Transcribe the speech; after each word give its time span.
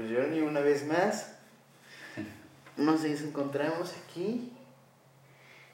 pues 0.00 0.30
ni 0.30 0.40
una 0.40 0.60
vez 0.60 0.86
más 0.86 1.36
nos 2.78 3.04
encontramos 3.04 3.94
aquí 4.02 4.50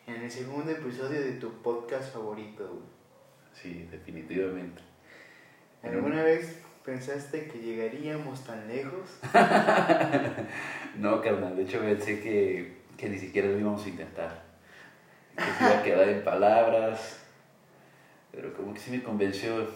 en 0.04 0.16
el 0.16 0.30
segundo 0.30 0.72
episodio 0.72 1.20
de 1.20 1.32
tu 1.34 1.62
podcast 1.62 2.12
favorito, 2.12 2.66
güey. 2.66 2.82
Sí, 3.54 3.88
definitivamente. 3.88 4.82
¿Alguna 5.82 6.24
vez 6.24 6.58
pensaste 6.84 7.46
que 7.46 7.58
llegaríamos 7.58 8.44
tan 8.44 8.66
lejos? 8.66 9.18
no, 10.96 11.22
carnal, 11.22 11.56
de 11.56 11.62
hecho 11.62 11.78
pensé 11.78 12.20
que, 12.20 12.78
que 12.96 13.08
ni 13.08 13.18
siquiera 13.18 13.46
lo 13.46 13.58
íbamos 13.60 13.84
a 13.84 13.88
intentar. 13.88 14.44
Que 15.36 15.44
se 15.44 15.64
iba 15.64 15.78
a 15.78 15.82
quedar 15.84 16.08
en 16.08 16.24
palabras, 16.24 17.20
pero 18.32 18.52
como 18.54 18.74
que 18.74 18.80
sí 18.80 18.90
me 18.90 19.04
convenció. 19.04 19.68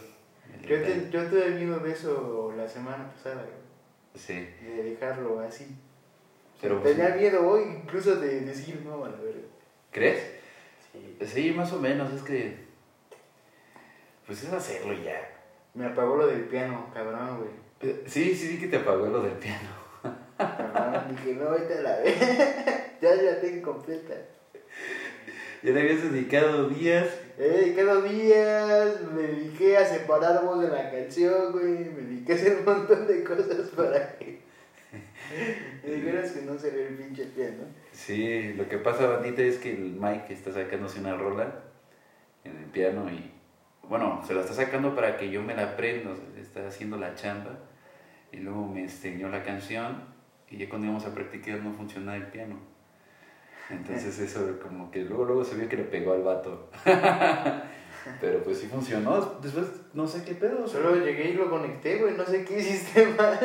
Yo 0.62 0.82
te, 0.82 1.08
yo 1.12 1.24
te 1.26 1.46
he 1.46 1.50
de 1.52 1.92
eso 1.92 2.52
la 2.56 2.66
semana 2.66 3.08
pasada, 3.12 3.44
güey. 3.44 3.59
Sí. 4.14 4.48
De 4.62 4.82
dejarlo 4.82 5.40
así. 5.40 5.66
Pero, 6.60 6.80
tenía 6.80 7.10
miedo 7.10 7.48
hoy 7.48 7.62
incluso 7.82 8.16
de 8.16 8.40
decir 8.40 8.82
no 8.84 9.04
a 9.04 9.08
la 9.08 9.16
verga. 9.16 9.40
¿Crees? 9.90 10.22
Sí. 10.92 11.26
Sí, 11.26 11.52
más 11.52 11.72
o 11.72 11.80
menos, 11.80 12.12
es 12.12 12.22
que. 12.22 12.56
Pues 14.26 14.42
es 14.44 14.52
hacerlo 14.52 14.92
ya. 14.92 15.20
Me 15.74 15.86
apagó 15.86 16.16
lo 16.16 16.26
del 16.26 16.44
piano, 16.44 16.90
cabrón, 16.92 17.38
güey. 17.38 17.50
Eh, 17.80 18.04
sí, 18.06 18.34
sí, 18.34 18.48
sí 18.48 18.60
que 18.60 18.68
te 18.68 18.76
apagó 18.76 19.06
lo 19.06 19.22
del 19.22 19.32
piano. 19.32 19.68
Cabrón, 20.36 21.16
dije, 21.16 21.34
no, 21.34 21.48
ahorita 21.48 21.80
la 21.80 21.96
ve. 21.98 22.14
ya 23.00 23.14
la 23.14 23.40
tengo 23.40 23.72
completa. 23.72 24.14
Ya 25.62 25.72
le 25.72 25.80
habías 25.80 26.10
dedicado 26.10 26.68
días. 26.70 27.06
He 27.38 27.48
dedicado 27.48 28.02
días, 28.02 29.02
me 29.12 29.22
dediqué 29.22 29.76
a 29.76 29.84
separar 29.84 30.44
voz 30.44 30.62
de 30.62 30.68
la 30.68 30.90
canción, 30.90 31.52
güey. 31.52 31.90
Me 31.90 32.02
dediqué 32.02 32.32
a 32.32 32.36
hacer 32.36 32.56
un 32.58 32.64
montón 32.64 33.06
de 33.06 33.22
cosas 33.22 33.68
para 33.76 34.16
que. 34.16 34.40
Me 35.84 35.92
dijeras 35.94 36.32
que 36.32 36.42
no 36.42 36.58
se 36.58 36.70
ve 36.70 36.88
el 36.88 36.94
pinche 36.96 37.24
piano. 37.26 37.64
Sí, 37.92 38.54
lo 38.54 38.68
que 38.68 38.78
pasa, 38.78 39.06
bandita, 39.06 39.42
es 39.42 39.58
que 39.58 39.72
el 39.72 39.92
Mike 39.92 40.32
está 40.32 40.52
sacándose 40.52 41.00
una 41.00 41.16
rola 41.16 41.62
en 42.44 42.56
el 42.56 42.64
piano 42.64 43.10
y 43.10 43.30
bueno, 43.88 44.22
se 44.26 44.34
la 44.34 44.40
está 44.40 44.54
sacando 44.54 44.94
para 44.94 45.16
que 45.16 45.30
yo 45.30 45.42
me 45.42 45.54
la 45.54 45.72
aprenda, 45.72 46.10
está 46.40 46.66
haciendo 46.66 46.96
la 46.96 47.14
chamba 47.14 47.58
y 48.32 48.38
luego 48.38 48.66
me 48.66 48.82
enseñó 48.82 49.28
la 49.28 49.42
canción 49.42 50.04
y 50.48 50.56
ya 50.56 50.68
cuando 50.68 50.86
íbamos 50.86 51.06
a 51.06 51.14
practicar 51.14 51.58
no 51.60 51.72
funcionaba 51.72 52.16
el 52.16 52.28
piano. 52.28 52.69
Entonces 53.70 54.18
eso 54.18 54.58
como 54.62 54.90
que 54.90 55.00
luego, 55.02 55.24
luego 55.24 55.44
se 55.44 55.56
vio 55.56 55.68
que 55.68 55.76
le 55.76 55.84
pegó 55.84 56.12
al 56.12 56.22
vato. 56.22 56.70
Pero 58.20 58.42
pues 58.42 58.58
sí 58.58 58.66
funcionó. 58.66 59.38
Después 59.42 59.66
no 59.92 60.06
sé 60.06 60.24
qué 60.24 60.34
pedo. 60.34 60.66
Solo 60.66 60.96
llegué 60.96 61.30
y 61.30 61.34
lo 61.34 61.50
conecté, 61.50 61.98
güey. 61.98 62.16
No 62.16 62.24
sé 62.24 62.44
qué 62.44 62.58
hiciste 62.58 63.06
mal. 63.18 63.38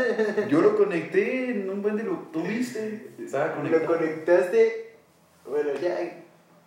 Yo 0.49 0.61
lo 0.61 0.75
conecté 0.77 1.51
en 1.51 1.69
un 1.69 1.81
buen 1.81 1.97
de 1.97 2.03
lo 2.03 2.17
tuviste. 2.31 3.11
Estaba 3.19 3.53
conectado. 3.53 3.93
Lo 3.93 3.99
conectaste. 3.99 4.95
Bueno, 5.45 5.71
ya 5.81 5.99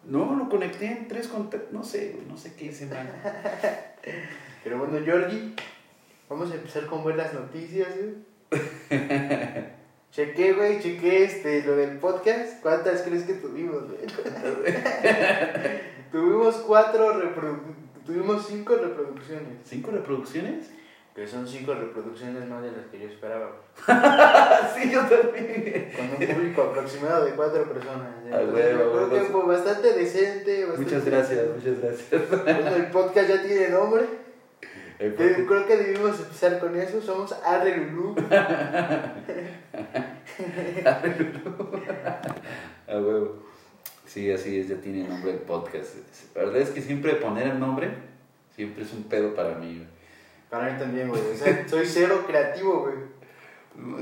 no, 0.05 0.37
lo 0.37 0.49
conecté 0.49 0.87
en 0.87 1.09
tres 1.09 1.29
contactos, 1.29 1.73
no 1.73 1.85
sé, 1.85 2.17
no 2.29 2.37
sé 2.37 2.55
qué 2.55 2.67
hice 2.67 2.87
mal. 2.87 3.13
Pero 4.65 4.79
bueno, 4.79 5.05
Georgie, 5.05 5.55
vamos 6.29 6.51
a 6.51 6.55
empezar 6.55 6.87
con 6.87 7.03
buenas 7.03 7.35
noticias, 7.35 7.89
güey. 8.49 9.78
Chequé, 10.13 10.53
güey, 10.53 10.81
chequé 10.81 11.25
este, 11.25 11.65
lo 11.65 11.77
del 11.77 11.99
podcast. 11.99 12.63
¿Cuántas 12.63 13.03
crees 13.03 13.25
que 13.25 13.35
tuvimos, 13.35 13.83
güey? 13.85 14.01
tuvimos 16.13 16.55
cuatro 16.57 17.19
reproducciones. 17.19 17.89
Tuvimos 18.09 18.47
cinco 18.47 18.75
reproducciones. 18.77 19.59
¿Cinco 19.65 19.91
reproducciones? 19.91 20.71
Que 21.15 21.27
son 21.27 21.47
cinco 21.47 21.75
reproducciones 21.75 22.49
más 22.49 22.63
de 22.63 22.73
las 22.73 22.87
que 22.87 23.01
yo 23.01 23.09
esperaba. 23.09 23.51
sí, 24.75 24.91
yo 24.91 25.01
también. 25.01 25.93
Con 25.95 26.11
un 26.11 26.17
público 26.35 26.63
aproximado 26.63 27.27
de 27.27 27.33
cuatro 27.33 27.65
personas. 27.65 28.09
Entonces, 28.25 28.79
yo 28.79 28.93
creo 28.93 29.11
que 29.11 29.21
fue 29.21 29.47
bastante 29.47 29.93
decente. 29.93 30.67
muchas 30.75 31.05
gracias, 31.05 31.49
muchas 31.55 31.83
gracias. 31.83 32.45
Bueno, 32.45 32.77
el 32.77 32.87
podcast 32.87 33.29
ya 33.29 33.43
tiene 33.43 33.69
nombre. 33.69 34.07
Creo 34.99 35.67
que 35.67 35.77
debimos 35.77 36.19
empezar 36.19 36.59
con 36.59 36.81
eso. 36.81 37.03
Somos 37.03 37.35
Arre 37.45 37.77
Lulú. 37.77 38.17
A 42.89 42.99
huevo. 42.99 43.43
Sí, 44.07 44.33
así 44.33 44.59
es, 44.59 44.69
ya 44.69 44.77
tiene 44.77 45.07
nombre 45.07 45.33
el 45.33 45.39
podcast. 45.39 45.97
La 46.35 46.45
verdad 46.45 46.63
es 46.63 46.71
que 46.71 46.81
siempre 46.81 47.17
poner 47.17 47.49
el 47.49 47.61
nombre 47.61 48.09
siempre 48.59 48.83
es 48.83 48.93
un 48.93 49.05
pedo 49.05 49.35
para 49.35 49.55
mí. 49.55 49.87
Para 50.51 50.73
mí 50.73 50.79
también, 50.79 51.09
güey. 51.09 51.21
O 51.21 51.37
sea, 51.37 51.69
soy 51.69 51.87
cero 51.87 52.25
creativo, 52.27 52.81
güey. 52.81 52.97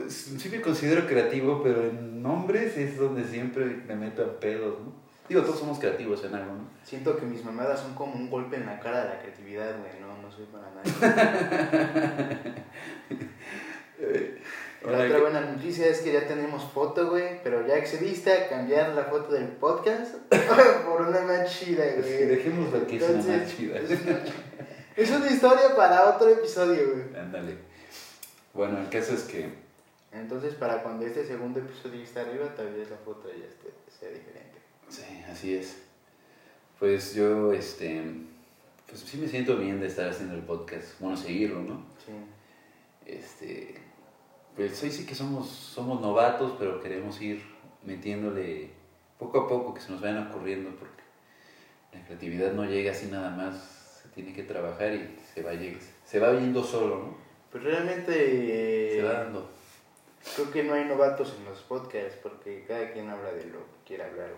Sí 0.09 0.49
me 0.49 0.63
considero 0.63 1.07
creativo, 1.07 1.63
pero 1.63 1.83
en 1.83 2.23
nombres 2.23 2.79
es 2.79 2.97
donde 2.97 3.25
siempre 3.25 3.67
me 3.67 3.95
meto 3.95 4.25
a 4.25 4.41
pedos, 4.41 4.81
¿no? 4.81 4.95
Digo, 5.29 5.43
todos 5.43 5.59
somos 5.59 5.79
creativos 5.79 6.25
en 6.25 6.37
algo, 6.37 6.55
¿no? 6.55 6.71
Siento 6.85 7.19
que 7.19 7.27
mis 7.27 7.45
mamadas 7.45 7.81
son 7.81 7.95
como 7.95 8.15
un 8.15 8.31
golpe 8.31 8.57
en 8.57 8.65
la 8.65 8.79
cara 8.79 9.03
de 9.03 9.11
la 9.11 9.21
creatividad, 9.21 9.79
güey. 9.79 9.91
No, 10.01 10.17
no 10.23 10.31
soy 10.31 10.47
para 10.47 10.71
nada. 10.71 10.85
la 14.93 15.05
otra 15.05 15.19
buena 15.19 15.41
noticia 15.41 15.87
es 15.87 16.01
que 16.01 16.13
ya 16.13 16.27
tenemos 16.27 16.63
foto, 16.73 17.11
güey, 17.11 17.43
pero 17.43 17.67
ya 17.67 17.77
accediste 17.77 18.33
a 18.33 18.49
cambiar 18.49 18.95
la 18.95 19.05
foto 19.05 19.33
del 19.33 19.49
podcast 19.49 20.15
por 20.87 21.03
una 21.03 21.21
más 21.23 21.51
chida, 21.51 21.85
güey. 21.99 22.27
Dejemos 22.27 22.73
lo 22.73 22.87
que 22.87 22.97
es 22.97 23.03
una 23.03 23.23
más 23.23 23.57
chida. 23.57 23.81
Es 24.97 25.11
una 25.11 25.31
historia 25.31 25.77
para 25.77 26.09
otro 26.09 26.27
episodio, 26.31 26.91
güey. 26.91 27.21
Ándale. 27.21 27.59
Bueno, 28.55 28.81
el 28.81 28.89
caso 28.89 29.13
es 29.13 29.25
que. 29.25 29.51
Entonces, 30.11 30.55
para 30.55 30.83
cuando 30.83 31.05
este 31.05 31.27
segundo 31.27 31.61
episodio 31.61 32.03
esté 32.03 32.21
arriba, 32.21 32.55
tal 32.55 32.73
vez 32.73 32.89
la 32.89 32.97
foto 32.97 33.29
ya 33.29 33.45
esté, 33.45 33.75
sea 34.01 34.09
diferente. 34.09 34.59
Sí, 34.89 35.23
así 35.31 35.55
es. 35.55 35.77
Pues 36.79 37.15
yo, 37.15 37.53
este. 37.53 38.03
Pues 38.89 39.01
sí 39.01 39.19
me 39.19 39.29
siento 39.29 39.59
bien 39.59 39.81
de 39.81 39.89
estar 39.89 40.09
haciendo 40.09 40.35
el 40.35 40.45
podcast. 40.45 40.99
Bueno, 40.99 41.15
seguirlo, 41.15 41.61
¿no? 41.61 41.85
Sí. 42.07 42.13
Este. 43.05 43.86
Pues 44.57 44.83
hoy 44.83 44.91
sí 44.91 45.07
que 45.07 45.15
somos, 45.15 45.49
somos 45.49 46.01
novatos, 46.01 46.55
pero 46.59 46.81
queremos 46.81 47.21
ir 47.21 47.45
metiéndole 47.85 48.71
poco 49.19 49.41
a 49.41 49.49
poco 49.49 49.75
que 49.75 49.81
se 49.81 49.93
nos 49.93 50.01
vayan 50.01 50.29
ocurriendo, 50.29 50.71
porque 50.71 51.03
la 51.93 52.05
creatividad 52.05 52.53
no 52.53 52.65
llega 52.65 52.93
así 52.93 53.07
nada 53.07 53.31
más 53.31 53.77
tiene 54.17 54.33
que 54.33 54.45
trabajar 54.45 54.95
y 54.95 55.15
se 55.35 55.43
va, 55.43 55.51
se 56.05 56.19
va 56.19 56.31
viendo 56.31 56.65
solo, 56.65 56.97
¿no? 56.97 57.17
Pues 57.53 57.63
realmente... 57.63 58.93
se 58.95 59.03
va 59.03 59.13
dando. 59.13 59.51
Creo 60.35 60.51
que 60.51 60.65
no 60.65 60.73
hay 60.73 60.87
novatos 60.87 61.37
en 61.39 61.45
los 61.45 61.61
podcasts 61.61 62.19
porque 62.23 62.65
cada 62.67 62.93
quien 62.93 63.11
habla 63.11 63.33
de 63.33 63.45
lo 63.45 63.59
que 63.59 63.77
quiere 63.87 64.05
hablar, 64.05 64.31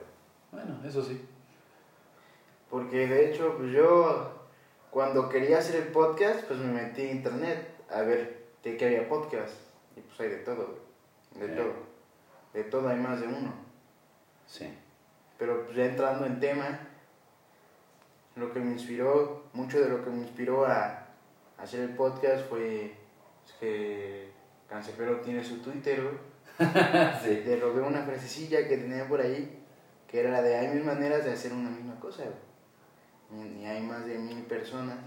Bueno, 0.51 0.81
eso 0.85 1.03
sí. 1.03 1.21
Porque 2.69 3.07
de 3.07 3.31
hecho, 3.31 3.55
pues 3.57 3.71
yo 3.73 4.49
cuando 4.91 5.29
quería 5.29 5.59
hacer 5.59 5.77
el 5.77 5.93
podcast, 5.93 6.45
pues 6.47 6.59
me 6.59 6.73
metí 6.73 7.03
a 7.03 7.13
internet 7.13 7.69
a 7.89 8.03
ver 8.03 8.49
de 8.65 8.77
qué 8.77 8.85
había 8.85 9.09
podcast. 9.09 9.68
Y 9.99 10.01
pues 10.03 10.21
hay 10.21 10.29
de 10.29 10.37
todo, 10.39 10.79
De 11.35 11.49
todo. 11.49 11.73
De 12.55 12.65
todo 12.65 12.89
hay 12.89 12.99
más 12.99 13.21
de 13.21 13.27
uno. 13.27 13.53
Sí. 14.47 14.73
Pero 15.39 15.65
pues 15.65 15.77
ya 15.77 15.87
entrando 15.87 16.25
en 16.25 16.41
tema, 16.41 16.81
lo 18.37 18.53
que 18.53 18.61
me 18.61 18.73
inspiró, 18.73 19.45
mucho 19.53 19.81
de 19.81 19.89
lo 19.89 20.05
que 20.05 20.11
me 20.11 20.19
inspiró 20.19 20.67
a, 20.67 21.07
hacer 21.59 21.81
el 21.81 21.97
podcast 21.97 22.49
fue 22.49 22.95
que 23.59 24.31
Cancerbero 24.69 25.21
tiene 25.21 25.43
su 25.43 25.59
Twitter, 25.59 26.01
sí. 27.23 27.43
Le 27.45 27.57
robé 27.61 27.83
una 27.83 28.03
frasecilla 28.03 28.67
que 28.69 28.77
tenía 28.77 29.09
por 29.09 29.21
ahí, 29.21 29.65
que 30.07 30.21
era 30.21 30.31
la 30.31 30.43
de 30.43 30.57
hay 30.57 30.69
mil 30.69 30.85
maneras 30.85 31.25
de 31.25 31.33
hacer 31.33 31.53
una 31.53 31.71
misma 31.71 31.99
cosa, 31.99 32.25
Y 33.33 33.65
hay 33.65 33.83
más 33.83 34.07
de 34.07 34.19
mil 34.19 34.45
personas 34.45 34.99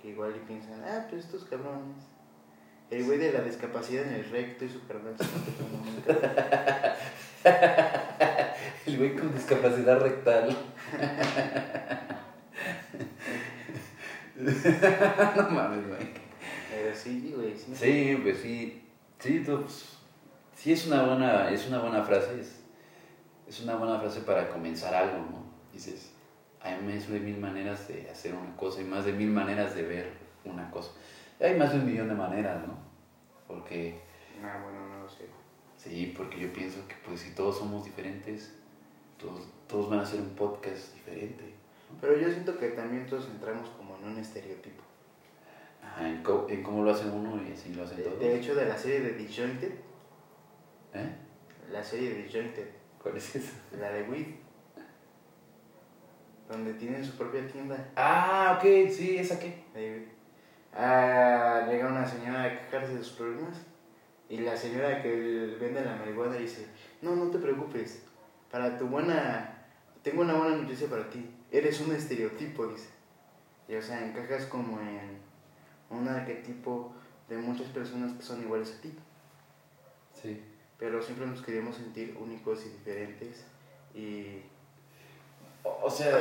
que 0.00 0.08
igual 0.08 0.34
y 0.36 0.40
piensan, 0.40 0.82
ah, 0.84 1.06
pues 1.08 1.24
estos 1.24 1.44
cabrones. 1.44 2.13
El 2.94 3.04
güey 3.04 3.18
de 3.18 3.32
la 3.32 3.40
discapacidad 3.40 4.06
en 4.06 4.14
el 4.14 4.24
recto 4.30 4.64
y 4.64 4.68
su 4.68 4.86
carnal 4.86 5.16
El 8.86 8.98
güey 8.98 9.16
con 9.16 9.34
discapacidad 9.34 9.98
rectal. 9.98 10.46
no 14.36 14.52
mames, 15.50 15.88
güey. 15.88 16.08
Pero 16.70 16.94
sí, 16.94 17.34
güey, 17.34 17.58
sí. 17.58 17.74
Sí, 17.74 18.16
pues 18.22 18.38
sí. 18.38 18.84
Sí, 19.18 19.42
pues, 19.44 19.98
sí 20.54 20.72
es 20.72 20.86
una 20.86 21.02
buena, 21.02 21.50
es 21.50 21.66
una 21.66 21.80
buena 21.80 22.04
frase. 22.04 22.40
Es, 22.40 22.60
es 23.48 23.60
una 23.62 23.74
buena 23.74 23.98
frase 23.98 24.20
para 24.20 24.50
comenzar 24.50 24.94
algo, 24.94 25.18
¿no? 25.18 25.52
Dices, 25.72 26.12
hay 26.60 26.80
más 26.80 27.08
de 27.08 27.18
mil 27.18 27.38
maneras 27.38 27.88
de 27.88 28.08
hacer 28.08 28.36
una 28.36 28.54
cosa 28.56 28.80
y 28.80 28.84
más 28.84 29.04
de 29.04 29.12
mil 29.12 29.30
maneras 29.30 29.74
de 29.74 29.82
ver 29.82 30.12
una 30.44 30.70
cosa. 30.70 30.92
Hay 31.40 31.58
más 31.58 31.72
de 31.72 31.80
un 31.80 31.86
millón 31.86 32.08
de 32.08 32.14
maneras, 32.14 32.64
¿no? 32.64 32.83
Porque... 33.54 34.00
Ah, 34.42 34.60
bueno, 34.62 34.88
no 34.88 35.02
lo 35.04 35.08
sé. 35.08 35.26
Sí, 35.76 36.12
porque 36.16 36.40
yo 36.40 36.52
pienso 36.52 36.86
que 36.88 36.94
pues 37.06 37.20
si 37.20 37.30
todos 37.34 37.58
somos 37.58 37.84
diferentes, 37.84 38.54
todos, 39.18 39.46
todos 39.68 39.90
van 39.90 40.00
a 40.00 40.02
hacer 40.02 40.20
un 40.20 40.30
podcast 40.34 40.94
diferente. 40.94 41.44
Pero 42.00 42.18
yo 42.18 42.28
siento 42.28 42.58
que 42.58 42.68
también 42.70 43.06
todos 43.06 43.26
entramos 43.26 43.68
como 43.70 43.96
en 43.98 44.04
un 44.04 44.18
estereotipo. 44.18 44.82
Ajá, 45.82 46.08
en, 46.08 46.22
cómo 46.62 46.82
lo 46.82 46.90
hace 46.90 47.06
uno 47.06 47.40
y 47.46 47.52
así 47.52 47.74
lo 47.74 47.84
hace 47.84 48.02
todo. 48.02 48.16
De 48.16 48.36
hecho, 48.38 48.54
de 48.54 48.66
la 48.66 48.76
serie 48.76 49.00
de 49.00 49.12
Disjointed, 49.12 49.72
¿Eh? 50.94 51.14
La 51.70 51.82
serie 51.82 52.10
de 52.10 52.22
Disjointed, 52.22 52.68
¿Cuál 53.02 53.16
es 53.16 53.36
esa? 53.36 53.52
la 53.78 53.90
de 53.92 54.02
Weed. 54.04 54.26
Donde 56.48 56.74
tienen 56.74 57.04
su 57.04 57.16
propia 57.16 57.46
tienda. 57.46 57.90
Ah, 57.96 58.58
ok, 58.58 58.90
sí, 58.90 59.16
¿esa 59.16 59.38
qué? 59.38 59.64
de- 59.74 60.13
Ah, 60.74 61.66
llega 61.68 61.88
una 61.88 62.06
señora 62.06 62.42
a 62.42 62.60
quejarse 62.60 62.94
de 62.94 63.04
sus 63.04 63.12
problemas. 63.12 63.56
Y 64.28 64.38
la 64.38 64.56
señora 64.56 65.02
que 65.02 65.56
vende 65.60 65.84
la 65.84 65.96
marihuana 65.96 66.36
dice, 66.36 66.66
no, 67.02 67.14
no 67.14 67.30
te 67.30 67.38
preocupes. 67.38 68.02
Para 68.50 68.78
tu 68.78 68.86
buena... 68.86 69.50
Tengo 70.02 70.22
una 70.22 70.34
buena 70.34 70.56
noticia 70.56 70.88
para 70.88 71.08
ti. 71.08 71.30
Eres 71.50 71.80
un 71.80 71.94
estereotipo, 71.94 72.66
dice. 72.66 72.88
Y 73.68 73.74
o 73.76 73.82
sea, 73.82 74.04
encajas 74.04 74.46
como 74.46 74.80
en 74.80 75.18
un 75.90 76.08
arquetipo 76.08 76.92
de 77.28 77.38
muchas 77.38 77.68
personas 77.68 78.12
que 78.12 78.22
son 78.22 78.42
iguales 78.42 78.76
a 78.78 78.80
ti. 78.82 78.94
Sí. 80.20 80.42
Pero 80.78 81.00
siempre 81.02 81.26
nos 81.26 81.40
queremos 81.40 81.76
sentir 81.76 82.16
únicos 82.20 82.66
y 82.66 82.70
diferentes. 82.70 83.46
Y 83.94 84.42
O, 85.62 85.86
o 85.86 85.90
sea, 85.90 86.18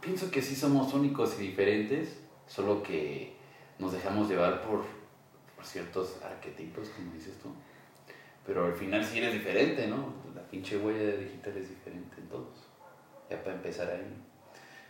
pienso 0.00 0.30
que 0.30 0.42
sí 0.42 0.54
somos 0.54 0.94
únicos 0.94 1.38
y 1.38 1.42
diferentes, 1.42 2.20
solo 2.46 2.82
que 2.82 3.34
nos 3.78 3.92
dejamos 3.92 4.28
llevar 4.28 4.62
por, 4.62 4.84
por 5.56 5.64
ciertos 5.64 6.18
arquetipos, 6.22 6.88
como 6.90 7.12
dices 7.12 7.38
tú. 7.42 7.50
Pero 8.46 8.66
al 8.66 8.74
final 8.74 9.04
sí 9.04 9.18
eres 9.18 9.32
diferente, 9.32 9.86
¿no? 9.86 10.12
La 10.34 10.42
pinche 10.42 10.76
huella 10.76 11.16
digital 11.16 11.56
es 11.56 11.70
diferente 11.70 12.16
en 12.20 12.28
todos. 12.28 12.68
Ya 13.30 13.42
para 13.42 13.56
empezar 13.56 13.90
ahí. 13.90 14.22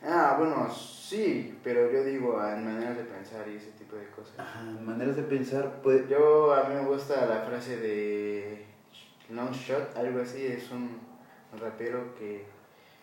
Ah, 0.03 0.35
bueno, 0.39 0.69
sí, 0.71 1.59
pero 1.63 1.91
yo 1.91 2.05
digo 2.05 2.39
en 2.47 2.65
maneras 2.65 2.97
de 2.97 3.05
pensar 3.05 3.49
y 3.49 3.57
ese 3.57 3.71
tipo 3.73 3.97
de 3.97 4.07
cosas. 4.09 4.39
Ajá, 4.39 4.63
maneras 4.63 5.17
de 5.17 5.23
pensar, 5.23 5.81
pues... 5.83 6.09
Yo, 6.09 6.53
a 6.53 6.69
mí 6.69 6.75
me 6.75 6.85
gusta 6.85 7.25
la 7.25 7.41
frase 7.43 7.79
de 7.79 8.67
Long 9.31 9.53
Shot, 9.53 9.97
algo 9.97 10.21
así, 10.21 10.45
es 10.47 10.71
un 10.71 11.01
rapero 11.59 12.15
que 12.17 12.45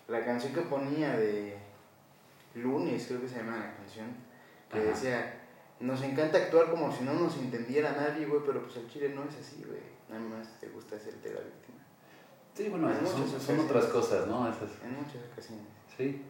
la 0.08 0.24
canción 0.24 0.54
que 0.54 0.62
ponía 0.62 1.18
de 1.18 1.58
Lunes, 2.56 3.06
creo 3.08 3.22
que 3.22 3.28
se 3.28 3.38
llama 3.38 3.58
la 3.58 3.74
canción, 3.74 4.08
que 4.70 4.78
Ajá. 4.80 4.88
decía, 4.90 5.41
nos 5.82 6.02
encanta 6.04 6.38
actuar 6.38 6.70
como 6.70 6.96
si 6.96 7.04
no 7.04 7.14
nos 7.14 7.38
entendiera 7.38 7.92
nadie, 7.92 8.26
güey, 8.26 8.42
pero 8.46 8.62
pues 8.62 8.78
el 8.78 8.88
chile 8.90 9.10
no 9.10 9.24
es 9.24 9.36
así, 9.36 9.64
güey, 9.64 9.82
nada 10.10 10.22
más 10.22 10.60
te 10.60 10.68
gusta 10.70 10.96
hacerte 10.96 11.34
la 11.34 11.40
víctima, 11.42 11.80
Sí, 12.54 12.70
bueno, 12.70 12.92
En 12.92 13.08
son, 13.08 13.22
muchas 13.22 13.42
son 13.42 13.60
otras 13.60 13.86
cosas, 13.86 14.28
¿no? 14.28 14.48
Esas, 14.50 14.70
en 14.84 14.96
muchas 14.96 15.24
ocasiones. 15.32 15.66
sí. 15.98 16.22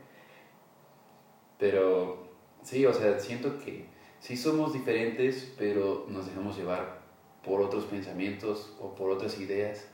Pero, 1.58 2.28
sí, 2.64 2.86
o 2.86 2.94
sea, 2.94 3.20
siento 3.20 3.60
que 3.60 3.86
sí 4.20 4.36
somos 4.36 4.74
diferentes, 4.74 5.54
pero 5.58 6.06
nos 6.08 6.26
dejamos 6.26 6.58
llevar 6.58 7.02
por 7.44 7.62
otros 7.62 7.86
pensamientos 7.86 8.76
o 8.80 8.96
por 8.96 9.12
otras 9.12 9.40
ideas 9.40 9.86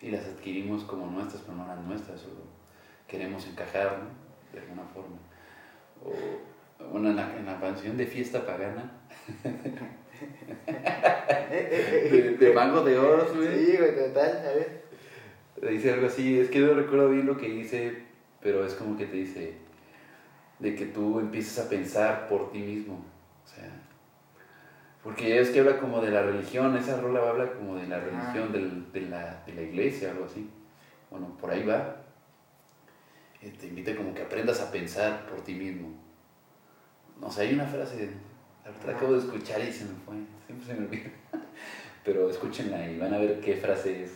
y 0.00 0.10
las 0.10 0.24
adquirimos 0.24 0.84
como 0.84 1.06
nuestras, 1.06 1.42
pero 1.42 1.56
no 1.58 1.66
las 1.66 1.78
nuestras, 1.84 2.22
o 2.24 2.28
queremos 3.06 3.46
encajar, 3.46 3.98
¿no? 3.98 4.52
De 4.52 4.60
alguna 4.60 4.84
forma. 4.84 5.16
O, 6.04 6.12
bueno, 6.90 7.10
en 7.10 7.16
la, 7.16 7.36
en 7.36 7.46
la 7.46 7.60
canción 7.60 7.96
de 7.96 8.06
Fiesta 8.06 8.44
Pagana, 8.46 8.92
de, 11.50 12.36
de 12.38 12.52
Mango 12.52 12.82
de 12.84 12.98
Oz, 12.98 13.34
güey. 13.36 13.64
Sí, 13.66 13.76
güey, 13.76 13.94
total, 13.96 14.46
a 14.46 14.52
ver. 14.54 14.80
Dice 15.70 15.92
algo 15.92 16.06
así, 16.06 16.38
es 16.40 16.48
que 16.50 16.60
no 16.60 16.74
recuerdo 16.74 17.10
bien 17.10 17.26
lo 17.26 17.36
que 17.36 17.48
dice, 17.48 18.04
pero 18.40 18.64
es 18.64 18.74
como 18.74 18.96
que 18.96 19.06
te 19.06 19.16
dice 19.16 19.54
de 20.58 20.74
que 20.74 20.86
tú 20.86 21.18
empiezas 21.20 21.66
a 21.66 21.68
pensar 21.70 22.28
por 22.28 22.50
ti 22.52 22.58
mismo. 22.60 23.04
O 23.44 23.48
sea, 23.48 23.68
porque 25.02 25.40
es 25.40 25.50
que 25.50 25.60
habla 25.60 25.78
como 25.78 26.00
de 26.02 26.10
la 26.10 26.22
religión, 26.22 26.76
esa 26.76 27.00
rola 27.00 27.20
habla 27.28 27.52
como 27.52 27.76
de 27.76 27.86
la 27.86 27.96
Ah. 27.96 28.00
religión, 28.00 28.52
del- 28.52 28.92
de, 28.92 29.00
la, 29.02 29.42
de 29.46 29.54
la 29.54 29.62
iglesia, 29.62 30.10
algo 30.10 30.24
así. 30.26 30.48
Bueno, 31.10 31.36
por 31.40 31.50
ahí 31.50 31.64
va. 31.64 31.96
Eh, 33.42 33.52
Te 33.58 33.66
invita 33.66 33.96
como 33.96 34.14
que 34.14 34.22
aprendas 34.22 34.60
a 34.60 34.70
pensar 34.70 35.26
por 35.26 35.42
ti 35.42 35.54
mismo. 35.54 35.88
O 37.22 37.30
sea, 37.30 37.44
hay 37.44 37.54
una 37.54 37.66
frase, 37.66 38.10
ahorita 38.64 38.86
la 38.86 38.92
acabo 38.96 39.12
de 39.12 39.18
escuchar 39.20 39.60
y 39.60 39.72
se 39.72 39.84
me 39.84 39.90
fue, 40.04 40.14
siempre 40.46 40.66
se 40.66 40.74
me 40.74 40.86
olvida. 40.86 41.10
Pero 42.04 42.30
escúchenla 42.30 42.88
y 42.88 42.98
van 42.98 43.12
a 43.12 43.18
ver 43.18 43.40
qué 43.40 43.56
frase 43.56 44.04
es. 44.04 44.12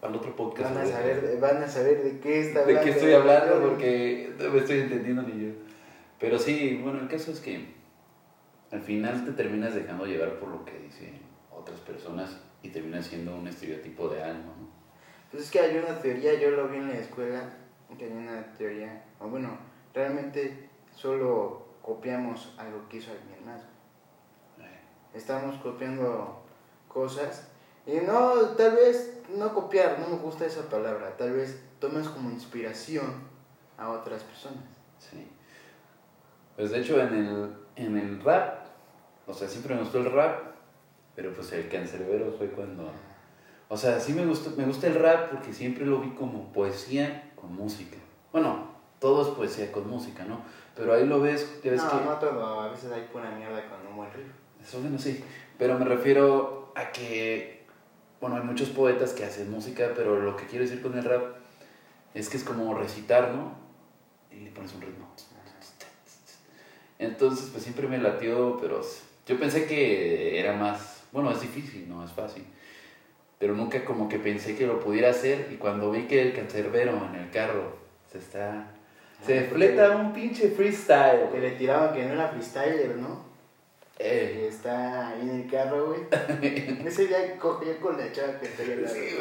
Para 0.00 0.12
el 0.12 0.18
otro 0.18 0.34
podcast. 0.36 0.74
Van 0.74 0.86
a, 0.86 0.86
saber, 0.86 1.38
van 1.40 1.62
a 1.62 1.68
saber 1.68 2.02
de 2.02 2.18
qué 2.20 2.40
está 2.40 2.60
de 2.60 2.76
hablando. 2.76 2.84
qué 2.84 2.90
estoy 2.90 3.12
hablando 3.12 3.68
porque 3.68 4.32
no 4.38 4.50
me 4.50 4.58
estoy 4.58 4.80
entendiendo 4.80 5.22
ni 5.22 5.46
yo. 5.46 5.52
Pero 6.18 6.38
sí, 6.38 6.80
bueno, 6.82 7.00
el 7.00 7.08
caso 7.08 7.32
es 7.32 7.40
que 7.40 7.74
al 8.70 8.80
final 8.80 9.24
te 9.24 9.32
terminas 9.32 9.74
dejando 9.74 10.06
llevar 10.06 10.38
por 10.38 10.50
lo 10.50 10.64
que 10.64 10.78
dicen 10.78 11.18
otras 11.50 11.80
personas 11.80 12.40
y 12.62 12.68
terminas 12.68 13.06
siendo 13.06 13.36
un 13.36 13.48
estereotipo 13.48 14.08
de 14.08 14.22
algo, 14.22 14.54
¿no? 14.60 14.68
Pues 15.30 15.44
es 15.44 15.50
que 15.50 15.60
hay 15.60 15.76
una 15.76 16.00
teoría, 16.00 16.40
yo 16.40 16.50
lo 16.50 16.68
vi 16.68 16.78
en 16.78 16.88
la 16.88 16.98
escuela, 16.98 17.50
que 17.98 18.04
hay 18.06 18.12
una 18.12 18.52
teoría, 18.54 19.04
o 19.20 19.28
bueno, 19.28 19.58
realmente 19.92 20.68
solo 20.94 21.67
copiamos 21.88 22.52
algo 22.58 22.86
que 22.86 22.98
hizo 22.98 23.10
alguien 23.10 23.46
más. 23.46 23.62
Eh, 24.60 24.78
Estamos 25.14 25.56
copiando 25.56 26.42
cosas 26.86 27.48
y 27.86 27.96
no, 28.06 28.34
tal 28.58 28.76
vez 28.76 29.22
no 29.34 29.54
copiar, 29.54 29.98
no 29.98 30.08
me 30.08 30.16
gusta 30.18 30.44
esa 30.44 30.68
palabra, 30.68 31.16
tal 31.16 31.32
vez 31.32 31.62
tomes 31.80 32.06
como 32.10 32.28
inspiración 32.28 33.06
a 33.78 33.88
otras 33.88 34.22
personas. 34.22 34.64
Sí. 34.98 35.26
Pues 36.56 36.72
de 36.72 36.80
hecho 36.80 37.00
en 37.00 37.14
el, 37.14 37.56
en 37.76 37.96
el 37.96 38.22
rap, 38.22 38.66
o 39.26 39.32
sea, 39.32 39.48
siempre 39.48 39.74
me 39.74 39.80
gustó 39.80 39.98
el 39.98 40.12
rap, 40.12 40.42
pero 41.16 41.32
pues 41.32 41.50
el 41.52 41.70
cancerbero 41.70 42.30
fue 42.32 42.50
cuando... 42.50 42.90
O 43.70 43.76
sea, 43.78 43.98
sí 43.98 44.12
me 44.12 44.26
gusta, 44.26 44.50
me 44.58 44.66
gusta 44.66 44.88
el 44.88 44.94
rap 44.94 45.30
porque 45.30 45.54
siempre 45.54 45.86
lo 45.86 46.00
vi 46.00 46.10
como 46.10 46.52
poesía 46.52 47.32
con 47.34 47.54
música. 47.54 47.96
Bueno, 48.30 48.76
todo 48.98 49.22
es 49.22 49.28
poesía 49.28 49.72
con 49.72 49.88
música, 49.88 50.24
¿no? 50.24 50.40
Pero 50.78 50.94
ahí 50.94 51.06
lo 51.06 51.20
ves, 51.20 51.60
ya 51.64 51.72
ves 51.72 51.82
no, 51.82 51.90
que... 51.90 52.04
no 52.04 52.12
todo, 52.18 52.60
a 52.60 52.70
veces 52.70 52.92
hay 52.92 53.02
pura 53.12 53.28
mierda 53.32 53.68
con 53.68 53.84
un 53.84 53.96
buen 53.96 54.12
riff. 54.12 54.28
Eso 54.62 54.80
bueno, 54.80 54.96
sí. 54.96 55.24
Pero 55.58 55.76
me 55.76 55.84
refiero 55.84 56.72
a 56.76 56.92
que, 56.92 57.66
bueno, 58.20 58.36
hay 58.36 58.42
muchos 58.42 58.68
poetas 58.68 59.12
que 59.12 59.24
hacen 59.24 59.50
música, 59.50 59.90
pero 59.96 60.20
lo 60.20 60.36
que 60.36 60.46
quiero 60.46 60.64
decir 60.64 60.80
con 60.80 60.96
el 60.96 61.04
rap 61.04 61.34
es 62.14 62.28
que 62.28 62.36
es 62.36 62.44
como 62.44 62.72
recitar, 62.74 63.32
¿no? 63.32 63.54
Y 64.30 64.44
le 64.44 64.52
pones 64.52 64.72
un 64.72 64.82
ritmo. 64.82 65.08
Entonces, 67.00 67.48
pues 67.50 67.64
siempre 67.64 67.88
me 67.88 67.98
latió, 67.98 68.56
pero 68.60 68.80
yo 69.26 69.38
pensé 69.38 69.66
que 69.66 70.38
era 70.38 70.52
más, 70.52 71.02
bueno, 71.10 71.32
es 71.32 71.40
difícil, 71.40 71.88
no 71.88 72.04
es 72.04 72.12
fácil. 72.12 72.44
Pero 73.40 73.54
nunca 73.54 73.84
como 73.84 74.08
que 74.08 74.20
pensé 74.20 74.56
que 74.56 74.66
lo 74.66 74.78
pudiera 74.78 75.10
hacer 75.10 75.48
y 75.52 75.56
cuando 75.56 75.90
vi 75.90 76.06
que 76.06 76.22
el 76.22 76.34
cancerbero 76.34 77.04
en 77.08 77.16
el 77.16 77.30
carro 77.30 77.76
se 78.10 78.18
está... 78.18 78.77
Se 79.24 79.42
fleta 79.44 79.90
un 79.96 80.12
pinche 80.12 80.48
freestyle. 80.50 81.28
Que 81.32 81.38
le 81.40 81.50
tiraban 81.52 81.92
que 81.94 82.04
no 82.04 82.14
era 82.14 82.28
freestyler, 82.28 82.96
¿no? 82.96 83.26
Eh, 83.98 84.32
Que 84.34 84.48
está 84.48 85.08
ahí 85.08 85.22
en 85.22 85.30
el 85.42 85.50
carro, 85.50 85.86
güey. 85.86 86.00
Ese 86.86 87.06
día 87.08 87.36
cogía 87.38 87.76
con 87.80 87.98
la 87.98 88.10
chava 88.12 88.38
que 88.38 88.46
traía 88.48 88.76
la 88.76 88.88
Sí, 88.88 89.16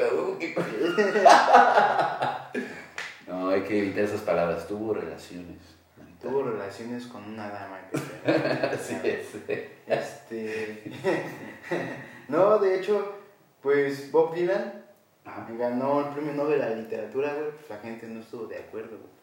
No, 3.28 3.50
hay 3.50 3.62
que 3.62 3.80
evitar 3.80 4.04
esas 4.04 4.22
palabras. 4.22 4.68
Tuvo 4.68 4.94
relaciones. 4.94 5.58
Tuvo 6.22 6.44
relaciones 6.44 7.06
con 7.08 7.24
una 7.24 7.50
dama. 7.50 7.80
Que 7.92 8.78
se- 8.78 9.24
Sí, 9.24 9.40
sí. 9.48 9.54
Este. 9.88 10.84
no, 12.28 12.58
de 12.60 12.80
hecho, 12.80 13.16
pues 13.62 14.12
Bob 14.12 14.34
Dylan 14.34 14.84
Ajá. 15.26 15.48
ganó 15.58 16.08
el 16.08 16.14
premio 16.14 16.34
Nobel 16.34 16.62
a 16.62 16.70
la 16.70 16.76
literatura, 16.76 17.34
güey. 17.34 17.52
Pues 17.52 17.70
la 17.70 17.78
gente 17.80 18.08
no 18.08 18.22
estuvo 18.22 18.46
de 18.48 18.58
acuerdo, 18.58 18.98
güey. 18.98 19.18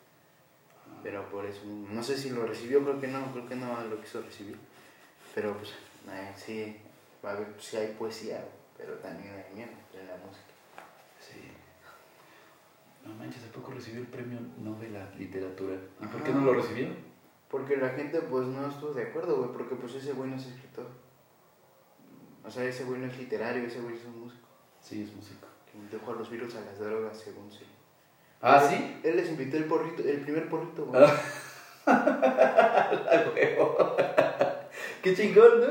Pero 1.05 1.29
por 1.29 1.45
eso. 1.45 1.61
No 1.67 2.03
sé 2.03 2.17
si 2.17 2.31
lo 2.31 2.47
recibió, 2.47 2.83
creo 2.83 2.99
que 2.99 3.09
no, 3.09 3.31
creo 3.31 3.47
que 3.47 3.55
no 3.55 3.85
lo 3.85 4.01
quiso 4.01 4.23
recibir. 4.23 4.57
Pero 5.35 5.55
pues, 5.59 5.71
eh, 6.09 6.33
sí, 6.35 6.77
va 7.23 7.33
a 7.33 7.35
ver, 7.35 7.55
sí 7.59 7.77
hay 7.77 7.95
poesía, 7.99 8.43
pero 8.77 8.95
también 8.95 9.35
hay 9.35 9.55
mierda 9.55 9.75
en 9.93 10.09
la 10.09 10.17
música. 10.17 10.55
Sí. 11.21 11.41
No 13.05 13.15
manches, 13.17 13.45
¿a 13.45 13.53
poco 13.53 13.73
recibió 13.73 14.01
el 14.01 14.07
premio 14.07 14.41
Nobel 14.59 14.97
a 14.97 15.11
literatura? 15.19 15.77
¿Y 16.01 16.07
por 16.07 16.23
qué 16.23 16.33
no 16.33 16.41
lo 16.41 16.55
recibió? 16.55 16.89
Porque 17.51 17.77
la 17.77 17.91
gente 17.91 18.23
pues 18.23 18.47
no 18.47 18.67
estuvo 18.67 18.95
de 18.95 19.03
acuerdo, 19.03 19.37
güey, 19.37 19.53
porque 19.53 19.75
pues 19.75 19.95
ese 19.97 20.15
güey 20.15 20.31
no 20.31 20.37
es 20.37 20.47
escritor. 20.47 20.89
O 22.43 22.51
sea, 22.51 22.65
ese 22.65 22.85
güey 22.85 23.01
no 23.01 23.07
es 23.07 23.19
literario, 23.19 23.67
ese 23.67 23.81
güey 23.81 23.97
es 23.97 24.05
un 24.07 24.21
músico. 24.21 24.49
Sí, 24.81 25.03
es 25.03 25.15
músico. 25.15 25.49
Que 25.71 25.97
dejó 25.97 26.13
a 26.13 26.17
los 26.17 26.31
virus 26.31 26.55
a 26.55 26.63
las 26.63 26.79
drogas, 26.79 27.19
según 27.19 27.53
sí. 27.53 27.67
¿Ah, 28.43 28.61
Él- 28.63 28.69
sí? 28.79 28.97
Él 29.05 29.17
les 29.17 29.29
invitó 29.31 29.57
el 29.57 29.65
porrito, 29.65 30.03
el 30.03 30.19
primer 30.21 30.49
porrito, 30.49 30.85
güey. 30.87 31.03
La 31.87 33.25
huevo. 33.35 33.97
Qué 35.03 35.15
chingón, 35.15 35.61
¿no? 35.61 35.67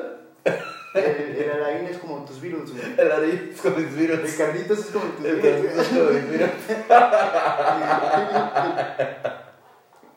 El, 0.93 1.35
el 1.37 1.51
Alain 1.51 1.85
es 1.87 1.97
como 1.97 2.23
tus 2.23 2.39
virus, 2.39 2.71
güey. 2.71 2.83
El 2.99 3.11
Adrián 3.11 3.49
es 3.51 3.61
con 3.61 3.75
mis 3.75 3.95
virus. 3.95 4.19
El 4.19 4.37
Carlitos 4.37 4.77
es 4.79 4.85
como 4.91 5.05
tus 5.05 5.25
El 5.25 5.35
virus. 5.37 5.51
Carlitos 5.55 5.79
es 5.79 5.87
con 5.97 6.13
mis 6.13 6.29
virus. 6.29 6.49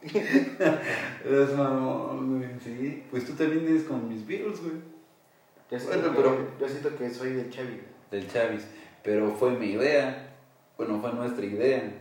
Es 1.24 1.52
mamón, 1.56 2.38
güey. 2.38 2.50
Sí. 2.62 3.04
Pues 3.10 3.26
tú 3.26 3.32
también 3.32 3.66
eres 3.68 3.84
con 3.84 4.08
mis 4.08 4.26
virus, 4.26 4.60
güey. 4.60 4.74
Yo 5.70 5.78
siento, 5.80 5.96
Bueno, 5.98 6.10
que, 6.12 6.22
pero- 6.22 6.48
yo 6.60 6.68
siento 6.68 6.96
que 6.96 7.10
soy 7.10 7.32
del 7.32 7.50
Chavi. 7.50 7.68
güey. 7.68 7.80
Del 8.10 8.30
Chavis. 8.30 8.66
pero 9.02 9.30
fue 9.32 9.50
mi 9.52 9.72
idea. 9.72 10.28
Bueno, 10.76 11.00
fue 11.00 11.12
nuestra 11.12 11.44
idea. 11.44 11.92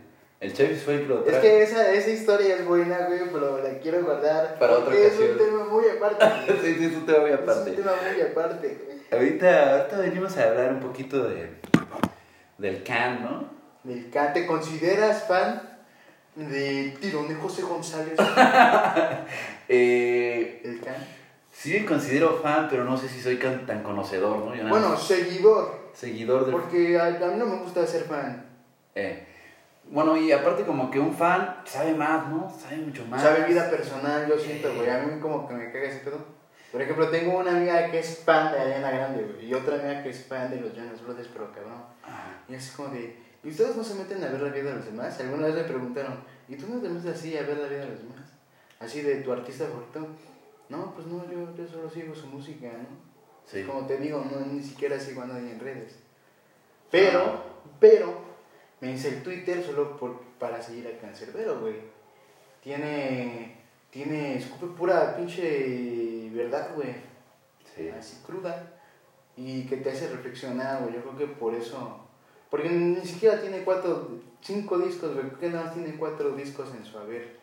El 0.42 0.52
el 0.52 0.56
que 0.58 1.06
lo 1.08 1.26
Es 1.26 1.38
que 1.38 1.64
esa, 1.64 1.92
esa 1.94 2.10
historia 2.10 2.56
es 2.56 2.66
buena, 2.66 3.08
güey, 3.08 3.22
pero 3.32 3.62
la 3.64 3.80
quiero 3.80 4.04
guardar. 4.04 4.60
Para 4.60 4.74
otra 4.74 4.94
ocasión. 4.94 5.12
Es 5.14 5.32
un 5.32 5.38
tema 5.38 5.66
muy 5.66 5.84
aparte. 5.88 6.26
sí, 6.62 6.76
sí, 6.78 6.86
eso 6.86 7.00
te 7.06 7.14
voy 7.14 7.32
Es 7.32 7.38
un 7.40 7.44
aparte. 7.44 7.72
tema 7.72 7.92
muy 8.12 8.22
aparte, 8.22 8.78
güey. 8.86 8.96
Ahorita, 9.12 9.72
ahorita 9.78 9.98
venimos 10.00 10.38
a 10.38 10.44
hablar 10.44 10.74
un 10.74 10.80
poquito 10.82 11.24
de, 11.28 11.50
del 12.58 12.84
can, 12.84 13.24
¿no? 13.24 13.50
Del 13.84 14.10
Can, 14.10 14.34
¿te 14.34 14.46
consideras 14.48 15.28
fan 15.28 15.62
de 16.36 16.98
Tirón 17.00 17.28
de 17.28 17.36
José 17.36 17.62
González? 17.62 18.16
Eh, 19.68 20.62
El 20.64 20.80
Can. 20.82 20.96
sí 21.52 21.74
me 21.80 21.86
considero 21.86 22.40
fan, 22.42 22.68
pero 22.70 22.84
no 22.84 22.98
sé 22.98 23.08
si 23.08 23.20
soy 23.22 23.38
tan 23.38 23.82
conocedor, 23.84 24.38
¿no? 24.40 24.56
Yo 24.56 24.64
nada 24.64 24.70
Bueno, 24.70 24.98
seguidor. 24.98 25.90
seguidor 25.94 26.46
del... 26.46 26.52
Porque 26.56 27.00
a, 27.00 27.06
a 27.06 27.10
mí 27.28 27.36
no 27.38 27.46
me 27.46 27.58
gusta 27.58 27.86
ser 27.88 28.04
fan. 28.04 28.46
Eh, 28.94 29.26
bueno, 29.92 30.18
y 30.18 30.32
aparte 30.32 30.64
como 30.64 30.90
que 30.90 31.00
un 31.00 31.14
fan 31.14 31.58
sabe 31.66 31.94
más, 31.94 32.28
¿no? 32.30 32.50
Sabe 32.50 32.78
mucho 32.78 33.06
más. 33.06 33.22
Sabe 33.22 33.46
vida 33.46 33.70
personal, 33.70 34.28
yo 34.28 34.38
siento, 34.38 34.74
güey. 34.76 34.90
A 34.90 35.00
mí 35.00 35.20
como 35.20 35.48
que 35.48 35.54
me 35.54 35.72
caga 35.72 35.86
ese 35.90 36.00
pedo. 36.00 36.20
Por 36.72 36.82
ejemplo, 36.82 37.10
tengo 37.10 37.38
una 37.38 37.56
amiga 37.56 37.90
que 37.90 38.00
es 38.00 38.20
fan 38.26 38.52
de 38.52 38.60
Ariana 38.60 38.92
Grande, 38.92 39.24
güey. 39.24 39.46
Y 39.46 39.54
otra 39.54 39.76
amiga 39.76 40.04
que 40.04 40.10
es 40.10 40.26
fan 40.26 40.50
de 40.50 40.60
los 40.60 40.74
Jonas 40.76 41.02
Brothers, 41.02 41.30
pero 41.32 41.52
cabrón. 41.52 41.84
Ah, 42.04 42.42
Y 42.50 42.56
es 42.56 42.72
como 42.72 42.90
de, 42.90 43.16
¿y 43.44 43.50
ustedes 43.50 43.78
no 43.78 43.84
se 43.84 43.96
meten 43.96 44.24
a 44.24 44.28
ver 44.28 44.42
la 44.42 44.50
vida 44.50 44.72
de 44.72 44.76
los 44.76 44.86
demás? 44.86 45.18
Alguna 45.20 45.48
vez 45.48 45.56
me 45.56 45.64
preguntaron, 45.64 46.20
¿y 46.50 46.56
tú 46.56 46.68
no 46.68 46.82
te 46.82 46.90
metes 46.90 47.16
así 47.16 47.38
a 47.38 47.44
ver 47.44 47.58
la 47.58 47.68
vida 47.68 47.80
de 47.86 47.92
los 47.92 48.00
demás? 48.00 48.30
Así 48.80 49.02
de 49.02 49.16
tu 49.18 49.32
artista 49.32 49.66
favorito. 49.66 50.08
No, 50.68 50.94
pues 50.94 51.08
no, 51.08 51.24
yo, 51.32 51.56
yo 51.56 51.68
solo 51.68 51.90
sigo 51.90 52.14
su 52.14 52.28
música, 52.28 52.68
¿no? 52.68 52.88
sí. 53.46 53.64
Como 53.64 53.86
te 53.86 53.98
digo, 53.98 54.26
no, 54.30 54.46
ni 54.46 54.62
siquiera 54.62 55.00
sigo 55.00 55.22
a 55.22 55.28
nadie 55.28 55.52
en 55.52 55.60
redes. 55.60 56.00
Pero, 56.92 57.44
pero, 57.80 58.20
me 58.82 58.92
hice 58.92 59.10
el 59.10 59.24
Twitter 59.24 59.64
solo 59.64 59.98
por, 59.98 60.22
para 60.40 60.62
seguir 60.62 60.88
a 60.88 61.00
Cancerbero, 61.00 61.60
güey. 61.60 61.76
Tiene, 62.62 63.56
tiene, 63.90 64.38
escupe 64.38 64.68
pura 64.78 65.16
pinche 65.16 66.30
verdad, 66.34 66.74
güey 66.76 66.96
Sí. 67.76 67.90
así 67.90 68.22
cruda 68.26 68.72
y 69.36 69.66
que 69.66 69.78
te 69.78 69.92
hace 69.92 70.10
reflexionar, 70.10 70.82
güey. 70.82 70.96
Yo 70.96 71.02
creo 71.02 71.18
que 71.18 71.28
por 71.28 71.54
eso, 71.54 72.00
porque 72.50 72.70
ni 72.70 73.06
siquiera 73.06 73.42
tiene 73.42 73.64
cuatro, 73.64 74.10
cinco 74.42 74.78
discos, 74.80 75.14
güey. 75.14 75.28
Creo 75.28 75.40
que 75.40 75.50
nada 75.50 75.66
más 75.66 75.74
tiene 75.74 75.96
cuatro 75.98 76.32
discos 76.32 76.74
en 76.74 76.86
su 76.86 76.98
haber. 76.98 77.38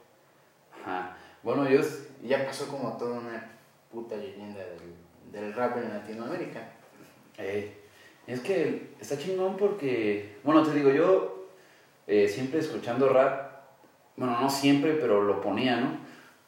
Ajá. 0.83 1.17
Bueno, 1.43 1.69
yo... 1.69 1.81
Ya 2.25 2.47
pasó 2.47 2.69
como 2.69 2.97
toda 2.97 3.19
una 3.19 3.51
puta 3.91 4.15
leyenda 4.17 4.61
del, 4.61 4.95
del 5.33 5.53
rap 5.55 5.77
en 5.77 5.89
Latinoamérica. 5.89 6.69
eh, 7.37 7.82
es 8.26 8.41
que 8.41 8.91
está 9.00 9.19
chingón 9.19 9.57
porque... 9.57 10.37
Bueno, 10.45 10.62
te 10.62 10.75
digo, 10.75 10.91
yo 10.91 11.49
eh, 12.07 12.29
siempre 12.29 12.61
escuchando 12.61 13.09
rap, 13.09 13.52
bueno, 14.17 14.41
no 14.41 14.49
siempre, 14.49 14.95
pero 14.95 15.23
lo 15.23 15.41
ponía, 15.41 15.81
¿no? 15.81 15.99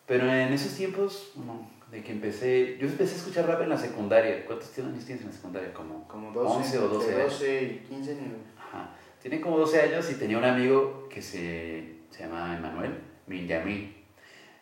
Pero 0.07 0.27
en 0.27 0.53
esos 0.53 0.75
tiempos, 0.75 1.33
bueno, 1.35 1.69
de 1.91 2.03
que 2.03 2.13
empecé... 2.13 2.77
Yo 2.79 2.87
empecé 2.87 3.15
a 3.15 3.19
escuchar 3.19 3.47
rap 3.47 3.63
en 3.63 3.71
la 3.71 3.79
secundaria. 3.79 4.45
¿Cuántos 4.47 4.77
años 4.79 5.05
tienes 5.05 5.25
en 5.25 5.31
la 5.31 5.37
secundaria? 5.37 5.73
Como... 5.73 6.07
Como 6.07 6.33
12, 6.33 6.57
11 6.57 6.79
o 6.79 6.89
12 6.89 7.07
entre 7.07 7.23
años. 7.23 7.33
12 7.33 7.63
y 7.63 7.89
15 7.89 8.11
años. 8.13 8.23
Ajá. 8.59 8.91
Tiene 9.21 9.41
como 9.41 9.59
12 9.59 9.81
años 9.81 10.11
y 10.11 10.15
tenía 10.15 10.39
un 10.39 10.45
amigo 10.45 11.09
que 11.09 11.23
se, 11.23 11.95
se 12.11 12.25
llama 12.25 12.57
Emanuel 12.57 12.99
Minyamil. 13.27 13.97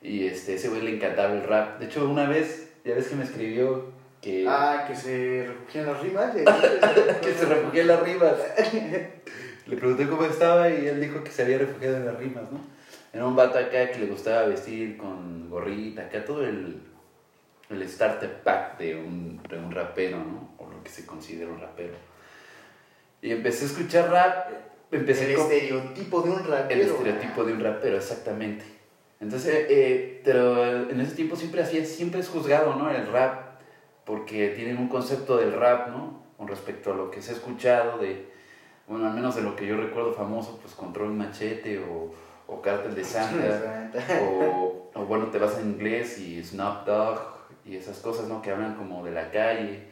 Y 0.00 0.24
este, 0.26 0.54
ese 0.54 0.68
güey 0.68 0.82
le 0.82 0.96
encantaba 0.96 1.32
el 1.32 1.42
rap. 1.42 1.78
De 1.78 1.86
hecho, 1.86 2.08
una 2.08 2.26
vez, 2.28 2.72
ya 2.84 2.94
ves 2.94 3.08
que 3.08 3.16
me 3.16 3.24
escribió 3.24 3.92
que, 4.22 4.46
Ah, 4.48 4.84
que 4.88 4.96
se 4.96 5.46
refugian 5.48 5.86
las 5.86 6.00
rimas. 6.00 6.32
que 7.22 7.32
se 7.34 7.44
refugió 7.44 7.82
en 7.82 7.88
las 7.88 8.00
rimas. 8.02 8.32
Le 9.66 9.76
pregunté 9.76 10.08
cómo 10.08 10.24
estaba 10.24 10.70
y 10.70 10.86
él 10.86 11.00
dijo 11.00 11.22
que 11.22 11.30
se 11.30 11.42
había 11.42 11.58
refugiado 11.58 11.96
en 11.98 12.06
las 12.06 12.16
rimas, 12.16 12.44
¿no? 12.50 12.60
Era 13.12 13.26
un 13.26 13.36
vato 13.36 13.58
acá 13.58 13.90
que 13.90 13.98
le 13.98 14.06
gustaba 14.06 14.46
vestir 14.46 14.96
con 14.96 15.50
gorrita, 15.50 16.02
acá 16.02 16.24
todo 16.24 16.44
el, 16.46 16.80
el 17.68 17.88
starter 17.88 18.40
pack 18.42 18.78
de 18.78 18.96
un, 18.96 19.40
de 19.48 19.58
un 19.58 19.70
rapero, 19.70 20.16
¿no? 20.18 20.54
O 20.58 20.68
lo 20.70 20.82
que 20.82 20.88
se 20.90 21.04
considera 21.04 21.50
un 21.50 21.60
rapero. 21.60 21.94
Y 23.20 23.30
empecé 23.32 23.64
a 23.64 23.68
escuchar 23.68 24.10
rap, 24.10 24.48
empecé 24.90 25.30
el 25.30 25.36
con- 25.36 25.52
estereotipo 25.52 26.22
de 26.22 26.30
un 26.30 26.44
rapero. 26.44 26.80
el 26.80 26.86
estereotipo 26.88 27.44
de 27.44 27.52
un 27.52 27.60
rapero, 27.62 27.96
exactamente. 27.98 28.64
Entonces, 29.20 29.66
eh, 29.68 30.20
pero 30.24 30.90
en 30.90 31.00
ese 31.00 31.14
tiempo 31.14 31.36
siempre 31.36 31.62
hacía, 31.62 31.84
siempre 31.84 32.20
es 32.20 32.28
juzgado, 32.28 32.74
¿no? 32.74 32.90
El 32.90 33.06
rap, 33.12 33.51
porque 34.04 34.48
tienen 34.50 34.78
un 34.78 34.88
concepto 34.88 35.36
del 35.36 35.52
rap, 35.52 35.88
¿no? 35.88 36.22
Con 36.36 36.48
respecto 36.48 36.92
a 36.92 36.96
lo 36.96 37.10
que 37.10 37.22
se 37.22 37.30
ha 37.32 37.34
escuchado 37.34 37.98
de, 37.98 38.26
bueno, 38.88 39.06
al 39.06 39.14
menos 39.14 39.36
de 39.36 39.42
lo 39.42 39.54
que 39.56 39.66
yo 39.66 39.76
recuerdo 39.76 40.12
famoso, 40.12 40.58
pues 40.60 40.74
Control 40.74 41.12
Machete 41.12 41.78
o, 41.78 42.12
o 42.48 42.60
Cártel 42.62 42.94
de 42.94 43.04
Santa, 43.04 43.90
o, 44.22 44.90
o 44.94 45.04
bueno, 45.04 45.26
te 45.26 45.38
vas 45.38 45.58
en 45.58 45.70
inglés 45.72 46.18
y 46.18 46.42
Snoop 46.42 46.84
Dogg 46.84 47.20
y 47.64 47.76
esas 47.76 47.98
cosas, 48.00 48.26
¿no? 48.28 48.42
Que 48.42 48.50
hablan 48.50 48.74
como 48.74 49.04
de 49.04 49.12
la 49.12 49.30
calle. 49.30 49.84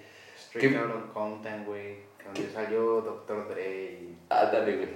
¿Qué? 0.52 0.76
Out 0.76 1.12
Compton, 1.12 1.64
güey. 1.64 1.98
Donde 2.24 2.50
salió 2.52 3.00
Dr. 3.00 3.48
Dre. 3.48 3.92
y- 4.02 4.18
Ah, 4.28 4.46
dale, 4.52 4.76
güey. 4.76 4.88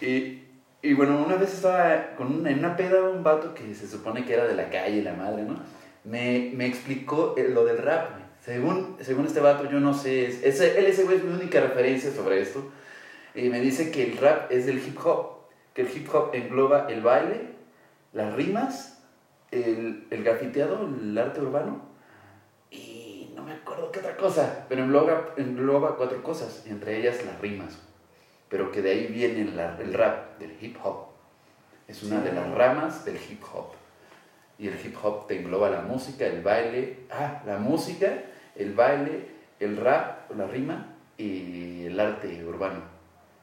Y, 0.00 0.42
y 0.82 0.94
bueno, 0.94 1.22
una 1.24 1.36
vez 1.36 1.54
estaba 1.54 2.14
con 2.16 2.40
una, 2.40 2.50
en 2.50 2.58
una 2.60 2.76
peda 2.76 3.02
un 3.08 3.22
vato 3.22 3.54
que 3.54 3.74
se 3.74 3.86
supone 3.86 4.24
que 4.24 4.34
era 4.34 4.46
de 4.46 4.54
la 4.54 4.68
calle, 4.70 5.02
la 5.02 5.12
madre, 5.14 5.42
¿no? 5.44 5.56
Me, 6.04 6.50
me 6.54 6.66
explicó 6.66 7.34
eh, 7.36 7.48
lo 7.48 7.64
del 7.64 7.78
rap, 7.78 8.12
güey. 8.12 8.27
Según, 8.48 8.96
según 9.02 9.26
este 9.26 9.40
vato, 9.40 9.68
yo 9.70 9.78
no 9.78 9.92
sé, 9.92 10.24
es, 10.26 10.42
ese, 10.42 10.78
él 10.78 10.86
ese 10.86 11.04
güey 11.04 11.18
es 11.18 11.24
mi 11.24 11.34
única 11.34 11.60
referencia 11.60 12.10
sobre 12.10 12.40
esto. 12.40 12.64
Y 13.34 13.50
me 13.50 13.60
dice 13.60 13.90
que 13.90 14.04
el 14.10 14.16
rap 14.16 14.50
es 14.50 14.64
del 14.64 14.78
hip 14.78 14.98
hop, 15.04 15.32
que 15.74 15.82
el 15.82 15.94
hip 15.94 16.08
hop 16.14 16.30
engloba 16.32 16.86
el 16.88 17.02
baile, 17.02 17.42
las 18.14 18.32
rimas, 18.34 19.02
el, 19.50 20.06
el 20.08 20.24
grafiteado, 20.24 20.88
el 20.88 21.18
arte 21.18 21.42
urbano, 21.42 21.82
y 22.70 23.30
no 23.36 23.42
me 23.42 23.52
acuerdo 23.52 23.92
qué 23.92 23.98
otra 23.98 24.16
cosa, 24.16 24.64
pero 24.66 24.82
engloba, 24.82 25.34
engloba 25.36 25.96
cuatro 25.98 26.22
cosas, 26.22 26.64
entre 26.66 26.98
ellas 26.98 27.22
las 27.26 27.38
rimas 27.40 27.78
pero 28.50 28.72
que 28.72 28.80
de 28.80 28.92
ahí 28.92 29.06
viene 29.08 29.44
la- 29.52 29.76
el 29.78 29.92
rap 29.92 30.38
del 30.38 30.56
hip 30.58 30.78
hop. 30.82 31.08
Es 31.86 32.02
una 32.02 32.22
Sí. 32.22 32.28
de 32.28 32.32
las 32.32 32.50
ramas 32.54 33.04
del 33.04 33.16
hip 33.16 33.42
hop. 33.52 33.72
Y 34.58 34.68
el 34.68 34.74
hip 34.82 34.96
hop 35.02 35.26
te 35.26 35.38
engloba 35.38 35.68
la 35.68 35.82
música, 35.82 36.24
el 36.24 36.40
baile, 36.42 37.00
ah, 37.10 37.42
la 37.44 37.58
música, 37.58 38.08
el 38.58 38.74
baile, 38.74 39.26
el 39.60 39.76
rap, 39.76 40.30
la 40.36 40.46
rima 40.46 40.94
y 41.16 41.86
el 41.86 41.98
arte 41.98 42.44
urbano. 42.44 42.82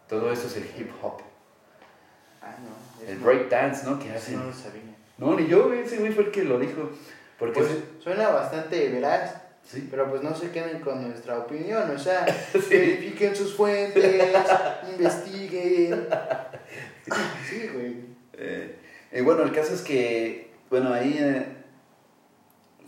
Todo 0.07 0.31
eso 0.31 0.48
es 0.48 0.57
el 0.57 0.63
hip 0.77 0.91
hop. 1.01 1.22
Ah, 2.41 2.55
no. 2.62 3.07
El 3.07 3.19
no- 3.19 3.25
break 3.25 3.50
dance, 3.50 3.86
¿no? 3.86 3.98
Que 4.00 4.12
hacen. 4.12 4.38
no 4.38 4.45
lo 4.45 4.53
sabía. 4.53 4.81
No, 5.17 5.34
ni 5.36 5.48
yo, 5.48 5.74
ese 5.74 5.98
güey 5.98 6.12
fue 6.12 6.25
el 6.25 6.31
que 6.31 6.43
lo 6.43 6.60
dijo. 6.60 6.89
Porque 7.39 7.60
Pues 7.60 7.72
es- 7.72 8.03
suena 8.03 8.29
bastante 8.29 8.88
veraz, 8.89 9.36
sí. 9.63 9.88
pero 9.89 10.10
pues 10.10 10.22
no 10.24 10.34
se 10.36 10.51
queden 10.51 10.79
con 10.79 11.05
nuestra 11.07 11.38
opinión, 11.39 11.89
o 11.89 11.98
sea, 12.00 12.25
Sí. 12.53 12.60
verifiquen 12.69 13.36
sus 13.36 13.55
fuentes, 13.55 14.24
investiguen. 14.91 16.07
Sí, 17.50 17.67
güey. 17.74 17.95
Eh, 18.34 18.75
eh, 19.12 19.22
bueno, 19.22 19.43
el 19.43 19.51
caso 19.51 19.74
es 19.74 19.81
que, 19.81 20.51
bueno, 20.69 20.93
ahí, 20.93 21.17
eh, 21.19 21.45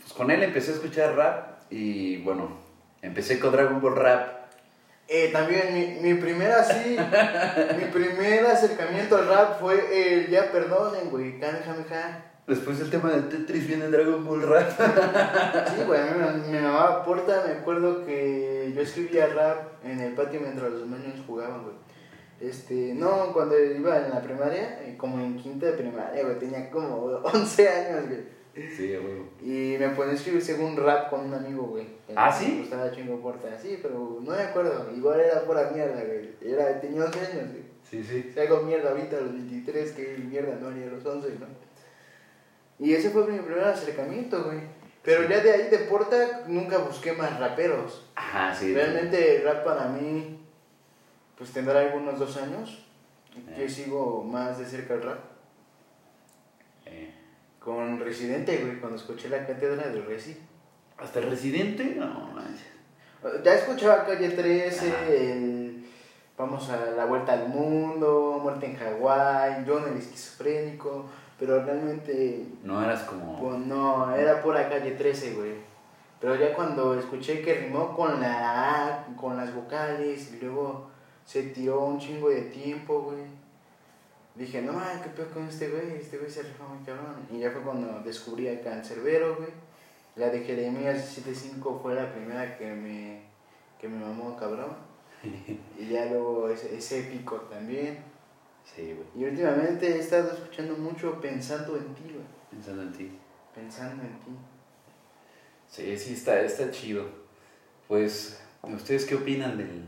pues 0.00 0.12
con 0.12 0.30
él 0.30 0.42
empecé 0.42 0.70
a 0.72 0.74
escuchar 0.74 1.14
rap 1.16 1.57
y 1.70 2.18
bueno, 2.18 2.56
empecé 3.02 3.38
con 3.38 3.52
Dragon 3.52 3.80
Ball 3.80 3.96
Rap. 3.96 4.38
Eh, 5.10 5.30
también 5.32 5.72
mi, 5.72 5.86
mi 6.12 6.20
primera, 6.20 6.62
sí, 6.64 6.96
mi 7.78 7.84
primer 7.86 8.44
acercamiento 8.46 9.16
al 9.16 9.26
rap 9.28 9.58
fue 9.58 10.16
el 10.18 10.28
Ya 10.28 10.52
Perdonen, 10.52 11.08
güey, 11.10 11.38
Kamehameha. 11.40 12.24
Después 12.46 12.80
el 12.80 12.90
tema 12.90 13.10
del 13.10 13.28
Tetris 13.28 13.66
viene 13.66 13.86
en 13.86 13.90
Dragon 13.90 14.24
Ball 14.24 14.42
Rap. 14.42 14.70
Sí, 15.68 15.82
güey, 15.86 16.00
a 16.00 16.04
mí 16.06 16.10
me- 16.18 16.58
mi 16.58 16.58
mamá 16.62 17.02
Porta, 17.04 17.42
me 17.46 17.54
acuerdo 17.54 18.04
que 18.04 18.72
yo 18.74 18.80
escribía 18.82 19.26
rap 19.28 19.84
en 19.84 20.00
el 20.00 20.12
patio 20.14 20.40
mientras 20.40 20.70
los 20.72 20.86
niños 20.86 21.24
jugaban, 21.26 21.62
güey. 21.62 21.74
Este, 22.40 22.92
no, 22.94 23.32
cuando 23.32 23.58
iba 23.58 23.96
en 23.98 24.10
la 24.10 24.20
primaria, 24.22 24.80
eh, 24.82 24.94
como 24.96 25.18
en 25.18 25.36
quinta 25.36 25.66
de 25.66 25.72
primaria, 25.72 26.22
güey, 26.22 26.38
tenía 26.38 26.70
como 26.70 26.96
11 27.24 27.68
años, 27.68 28.06
güey. 28.08 28.37
Sí, 28.76 28.96
güey. 28.96 29.22
Y 29.42 29.78
me 29.78 29.88
ponía 29.90 30.12
a 30.12 30.16
escribir 30.16 30.42
según 30.42 30.76
rap 30.76 31.10
con 31.10 31.20
un 31.26 31.34
amigo, 31.34 31.64
güey. 31.64 31.86
¿Ah, 32.16 32.32
sí? 32.32 32.52
Me 32.52 32.60
gustaba 32.60 32.90
chingo 32.90 33.20
Porta, 33.20 33.56
sí, 33.60 33.78
pero 33.82 34.18
no 34.22 34.32
me 34.32 34.42
acuerdo. 34.42 34.90
Igual 34.96 35.20
era 35.20 35.42
pura 35.44 35.70
mierda, 35.70 36.02
güey. 36.04 36.30
Era, 36.40 36.80
tenía 36.80 37.04
11 37.04 37.18
años, 37.20 37.50
güey. 37.50 37.62
Sí, 37.88 38.02
sí. 38.04 38.30
Si 38.32 38.40
hago 38.40 38.62
mierda 38.62 38.90
ahorita 38.90 39.16
a 39.16 39.20
los 39.20 39.32
23, 39.32 39.92
que 39.92 40.18
mierda 40.18 40.56
no 40.60 40.68
haría 40.68 40.86
a 40.88 40.90
los 40.90 41.04
11, 41.04 41.28
¿no? 41.40 41.46
Y 42.78 42.92
ese 42.94 43.10
fue 43.10 43.26
mi 43.26 43.38
primer 43.38 43.64
acercamiento, 43.64 44.44
güey. 44.44 44.60
Pero 45.02 45.22
Sí. 45.22 45.28
ya 45.30 45.40
de 45.40 45.50
ahí 45.52 45.68
de 45.70 45.78
Porta 45.78 46.44
nunca 46.46 46.78
busqué 46.78 47.12
más 47.12 47.38
raperos. 47.40 48.10
Ajá, 48.14 48.54
sí. 48.54 48.74
Realmente 48.74 49.36
el 49.36 49.44
rap 49.44 49.64
para 49.64 49.88
mí, 49.88 50.38
pues 51.36 51.50
tendrá 51.52 51.80
algunos 51.80 52.18
dos 52.18 52.36
años. 52.36 52.84
Eh. 53.56 53.68
sigo 53.68 54.24
más 54.24 54.58
de 54.58 54.64
cerca 54.66 54.94
el 54.94 55.02
rap. 55.02 55.18
Eh, 56.86 57.14
Con 57.68 58.00
Residente, 58.00 58.56
güey, 58.62 58.80
cuando 58.80 58.96
escuché 58.96 59.28
la 59.28 59.46
cátedra 59.46 59.88
de 59.88 60.00
Resi. 60.00 60.34
¿Hasta 60.96 61.18
el 61.18 61.28
Residente? 61.28 61.84
No, 61.96 62.30
manches. 62.34 62.64
Ya 63.44 63.52
escuchaba 63.52 64.06
Calle 64.06 64.30
13, 64.30 64.88
Ajá. 64.88 65.06
el 65.08 65.84
Vamos 66.38 66.70
a 66.70 66.92
la 66.92 67.04
vuelta 67.04 67.34
al 67.34 67.48
mundo, 67.50 68.40
muerte 68.42 68.64
en 68.64 68.76
Hawái, 68.76 69.66
John 69.68 69.82
el 69.86 69.98
esquizofrénico, 69.98 71.04
pero 71.38 71.62
realmente, 71.62 72.46
No 72.62 72.82
eras 72.82 73.02
como... 73.02 73.38
pues 73.38 73.58
no, 73.58 74.16
era 74.16 74.40
pura 74.40 74.66
calle 74.70 74.92
13, 74.92 75.34
güey. 75.34 75.52
Pero 76.22 76.36
ya 76.36 76.54
cuando 76.54 76.98
escuché 76.98 77.42
que 77.42 77.52
rimó 77.52 77.94
con 77.94 78.22
la 78.22 79.04
con 79.14 79.36
las 79.36 79.54
vocales, 79.54 80.32
y 80.32 80.42
luego 80.42 80.88
se 81.26 81.42
tiró 81.42 81.84
un 81.84 81.98
chingo 81.98 82.30
de 82.30 82.40
tiempo, 82.40 83.02
güey. 83.02 83.24
Dije, 84.38 84.62
no, 84.62 84.78
ay, 84.78 85.00
qué 85.02 85.10
peor 85.10 85.30
con 85.30 85.48
este 85.48 85.68
güey, 85.68 85.96
este 85.96 86.16
güey 86.16 86.30
se 86.30 86.44
rifa 86.44 86.64
muy 86.64 86.84
cabrón. 86.84 87.26
Y 87.28 87.40
ya 87.40 87.50
fue 87.50 87.60
cuando 87.60 88.00
descubrí 88.02 88.46
a 88.46 88.60
Cancerbero, 88.60 89.34
güey. 89.34 89.50
La 90.14 90.30
de 90.30 90.44
Jeremías 90.44 91.04
75 91.06 91.80
fue 91.82 91.96
la 91.96 92.12
primera 92.12 92.56
que 92.56 92.72
me, 92.72 93.22
que 93.80 93.88
me 93.88 93.98
mamó 93.98 94.36
cabrón. 94.36 94.76
Y 95.76 95.88
ya 95.88 96.06
luego 96.06 96.48
es, 96.48 96.62
es 96.62 96.92
épico 96.92 97.36
también. 97.50 97.98
Sí, 98.64 98.94
güey. 98.94 99.08
Y 99.16 99.28
últimamente 99.28 99.88
he 99.88 99.98
estado 99.98 100.32
escuchando 100.32 100.74
mucho 100.76 101.20
pensando 101.20 101.76
en 101.76 101.92
ti, 101.96 102.04
güey. 102.04 102.26
Pensando 102.48 102.82
en 102.82 102.92
ti. 102.92 103.10
Pensando 103.52 104.02
en 104.04 104.20
ti. 104.20 104.30
Sí, 105.68 105.98
sí, 105.98 106.12
está, 106.14 106.40
está 106.40 106.70
chido. 106.70 107.04
Pues, 107.88 108.40
¿ustedes 108.62 109.04
qué 109.04 109.16
opinan 109.16 109.58
del, 109.58 109.84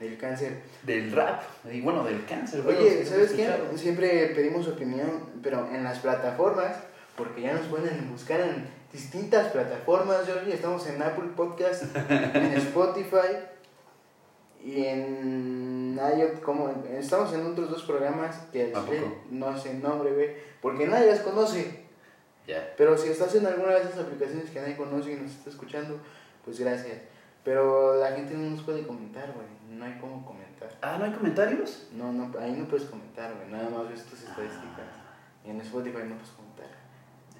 El 0.00 0.18
cáncer. 0.18 0.62
del 0.82 1.12
rap? 1.12 1.42
Y 1.70 1.80
bueno, 1.80 2.04
del 2.04 2.24
cáncer. 2.26 2.66
Oye, 2.66 3.00
los 3.00 3.08
¿sabes 3.08 3.32
qué? 3.32 3.48
Siempre 3.76 4.26
pedimos 4.34 4.66
opinión, 4.68 5.30
pero 5.42 5.68
en 5.72 5.84
las 5.84 6.00
plataformas, 6.00 6.76
porque 7.16 7.42
ya 7.42 7.54
nos 7.54 7.66
pueden 7.66 8.10
buscar 8.10 8.40
en 8.40 8.66
distintas 8.92 9.48
plataformas, 9.48 10.26
Jordi. 10.26 10.52
Estamos 10.52 10.86
en 10.88 11.02
Apple 11.02 11.30
Podcast, 11.36 11.84
en 11.94 12.52
Spotify 12.56 13.38
y 14.64 14.84
en 14.86 16.00
iOt, 16.18 16.40
como 16.40 16.84
estamos 16.90 17.32
en 17.32 17.46
otros 17.46 17.70
dos 17.70 17.82
programas 17.82 18.36
que 18.52 18.72
no 19.30 19.58
sé 19.58 19.74
nombre, 19.74 20.42
porque 20.60 20.86
nadie 20.86 21.06
las 21.06 21.20
conoce. 21.20 21.84
Ya. 22.46 22.74
Pero 22.76 22.96
si 22.98 23.08
estás 23.08 23.34
en 23.34 23.46
alguna 23.46 23.74
de 23.74 23.82
esas 23.82 23.98
aplicaciones 24.00 24.50
que 24.50 24.60
nadie 24.60 24.76
conoce 24.76 25.12
y 25.12 25.16
nos 25.16 25.30
está 25.30 25.50
escuchando, 25.50 25.98
pues 26.44 26.58
gracias. 26.60 26.98
Pero 27.44 28.00
la 28.00 28.12
gente 28.12 28.34
no 28.34 28.50
nos 28.50 28.62
puede 28.62 28.86
comentar, 28.86 29.32
güey. 29.32 29.46
No 29.78 29.84
hay 29.84 29.98
cómo 30.00 30.24
comentar. 30.24 30.70
Ah, 30.80 30.96
¿no 30.98 31.04
hay 31.04 31.12
comentarios? 31.12 31.88
No, 31.92 32.10
no, 32.10 32.32
ahí 32.40 32.52
no 32.52 32.64
puedes 32.64 32.86
comentar, 32.86 33.34
güey. 33.34 33.50
Nada 33.50 33.68
más 33.68 33.88
ves 33.90 34.04
tus 34.04 34.20
estadísticas. 34.20 34.86
Y 35.44 35.50
en 35.50 35.60
Spotify 35.60 35.98
no 36.08 36.14
puedes 36.14 36.30
comentar. 36.30 36.66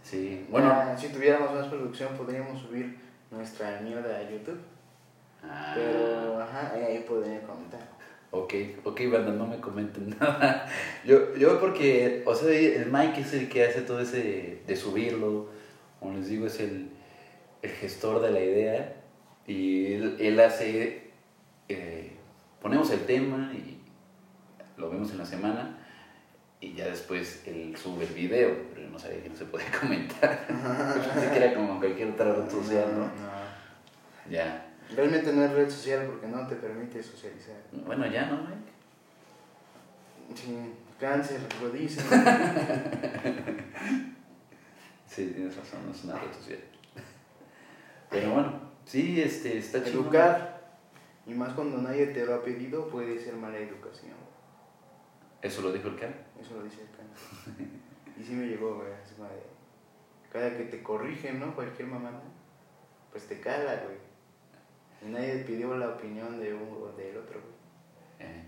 Sí. 0.03 0.47
Bueno. 0.51 0.69
Ya, 0.69 0.97
si 0.97 1.09
tuviéramos 1.09 1.55
más 1.55 1.69
producción, 1.69 2.15
podríamos 2.17 2.61
subir 2.61 2.99
nuestra 3.31 3.81
mierda 3.81 4.19
a 4.19 4.31
YouTube. 4.31 4.61
Ah, 5.43 5.73
Pero, 5.75 6.41
ajá, 6.41 6.73
ahí 6.75 7.05
podrían 7.09 7.41
comentar. 7.41 7.81
Ok, 8.31 8.53
ok, 8.85 9.01
banda, 9.11 9.33
no 9.33 9.47
me 9.47 9.61
comenten 9.61 10.11
nada. 10.21 10.67
Yo, 11.05 11.35
yo 11.37 11.61
porque, 11.61 12.23
o 12.27 12.35
sea, 12.35 12.51
el 12.51 12.91
Mike 12.91 13.21
es 13.21 13.33
el 13.33 13.49
que 13.49 13.65
hace 13.65 13.83
todo 13.83 14.01
ese 14.01 14.63
de 14.67 14.77
subirlo, 14.77 15.49
como 16.01 16.15
les 16.15 16.29
digo, 16.29 16.47
es 16.47 16.61
el, 16.61 16.91
el 17.63 17.71
gestor 17.71 18.21
de 18.21 18.31
la 18.33 18.41
idea 18.41 19.04
y 19.47 19.93
él, 19.93 20.17
él 20.19 20.41
hace, 20.41 21.11
eh, 21.69 22.13
ponemos 22.61 22.91
el 22.91 23.01
tema 23.01 23.53
y 23.53 23.79
lo 24.77 24.91
vemos 24.91 25.11
en 25.13 25.19
la 25.19 25.27
semana 25.27 25.79
y 26.61 26.75
ya 26.75 26.87
después 26.87 27.43
él 27.47 27.77
sube 27.77 28.07
el 28.07 28.15
video, 28.15 28.57
pero 28.75 28.89
no 28.89 28.99
sabía 28.99 29.23
que 29.23 29.29
no 29.29 29.37
se 29.37 29.45
podía 29.45 29.71
comentar. 29.81 30.47
Pensé 30.47 31.31
que 31.31 31.37
era 31.37 31.55
como 31.55 31.79
cualquier 31.79 32.09
otra 32.09 32.35
red 32.35 32.51
social, 32.51 32.87
¿no? 32.93 33.05
No. 33.05 33.11
Ya. 34.31 34.71
Realmente 34.95 35.33
no 35.33 35.45
es 35.45 35.53
red 35.53 35.71
social 35.71 36.07
porque 36.07 36.27
no 36.27 36.47
te 36.47 36.57
permite 36.57 37.03
socializar. 37.03 37.57
Bueno, 37.87 38.07
ya, 38.07 38.27
¿no, 38.27 38.43
Mike? 38.43 38.73
Sí, 40.35 40.73
cáncer, 40.99 41.41
lo 41.61 41.71
dicen. 41.71 42.05
Sí, 45.07 45.31
tienes 45.33 45.57
razón, 45.57 45.87
no 45.87 45.93
es 45.93 46.03
una 46.03 46.19
red 46.19 46.33
social. 46.33 46.59
Pero 48.11 48.33
bueno, 48.33 48.64
sí, 48.85 49.21
este, 49.21 49.59
está 49.59 49.83
chido. 49.83 50.03
Educar, 50.03 50.55
y 51.27 51.35
más 51.35 51.55
cuando 51.55 51.79
nadie 51.79 52.09
te 52.09 52.25
lo 52.25 52.35
ha 52.35 52.43
pedido, 52.43 52.89
puede 52.89 53.19
ser 53.19 53.35
mala 53.37 53.59
educación. 53.59 54.15
Eso 55.41 55.63
lo 55.63 55.73
dijo 55.73 55.89
el 55.89 55.97
Can. 55.97 56.15
Eso 56.41 56.57
lo 56.57 56.63
dice 56.63 56.83
el 56.83 56.89
cáncer. 56.89 57.69
Y 58.17 58.23
sí 58.23 58.33
me 58.33 58.47
llegó, 58.47 58.77
güey. 58.77 58.93
así 58.93 59.17
como 59.17 59.29
de, 59.29 59.43
cada 60.31 60.57
que 60.57 60.65
te 60.65 60.83
corrigen, 60.85 61.41
¿no? 61.41 61.53
Cualquier 61.55 61.89
mamada, 61.89 62.23
pues 63.11 63.27
te 63.27 63.41
cala, 63.41 63.83
güey. 63.85 63.97
Y 65.03 65.13
nadie 65.13 65.45
pidió 65.45 65.77
la 65.77 65.91
opinión 65.91 66.39
de 66.39 66.55
uno 66.55 66.77
o 66.77 66.93
del 66.93 67.17
otro, 67.17 67.41
güey. 67.41 68.31
Eh, 68.31 68.45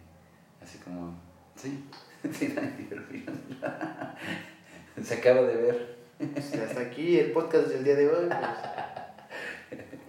así 0.63 0.79
como, 0.79 1.21
sí, 1.57 1.85
nadie. 2.23 3.27
Se 5.03 5.15
acaba 5.15 5.43
de 5.43 5.57
ver. 5.57 5.97
Pues, 6.17 6.55
hasta 6.55 6.81
aquí 6.81 7.19
el 7.19 7.33
podcast 7.33 7.67
del 7.69 7.85
día 7.85 7.97
de 7.97 8.09
hoy. 8.09 8.29
Pues, 8.29 9.06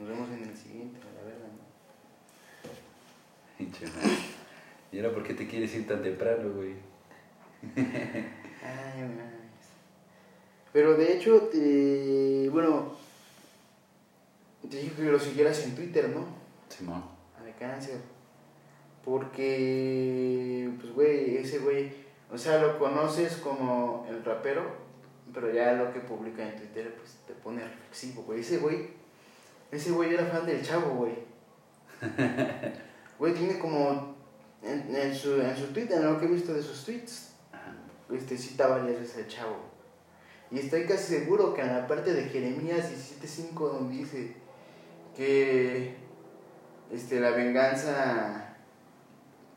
nos 0.07 0.17
vemos 0.17 0.29
en 0.29 0.49
el 0.49 0.55
siguiente, 0.55 0.99
la 1.15 1.23
verdad, 1.23 1.47
¿no? 1.47 2.69
Pinche 3.57 3.85
madre. 3.87 4.17
¿Y 4.91 4.99
ahora 4.99 5.13
por 5.13 5.23
qué 5.23 5.33
te 5.33 5.47
quieres 5.47 5.75
ir 5.75 5.87
tan 5.87 6.01
temprano, 6.01 6.53
güey? 6.53 6.75
Ay, 7.75 9.01
mames. 9.01 9.37
Pero 10.71 10.95
de 10.95 11.13
hecho, 11.13 11.49
te, 11.51 12.49
bueno, 12.49 12.95
te 14.69 14.77
dije 14.77 14.95
que 14.95 15.03
lo 15.03 15.19
siguieras 15.19 15.63
en 15.65 15.75
Twitter, 15.75 16.09
¿no? 16.09 16.25
Simón. 16.69 17.03
Al 17.39 17.53
cáncer. 17.55 17.99
Porque, 19.03 20.69
pues, 20.79 20.93
güey, 20.93 21.37
ese 21.37 21.59
güey, 21.59 21.91
o 22.31 22.37
sea, 22.37 22.61
lo 22.61 22.77
conoces 22.77 23.37
como 23.37 24.05
el 24.09 24.23
rapero, 24.23 24.63
pero 25.33 25.51
ya 25.51 25.73
lo 25.73 25.91
que 25.91 25.99
publica 25.99 26.47
en 26.47 26.55
Twitter, 26.57 26.95
pues 26.95 27.17
te 27.25 27.33
pone 27.33 27.63
reflexivo, 27.63 28.23
güey. 28.23 28.41
Ese 28.41 28.57
güey, 28.57 28.89
ese 29.71 29.91
güey 29.91 30.13
era 30.13 30.25
fan 30.25 30.45
del 30.45 30.61
chavo, 30.61 30.95
güey. 30.95 31.15
Güey, 33.17 33.33
tiene 33.33 33.57
como, 33.57 34.15
en, 34.61 34.95
en 34.95 35.15
su, 35.15 35.41
en 35.41 35.57
su 35.57 35.73
Twitter, 35.73 35.97
en 35.97 36.05
lo 36.05 36.19
que 36.19 36.27
he 36.27 36.29
visto 36.29 36.53
de 36.53 36.61
sus 36.61 36.85
tweets, 36.85 37.31
este, 38.11 38.37
cita 38.37 38.67
varias 38.67 38.99
veces 38.99 39.17
al 39.17 39.27
chavo. 39.27 39.55
Y 40.51 40.59
estoy 40.59 40.85
casi 40.85 41.15
seguro 41.15 41.53
que 41.53 41.61
en 41.61 41.75
la 41.75 41.87
parte 41.87 42.13
de 42.13 42.25
Jeremías 42.25 42.89
17.5 42.89 43.71
donde 43.71 43.95
dice 43.95 44.35
que 45.15 45.95
este, 46.91 47.19
la 47.19 47.31
venganza 47.31 48.55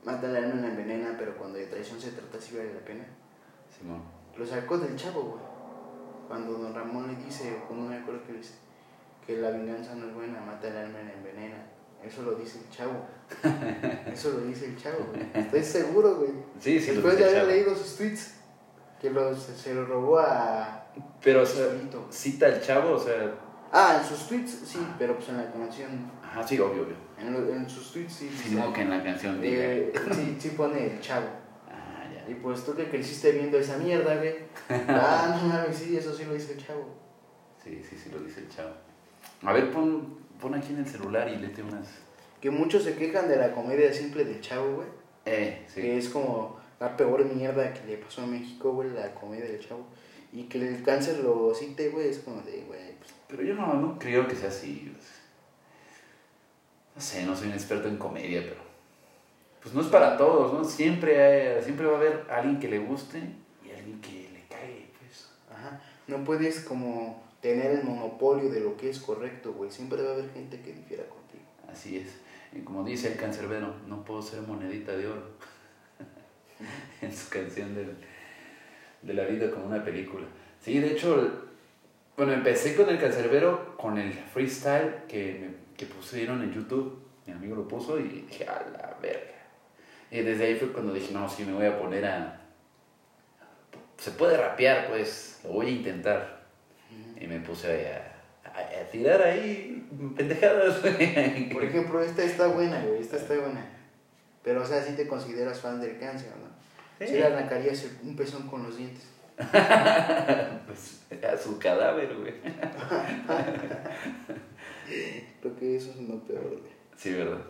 mata 0.04 0.26
al 0.26 0.36
alma 0.36 0.54
y 0.54 0.62
la 0.62 0.68
envenena, 0.68 1.16
pero 1.18 1.36
cuando 1.36 1.58
de 1.58 1.66
traición 1.66 2.00
se 2.00 2.10
trata 2.12 2.40
sí 2.40 2.56
vale 2.56 2.74
la 2.74 2.80
pena. 2.80 3.04
Simón. 3.76 4.02
Lo 4.36 4.46
sacó 4.46 4.78
del 4.78 4.96
chavo, 4.96 5.22
güey. 5.22 5.42
Cuando 6.26 6.54
don 6.54 6.74
Ramón 6.74 7.08
le 7.08 7.24
dice, 7.24 7.56
o 7.56 7.66
cuando 7.66 7.88
me 7.88 7.96
acuerdo 7.96 8.24
que 8.24 8.32
le 8.32 8.38
dice, 8.38 8.54
que 9.30 9.36
la 9.40 9.50
venganza 9.50 9.94
no 9.94 10.08
es 10.08 10.14
buena, 10.14 10.40
mata 10.40 10.66
al 10.68 10.76
alma 10.76 10.98
y 11.02 11.06
la 11.06 11.12
envenena. 11.12 11.66
Eso 12.04 12.22
lo 12.22 12.34
dice 12.34 12.58
el 12.58 12.70
chavo. 12.70 13.06
Eso 14.12 14.30
lo 14.32 14.40
dice 14.40 14.66
el 14.66 14.76
chavo, 14.76 15.06
güey. 15.12 15.22
Estoy 15.34 15.62
seguro, 15.62 16.16
güey. 16.16 16.30
Sí, 16.58 16.80
sí, 16.80 16.88
lo 16.88 16.94
Después 16.94 17.16
de 17.18 17.24
dice 17.24 17.30
el 17.36 17.40
haber 17.44 17.54
chavo. 17.56 17.70
leído 17.70 17.74
sus 17.76 17.96
tweets, 17.96 18.34
que 19.00 19.10
los, 19.10 19.38
se 19.42 19.74
lo 19.74 19.84
robó 19.86 20.18
a... 20.18 20.84
Pero, 21.22 21.42
o 21.42 21.46
sea, 21.46 21.66
cita 22.10 22.46
al 22.46 22.60
chavo, 22.60 22.92
o 22.94 22.98
sea. 22.98 23.34
Ah, 23.72 24.00
en 24.02 24.08
sus 24.08 24.26
tweets 24.26 24.50
sí, 24.64 24.84
pero 24.98 25.14
pues 25.14 25.28
en 25.28 25.36
la 25.36 25.52
canción, 25.52 26.10
Ajá, 26.24 26.42
sí, 26.46 26.58
obvio, 26.58 26.82
obvio. 26.82 26.96
en, 27.20 27.32
lo- 27.32 27.54
en 27.54 27.70
sus 27.70 27.92
tweets 27.92 28.12
sí. 28.12 28.28
Sí, 28.28 28.54
no 28.56 28.72
que 28.72 28.80
en 28.82 28.90
la 28.90 29.04
canción 29.04 29.40
diga. 29.40 29.62
eh, 29.62 29.92
sí, 30.12 30.36
sí 30.40 30.48
pone 30.56 30.94
el 30.94 31.00
chavo. 31.00 31.26
Ah, 31.70 32.04
ya. 32.12 32.28
Y 32.28 32.34
pues 32.34 32.64
tú 32.64 32.74
que 32.74 32.88
creciste 32.90 33.30
viendo 33.30 33.58
esa 33.58 33.76
mierda, 33.76 34.16
güey. 34.16 34.34
Ah, 34.88 35.38
no 35.40 35.46
mames, 35.48 35.76
sí, 35.76 35.96
eso 35.96 36.12
sí 36.12 36.24
lo 36.24 36.34
dice 36.34 36.54
el 36.54 36.66
chavo. 36.66 36.84
Sí, 37.62 37.80
sí, 37.88 37.96
sí, 37.96 38.10
lo 38.10 38.18
dice 38.20 38.40
el 38.40 38.48
chavo. 38.48 38.70
A 39.42 39.52
ver, 39.52 39.70
pon, 39.72 40.18
pon 40.40 40.54
aquí 40.54 40.72
en 40.72 40.80
el 40.80 40.86
celular 40.86 41.28
y 41.28 41.36
léete 41.36 41.62
unas. 41.62 41.86
Que 42.40 42.50
muchos 42.50 42.84
se 42.84 42.94
quejan 42.96 43.28
de 43.28 43.36
la 43.36 43.52
comedia 43.52 43.92
simple 43.92 44.24
del 44.24 44.40
chavo, 44.40 44.76
güey. 44.76 44.88
Eh, 45.26 45.64
sí. 45.68 45.80
Que 45.82 45.98
es 45.98 46.08
como 46.08 46.58
la 46.78 46.96
peor 46.96 47.24
mierda 47.26 47.72
que 47.74 47.86
le 47.86 47.96
pasó 47.98 48.22
a 48.22 48.26
México, 48.26 48.72
güey, 48.72 48.90
la 48.90 49.14
comedia 49.14 49.44
del 49.44 49.60
chavo. 49.66 49.86
Y 50.32 50.44
que 50.44 50.58
el 50.58 50.82
cáncer 50.82 51.18
lo 51.18 51.54
cite, 51.54 51.88
güey, 51.90 52.08
es 52.08 52.18
como 52.20 52.40
de, 52.42 52.62
güey, 52.62 52.94
pues, 52.98 53.10
Pero 53.28 53.42
yo 53.42 53.54
no, 53.54 53.74
no 53.74 53.98
creo 53.98 54.26
que 54.28 54.36
sea 54.36 54.48
así. 54.48 54.92
No 56.94 57.00
sé, 57.00 57.24
no 57.24 57.36
soy 57.36 57.48
un 57.48 57.54
experto 57.54 57.88
en 57.88 57.96
comedia, 57.96 58.42
pero. 58.42 58.60
Pues 59.62 59.74
no 59.74 59.80
es 59.82 59.88
para 59.88 60.16
todos, 60.16 60.52
¿no? 60.54 60.64
Siempre, 60.64 61.22
hay- 61.22 61.62
siempre 61.62 61.86
va 61.86 61.94
a 61.94 61.96
haber 62.00 62.26
alguien 62.30 62.58
que 62.58 62.68
le 62.68 62.78
guste 62.78 63.18
y 63.64 63.70
alguien 63.70 64.00
que 64.00 64.30
le 64.32 64.44
cae, 64.48 64.86
pues. 64.98 65.28
Ajá. 65.52 65.80
No 66.06 66.24
puedes 66.24 66.60
como 66.60 67.22
tener 67.40 67.70
el 67.72 67.84
monopolio 67.84 68.50
de 68.50 68.60
lo 68.60 68.76
que 68.76 68.90
es 68.90 68.98
correcto, 69.00 69.52
güey. 69.54 69.70
Siempre 69.70 70.02
va 70.02 70.10
a 70.10 70.12
haber 70.14 70.30
gente 70.32 70.60
que 70.60 70.72
difiera 70.72 71.04
contigo. 71.04 71.42
Así 71.70 71.96
es. 71.98 72.20
Como 72.64 72.84
dice 72.84 73.12
el 73.12 73.16
cancerbero, 73.16 73.74
no 73.86 74.04
puedo 74.04 74.20
ser 74.22 74.40
monedita 74.42 74.96
de 74.96 75.06
oro. 75.06 75.22
en 77.00 77.14
su 77.14 77.28
canción 77.30 77.74
del- 77.74 77.96
de 79.02 79.14
la 79.14 79.24
vida 79.24 79.50
como 79.50 79.66
una 79.66 79.82
película. 79.84 80.26
Sí, 80.60 80.78
de 80.78 80.92
hecho, 80.92 81.30
bueno, 82.16 82.32
empecé 82.32 82.74
con 82.76 82.88
el 82.90 82.98
cancerbero, 82.98 83.76
con 83.78 83.96
el 83.98 84.12
freestyle 84.12 85.04
que, 85.08 85.38
me, 85.40 85.76
que 85.76 85.86
pusieron 85.86 86.42
en 86.42 86.52
YouTube. 86.52 86.98
Mi 87.26 87.32
amigo 87.32 87.56
lo 87.56 87.66
puso 87.68 87.98
y 87.98 88.02
dije, 88.28 88.44
a 88.46 88.60
la 88.72 88.96
verga. 89.00 89.30
Y 90.10 90.20
desde 90.20 90.44
ahí 90.46 90.56
fue 90.56 90.72
cuando 90.72 90.92
dije, 90.92 91.14
no, 91.14 91.28
sí, 91.28 91.44
me 91.44 91.52
voy 91.52 91.66
a 91.66 91.78
poner 91.78 92.04
a... 92.04 92.40
Se 93.96 94.10
puede 94.10 94.36
rapear, 94.36 94.88
pues, 94.88 95.40
lo 95.44 95.50
voy 95.52 95.66
a 95.66 95.70
intentar. 95.70 96.39
Y 97.20 97.26
me 97.26 97.38
puse 97.40 97.86
a, 97.92 98.14
a, 98.44 98.80
a 98.80 98.90
tirar 98.90 99.22
ahí 99.22 99.86
pendejadas. 100.16 100.76
Por 101.52 101.62
ejemplo, 101.64 102.02
esta 102.02 102.24
está 102.24 102.46
buena, 102.48 102.82
güey, 102.82 103.00
esta 103.00 103.16
está 103.18 103.36
buena. 103.36 103.64
Pero, 104.42 104.62
o 104.62 104.66
sea, 104.66 104.82
si 104.82 104.94
te 104.94 105.06
consideras 105.06 105.60
fan 105.60 105.80
del 105.80 105.98
cáncer, 105.98 106.30
¿no? 106.40 106.48
Sí. 106.98 107.06
Si 107.12 107.18
le 107.18 107.24
arrancarías 107.24 107.86
un 108.02 108.16
pezón 108.16 108.48
con 108.48 108.62
los 108.62 108.76
dientes. 108.78 109.04
pues, 110.66 111.02
a 111.24 111.36
su 111.36 111.58
cadáver, 111.58 112.16
güey. 112.16 112.34
Creo 115.40 115.56
que 115.56 115.76
eso 115.76 115.90
es 115.90 115.96
lo 116.08 116.18
peor, 116.24 116.48
güey. 116.48 116.72
Sí, 116.96 117.12
¿verdad? 117.14 117.40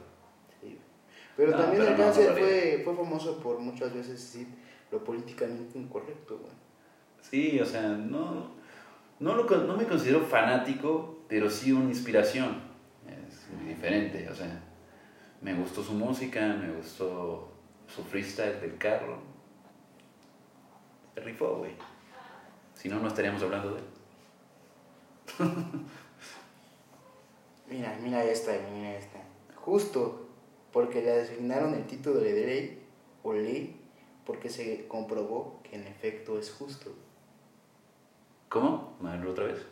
Sí. 0.60 0.78
Pero 1.36 1.52
No, 1.52 1.56
también 1.58 1.82
pero 1.82 1.92
el 1.92 1.98
no, 1.98 2.04
cáncer 2.04 2.30
no 2.30 2.36
fue, 2.36 2.82
fue 2.84 2.96
famoso 2.96 3.40
por 3.40 3.58
muchas 3.58 3.92
veces 3.94 4.12
decir 4.12 4.46
lo 4.90 5.02
políticamente 5.02 5.78
incorrecto, 5.78 6.38
güey. 6.38 6.52
Sí, 7.22 7.60
o 7.60 7.66
sea, 7.66 7.88
no, 7.88 8.52
no, 9.20 9.36
lo, 9.36 9.44
no 9.44 9.76
me 9.76 9.86
considero 9.86 10.20
fanático, 10.22 11.24
pero 11.28 11.48
sí 11.48 11.72
una 11.72 11.90
inspiración. 11.90 12.60
Es 13.06 13.48
muy 13.56 13.68
diferente, 13.74 14.28
o 14.28 14.34
sea, 14.34 14.60
me 15.40 15.54
gustó 15.54 15.82
su 15.82 15.92
música, 15.92 16.40
me 16.56 16.72
gustó 16.72 17.52
su 17.86 18.02
freestyle 18.02 18.60
del 18.60 18.76
carro. 18.78 19.18
Se 21.14 21.20
rifó, 21.20 21.58
güey. 21.58 21.72
Si 22.74 22.88
no, 22.88 22.98
no 22.98 23.08
estaríamos 23.08 23.42
hablando 23.42 23.74
de 23.74 23.80
él. 23.80 23.84
Mira, 27.70 27.96
mira 28.02 28.24
esta, 28.24 28.50
mira 28.74 28.96
esta. 28.98 29.20
Justo 29.54 30.26
porque 30.72 31.02
le 31.02 31.20
asignaron 31.20 31.72
el 31.74 31.86
título 31.86 32.18
de 32.18 32.32
ley 32.32 32.82
o 33.22 33.32
ley 33.32 33.80
porque 34.26 34.48
se 34.50 34.88
comprobó 34.88 35.60
que 35.62 35.76
en 35.76 35.86
efecto 35.86 36.36
es 36.36 36.50
justo. 36.50 36.92
¿Cómo? 38.50 38.98
Otra 39.30 39.46
vez. 39.46 39.64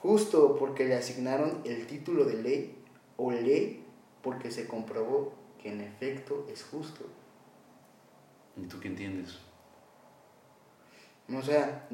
Justo 0.00 0.56
porque 0.56 0.84
le 0.84 0.94
asignaron 0.94 1.62
el 1.64 1.86
título 1.86 2.24
de 2.24 2.40
ley 2.40 2.76
o 3.16 3.32
ley 3.32 3.84
porque 4.22 4.52
se 4.52 4.68
comprobó 4.68 5.34
que 5.60 5.72
en 5.72 5.80
efecto 5.80 6.46
es 6.50 6.62
justo. 6.62 7.04
¿Y 8.56 8.66
tú 8.66 8.78
qué 8.78 8.86
entiendes? 8.86 9.40
O 11.28 11.42
sea, 11.42 11.88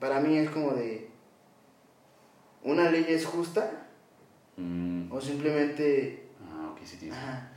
para 0.00 0.20
mí 0.20 0.38
es 0.38 0.48
como 0.48 0.72
de, 0.72 1.10
¿una 2.62 2.90
ley 2.90 3.04
es 3.08 3.26
justa? 3.26 3.86
Mm, 4.56 5.12
O 5.12 5.20
simplemente, 5.20 6.28
ah, 6.42 6.70
ok, 6.72 6.78
sí, 6.84 7.10
ajá, 7.10 7.52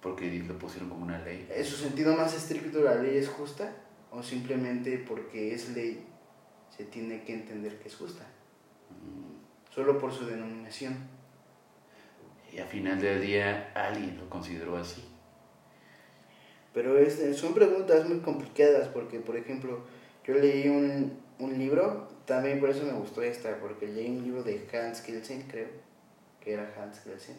Porque 0.00 0.30
lo 0.46 0.56
pusieron 0.58 0.88
como 0.88 1.04
una 1.04 1.18
ley. 1.18 1.48
¿en 1.50 1.64
su 1.64 1.76
sentido 1.76 2.16
más 2.16 2.34
estricto 2.36 2.82
la 2.82 2.94
ley 2.94 3.16
es 3.16 3.28
justa? 3.28 3.72
¿O 4.12 4.22
simplemente 4.22 4.98
porque 4.98 5.52
es 5.54 5.70
ley 5.70 6.06
se 6.76 6.84
tiene 6.84 7.22
que 7.24 7.34
entender 7.34 7.78
que 7.78 7.88
es 7.88 7.96
justa? 7.96 8.24
Mm, 8.90 9.72
Solo 9.72 9.98
por 9.98 10.12
su 10.12 10.26
denominación. 10.26 10.96
Y 12.52 12.58
al 12.58 12.68
final 12.68 13.00
del 13.00 13.20
día, 13.20 13.72
alguien 13.74 14.16
lo 14.16 14.30
consideró 14.30 14.76
así. 14.76 15.02
Pero 16.72 16.96
este, 16.98 17.34
son 17.34 17.54
preguntas 17.54 18.08
muy 18.08 18.20
complicadas 18.20 18.88
porque, 18.88 19.18
por 19.18 19.36
ejemplo, 19.36 19.84
yo 20.24 20.34
leí 20.34 20.68
un, 20.68 21.18
un 21.40 21.58
libro, 21.58 22.08
también 22.24 22.60
por 22.60 22.70
eso 22.70 22.84
me 22.84 22.92
gustó 22.92 23.22
esta, 23.22 23.58
porque 23.58 23.88
leí 23.88 24.08
un 24.10 24.22
libro 24.22 24.42
de 24.44 24.68
Hans 24.72 25.00
Kelsen, 25.00 25.42
creo, 25.48 25.68
que 26.40 26.52
era 26.52 26.72
Hans 26.78 27.00
Kelsen. 27.00 27.36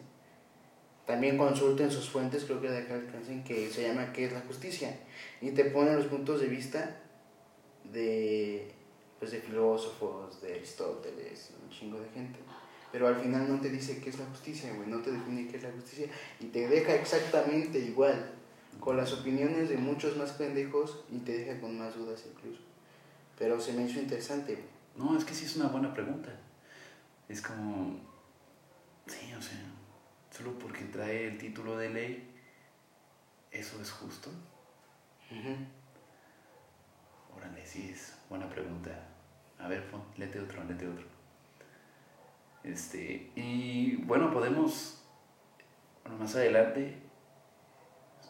También 1.06 1.38
consulten 1.38 1.90
sus 1.90 2.10
fuentes, 2.10 2.44
creo 2.44 2.60
que 2.60 2.66
era 2.66 2.76
de 2.80 2.92
Hans 2.92 3.10
Kelsen, 3.10 3.44
que 3.44 3.70
se 3.70 3.88
llama 3.88 4.12
¿Qué 4.12 4.26
es 4.26 4.32
la 4.32 4.40
justicia? 4.40 4.94
Y 5.40 5.52
te 5.52 5.64
pone 5.66 5.94
los 5.94 6.06
puntos 6.06 6.40
de 6.40 6.48
vista 6.48 7.00
de, 7.84 8.75
pues, 9.18 9.32
de 9.32 9.40
filósofos, 9.40 10.40
de 10.40 10.54
Aristóteles, 10.54 11.52
un 11.62 11.70
chingo 11.70 12.00
de 12.00 12.08
gente. 12.10 12.38
Pero 12.92 13.08
al 13.08 13.16
final 13.16 13.48
no 13.48 13.60
te 13.60 13.68
dice 13.68 14.00
qué 14.00 14.10
es 14.10 14.18
la 14.18 14.26
justicia, 14.26 14.72
güey, 14.74 14.88
no 14.88 15.02
te 15.02 15.10
define 15.10 15.48
qué 15.48 15.56
es 15.56 15.62
la 15.64 15.72
justicia 15.72 16.08
y 16.40 16.46
te 16.46 16.68
deja 16.68 16.94
exactamente 16.94 17.78
igual 17.78 18.32
con 18.80 18.96
las 18.96 19.12
opiniones 19.12 19.68
de 19.68 19.76
muchos 19.76 20.16
más 20.16 20.32
pendejos 20.32 21.04
y 21.10 21.18
te 21.18 21.36
deja 21.38 21.60
con 21.60 21.78
más 21.78 21.94
dudas 21.96 22.24
incluso. 22.30 22.60
Pero 23.38 23.60
se 23.60 23.72
me 23.72 23.82
hizo 23.82 23.98
interesante. 23.98 24.54
güey. 24.54 24.66
No, 24.96 25.18
es 25.18 25.24
que 25.24 25.34
sí 25.34 25.44
es 25.44 25.56
una 25.56 25.68
buena 25.68 25.92
pregunta. 25.92 26.30
Es 27.28 27.42
como, 27.42 27.98
sí, 29.06 29.32
o 29.36 29.42
sea, 29.42 29.60
solo 30.30 30.58
porque 30.58 30.84
trae 30.84 31.26
el 31.28 31.38
título 31.38 31.76
de 31.76 31.90
ley, 31.90 32.30
¿eso 33.50 33.80
es 33.82 33.90
justo? 33.90 34.30
Órale, 37.36 37.64
sí, 37.64 37.90
es 37.92 38.16
buena 38.28 38.48
pregunta. 38.48 38.90
A 39.58 39.68
ver, 39.68 39.88
pon, 39.90 40.02
léete 40.16 40.40
otro, 40.40 40.62
léete 40.64 40.86
otro. 40.86 41.04
Este, 42.64 43.30
y 43.36 43.96
bueno, 44.04 44.32
podemos, 44.32 45.02
bueno, 46.02 46.18
más 46.18 46.34
adelante, 46.34 46.98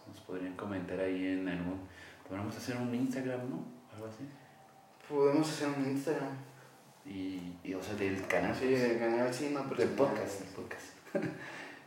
nos 0.06 0.20
podrían 0.20 0.54
comentar 0.56 1.00
ahí 1.00 1.26
en 1.26 1.48
algún, 1.48 1.80
podríamos 2.26 2.56
hacer 2.56 2.76
un 2.76 2.94
Instagram, 2.94 3.48
¿no? 3.50 3.64
Algo 3.94 4.06
así. 4.06 4.24
Podemos 5.08 5.48
hacer 5.48 5.68
un 5.68 5.86
Instagram. 5.86 6.36
Y, 7.06 7.54
y, 7.64 7.74
o 7.74 7.82
sea, 7.82 7.94
del 7.94 8.26
canal. 8.26 8.54
Sí, 8.54 8.66
del 8.66 8.98
canal 8.98 9.32
sí, 9.32 9.50
no, 9.52 9.64
pero 9.68 9.76
Del 9.80 9.90
podcast, 9.90 10.40
del 10.40 10.48
podcast. 10.54 10.86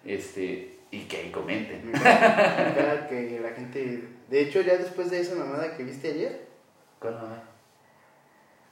este, 0.06 0.80
y 0.92 1.02
que 1.02 1.18
ahí 1.18 1.32
comenten. 1.32 1.86
Me 1.86 1.92
encanta, 1.98 2.64
me 2.64 2.72
encanta 2.72 3.08
que 3.10 3.40
la 3.40 3.52
gente. 3.52 4.10
De 4.30 4.42
hecho, 4.42 4.62
ya 4.62 4.78
después 4.78 5.12
de 5.12 5.20
esa 5.20 5.36
mamada 5.36 5.76
que 5.76 5.84
viste 5.84 6.10
ayer, 6.10 6.49
¿Cuál 7.00 7.16
mamá? 7.16 7.50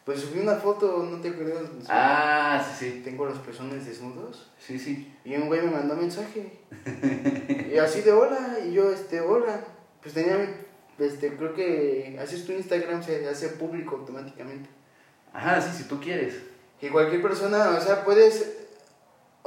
pues 0.08 0.22
subí 0.22 0.40
una 0.40 0.56
foto, 0.56 1.06
¿no 1.12 1.20
te 1.20 1.28
acuerdas? 1.28 1.64
Ah, 1.90 2.66
sí, 2.66 2.92
sí. 2.92 3.02
Tengo 3.04 3.26
los 3.26 3.40
pezones 3.40 3.86
desnudos. 3.86 4.50
Sí, 4.58 4.80
sí. 4.80 5.14
Y 5.26 5.36
un 5.36 5.48
güey 5.48 5.62
me 5.62 5.72
mandó 5.72 5.98
mensaje. 5.98 6.62
y 7.70 7.78
así 7.78 8.00
de 8.00 8.14
hola. 8.14 8.58
Y 8.66 8.72
yo, 8.72 8.90
este, 8.90 9.20
hola. 9.20 9.66
Pues 10.02 10.14
tenía, 10.14 10.66
este, 10.98 11.36
creo 11.36 11.54
que 11.54 12.18
haces 12.24 12.46
tu 12.46 12.54
Instagram, 12.54 13.04
se 13.04 13.28
hace 13.28 13.50
público 13.50 13.98
automáticamente. 13.98 14.70
Ajá, 15.34 15.62
sí, 15.62 15.78
si 15.78 15.90
tú 15.90 16.00
quieres. 16.00 16.36
Que 16.80 16.90
cualquier 16.90 17.22
persona, 17.22 17.72
o 17.72 17.82
sea, 17.82 18.06
puedes. 18.06 18.57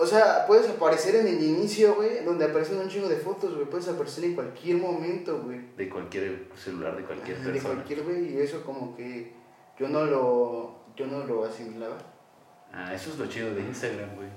O 0.03 0.07
sea, 0.07 0.47
puedes 0.47 0.67
aparecer 0.69 1.15
en 1.17 1.27
el 1.29 1.43
inicio, 1.43 1.95
güey, 1.97 2.25
donde 2.25 2.47
aparecen 2.47 2.79
un 2.79 2.89
chingo 2.89 3.07
de 3.09 3.17
fotos, 3.17 3.55
güey. 3.55 3.67
Puedes 3.69 3.87
aparecer 3.89 4.25
en 4.25 4.35
cualquier 4.35 4.79
momento, 4.79 5.43
güey. 5.43 5.61
De 5.77 5.91
cualquier 5.91 6.49
celular, 6.57 6.97
de 6.97 7.03
cualquier 7.05 7.37
Ajá, 7.37 7.47
De 7.47 7.53
persona. 7.53 7.75
cualquier, 7.75 8.03
güey. 8.05 8.35
Y 8.35 8.41
eso 8.41 8.65
como 8.65 8.97
que 8.97 9.33
yo 9.79 9.89
no 9.89 10.05
lo. 10.07 10.81
Yo 10.97 11.07
no 11.07 11.25
lo 11.27 11.45
asimilaba. 11.45 11.99
Ah, 12.73 12.95
eso 12.95 13.11
es 13.11 13.19
lo 13.19 13.27
chido 13.27 13.55
de 13.55 13.61
Instagram, 13.61 14.17
güey. 14.17 14.29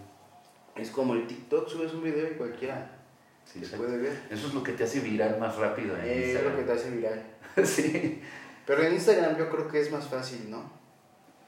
Es 0.75 0.89
como 0.91 1.13
el 1.13 1.27
TikTok, 1.27 1.67
subes 1.69 1.93
un 1.93 2.03
video 2.03 2.27
y 2.31 2.35
cualquiera 2.35 2.99
Sí, 3.45 3.59
te 3.61 3.77
puede 3.77 3.97
ver. 3.97 4.17
Eso 4.29 4.47
es 4.47 4.53
lo 4.53 4.63
que 4.63 4.71
te 4.73 4.83
hace 4.85 4.99
viral 5.01 5.37
más 5.39 5.55
rápido 5.57 5.95
en 5.97 6.03
Eh, 6.03 6.11
es 6.11 6.33
lo 6.43 6.49
Instagram. 6.49 6.55
que 6.57 6.63
te 6.63 6.71
hace 6.73 6.89
viral. 6.91 7.23
sí. 7.63 8.21
Pero 8.65 8.83
en 8.83 8.93
Instagram 8.93 9.37
yo 9.37 9.49
creo 9.49 9.67
que 9.67 9.79
es 9.81 9.91
más 9.91 10.07
fácil, 10.07 10.49
¿no? 10.49 10.71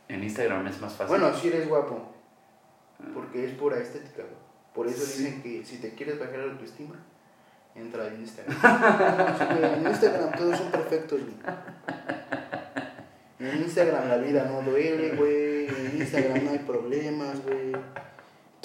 En 0.07 0.23
Instagram 0.23 0.67
es 0.67 0.79
más 0.81 0.93
fácil. 0.93 1.17
Bueno, 1.17 1.33
si 1.35 1.47
eres 1.47 1.67
guapo. 1.67 2.14
Porque 3.13 3.45
es 3.45 3.51
pura 3.53 3.77
estética, 3.79 4.23
güey. 4.23 4.35
Por 4.73 4.87
eso 4.87 5.05
Sí. 5.05 5.23
dicen 5.23 5.41
que 5.41 5.63
si 5.65 5.77
te 5.77 5.93
quieres 5.93 6.19
bajar 6.19 6.39
la 6.39 6.51
autoestima, 6.53 6.95
entra 7.75 8.07
en 8.07 8.21
Instagram. 8.21 8.57
En 9.79 9.87
Instagram 9.87 10.31
todos 10.37 10.57
son 10.57 10.71
perfectos, 10.71 11.19
güey. 11.21 11.35
En 13.39 13.61
Instagram 13.63 14.07
la 14.09 14.17
vida 14.17 14.45
no 14.45 14.61
duele, 14.69 15.15
güey. 15.15 15.67
En 15.67 15.97
Instagram 16.01 16.43
no 16.45 16.51
hay 16.51 16.59
problemas, 16.59 17.41
güey. 17.43 17.71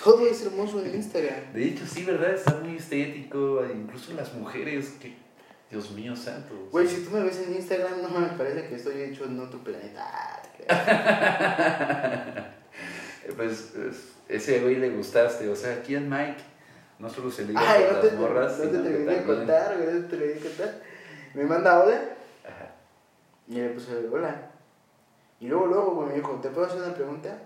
Todo 0.03 0.27
es 0.27 0.45
hermoso 0.47 0.83
en 0.85 0.95
Instagram. 0.95 1.53
De 1.53 1.65
hecho, 1.65 1.85
sí, 1.87 2.05
¿verdad? 2.05 2.35
Está 2.35 2.55
muy 2.55 2.77
estético. 2.77 3.63
Incluso 3.67 4.15
las 4.15 4.33
mujeres, 4.35 4.97
que... 5.01 5.15
Dios 5.71 5.91
mío 5.93 6.17
santo. 6.17 6.69
Güey, 6.73 6.89
si 6.89 7.03
tú 7.05 7.11
me 7.11 7.23
ves 7.23 7.39
en 7.47 7.55
Instagram, 7.55 8.03
no 8.03 8.09
me 8.09 8.27
parece 8.29 8.67
que 8.67 8.75
estoy 8.75 9.03
hecho 9.03 9.25
en 9.27 9.39
otro 9.39 9.63
planeta. 9.63 10.05
Ah, 10.05 10.43
creas. 10.57 12.47
Pues 13.37 13.75
es- 13.77 14.15
ese 14.31 14.61
güey 14.61 14.77
le 14.77 14.91
gustaste. 14.91 15.49
O 15.49 15.57
sea, 15.57 15.75
aquí 15.75 15.95
en 15.95 16.09
Mike 16.09 16.43
no 16.99 17.09
solo 17.09 17.31
se 17.31 17.47
Ay, 17.55 17.85
con 17.85 17.95
no 17.95 18.03
las 18.03 18.03
te, 18.03 18.17
morras, 18.17 18.59
no 18.59 18.65
te 18.65 18.79
terminé 18.79 19.15
de 19.15 19.25
contar, 19.25 19.77
güey, 19.79 19.95
no 19.95 20.01
te 20.03 20.09
terminé 20.09 20.35
de 20.35 20.41
contar. 20.41 20.83
Me 21.35 21.45
manda 21.45 21.83
hola 21.83 22.01
Ajá. 22.45 22.75
y 23.49 23.55
le 23.55 23.71
puse 23.71 23.97
hola. 24.09 24.51
Y 25.41 25.49
luego, 25.49 25.67
luego, 25.67 25.95
güey, 25.95 26.09
me 26.09 26.15
dijo, 26.17 26.39
¿te 26.43 26.51
puedo 26.51 26.67
hacer 26.67 26.83
una 26.83 26.95
pregunta? 26.95 27.39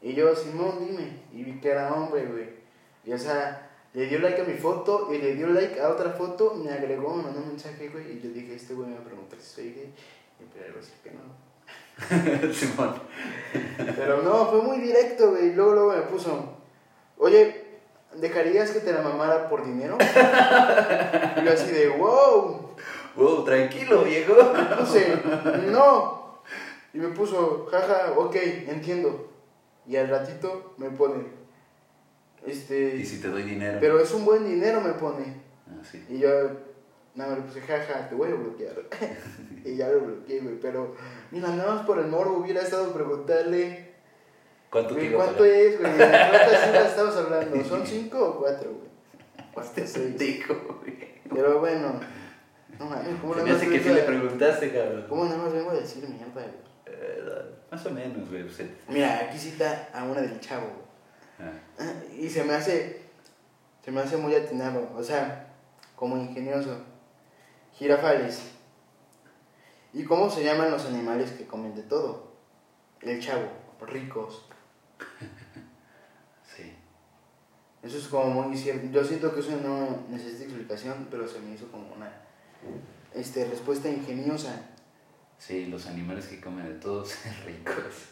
Y 0.00 0.14
yo, 0.14 0.34
Simón, 0.34 0.78
dime. 0.80 1.22
Y 1.32 1.42
vi 1.42 1.60
que 1.60 1.70
era 1.70 1.92
hombre, 1.92 2.24
güey. 2.26 2.48
Y 3.04 3.12
o 3.12 3.18
sea, 3.18 3.70
le 3.92 4.06
dio 4.06 4.18
like 4.20 4.40
a 4.40 4.44
mi 4.44 4.54
foto 4.54 5.12
y 5.12 5.18
le 5.18 5.34
dio 5.34 5.48
like 5.48 5.80
a 5.80 5.90
otra 5.90 6.12
foto, 6.12 6.54
me 6.54 6.70
agregó, 6.70 7.14
me 7.14 7.24
mandó 7.24 7.40
un 7.40 7.48
mensaje, 7.48 7.88
güey. 7.88 8.16
Y 8.16 8.20
yo 8.20 8.30
dije, 8.30 8.54
este 8.54 8.74
güey 8.74 8.88
me 8.88 8.94
va 8.94 9.02
a 9.02 9.04
preguntar 9.04 9.38
si 9.38 9.54
soy 9.54 9.72
gay. 9.72 9.94
Y 10.40 10.44
pero 10.52 10.66
algo 10.66 10.78
así 10.80 10.92
que 11.02 11.10
no. 11.10 11.45
Simón. 12.52 12.94
Pero 13.96 14.22
no, 14.22 14.46
fue 14.46 14.62
muy 14.62 14.78
directo, 14.78 15.30
güey. 15.30 15.48
Y 15.48 15.52
luego, 15.54 15.72
luego 15.72 15.92
me 15.94 16.02
puso, 16.02 16.56
oye, 17.18 17.64
¿dejarías 18.14 18.70
que 18.70 18.80
te 18.80 18.92
la 18.92 19.02
mamara 19.02 19.48
por 19.48 19.64
dinero? 19.64 19.96
Y 20.00 21.44
yo 21.44 21.52
así 21.52 21.70
de, 21.70 21.88
wow. 21.88 22.70
Wow, 23.16 23.44
tranquilo, 23.44 24.04
viejo. 24.04 24.34
Me 24.34 24.76
puse, 24.76 25.22
no. 25.70 26.42
Y 26.92 26.98
me 26.98 27.08
puso, 27.08 27.66
jaja, 27.70 28.12
ok, 28.16 28.36
entiendo. 28.68 29.30
Y 29.86 29.96
al 29.96 30.08
ratito 30.08 30.74
me 30.76 30.90
pone, 30.90 31.24
este. 32.44 32.96
¿Y 32.96 33.04
si 33.04 33.20
te 33.20 33.28
doy 33.28 33.42
dinero? 33.42 33.78
Pero 33.80 34.00
es 34.00 34.12
un 34.12 34.24
buen 34.24 34.44
dinero, 34.44 34.80
me 34.80 34.92
pone. 34.92 35.42
Ah, 35.68 35.82
sí. 35.82 36.04
Y 36.08 36.18
yo, 36.18 36.28
nada, 37.16 37.36
le 37.36 37.42
puse, 37.42 37.60
jaja, 37.60 38.08
te 38.08 38.14
voy 38.14 38.30
a 38.30 38.34
bloquear. 38.34 38.76
y 39.64 39.76
ya 39.76 39.88
lo 39.88 40.00
bloqueé, 40.00 40.40
güey. 40.40 40.60
Pero, 40.60 40.94
mira, 41.30 41.48
nada 41.48 41.74
más 41.74 41.86
por 41.86 41.98
el 41.98 42.06
morbo 42.06 42.38
hubiera 42.38 42.62
estado 42.62 42.92
preguntarle. 42.92 43.94
¿Cuánto 44.70 44.94
Güey, 44.94 45.12
¿Cuánto 45.12 45.44
es, 45.44 45.80
güey? 45.80 45.96
¿Cuántas 45.96 46.60
cifras 46.64 46.90
estamos 46.90 47.16
hablando? 47.16 47.64
¿Son 47.64 47.86
cinco 47.86 48.24
o 48.28 48.38
cuatro, 48.40 48.70
güey? 48.72 49.64
Este 49.64 49.86
seis. 49.86 50.04
pendejo, 50.16 50.78
güey. 50.82 50.96
Pero 51.28 51.60
bueno, 51.60 52.00
no 52.78 52.84
mames, 52.84 53.20
¿cómo 53.20 53.34
Se 53.34 53.42
me 53.42 53.52
más 53.52 53.56
hace 53.62 53.70
que 53.70 53.78
vengo 53.78 53.94
le 53.94 54.02
preguntaste, 54.02 54.72
cabrón. 54.72 55.06
¿Cómo 55.08 55.24
nada 55.24 55.38
más 55.38 55.52
vengo 55.52 55.70
a 55.70 55.74
decir 55.74 56.06
mierda, 56.08 56.32
güey? 56.34 56.46
Eh, 56.86 57.22
más 57.70 57.86
o 57.86 57.90
menos, 57.90 58.28
güey. 58.28 58.42
pues, 58.44 58.60
eh. 58.60 58.70
Mira, 58.88 59.20
aquí 59.20 59.38
cita 59.38 59.88
a 59.94 60.04
una 60.04 60.20
del 60.20 60.38
chavo, 60.40 60.66
güey. 60.66 61.50
Ah, 61.78 61.92
Y 62.18 62.28
se 62.28 62.44
me 62.44 62.54
hace, 62.54 63.00
se 63.84 63.90
me 63.90 64.00
hace 64.00 64.16
muy 64.16 64.34
atinado, 64.34 64.88
o 64.96 65.02
sea, 65.02 65.48
como 65.94 66.16
ingenioso. 66.16 66.76
Girafales. 67.78 68.40
¿Y 69.92 70.04
cómo 70.04 70.30
se 70.30 70.42
llaman 70.42 70.70
los 70.70 70.86
animales 70.86 71.32
que 71.32 71.46
comen 71.46 71.74
de 71.74 71.82
todo? 71.82 72.32
El 73.02 73.20
chavo, 73.20 73.48
ricos. 73.86 74.46
sí. 76.56 76.72
Eso 77.82 77.98
es 77.98 78.08
como 78.08 78.42
muy 78.42 78.56
cierto. 78.56 78.86
Yo 78.90 79.04
siento 79.04 79.34
que 79.34 79.40
eso 79.40 79.56
no 79.62 80.04
necesita 80.08 80.44
explicación, 80.44 81.08
pero 81.10 81.28
se 81.28 81.38
me 81.40 81.54
hizo 81.54 81.70
como 81.70 81.92
una 81.94 82.10
este, 83.14 83.44
respuesta 83.44 83.90
ingeniosa. 83.90 84.70
Sí, 85.38 85.66
los 85.66 85.86
animales 85.86 86.26
que 86.26 86.40
comen 86.40 86.66
de 86.66 86.78
todos 86.78 87.14
ricos. 87.44 88.08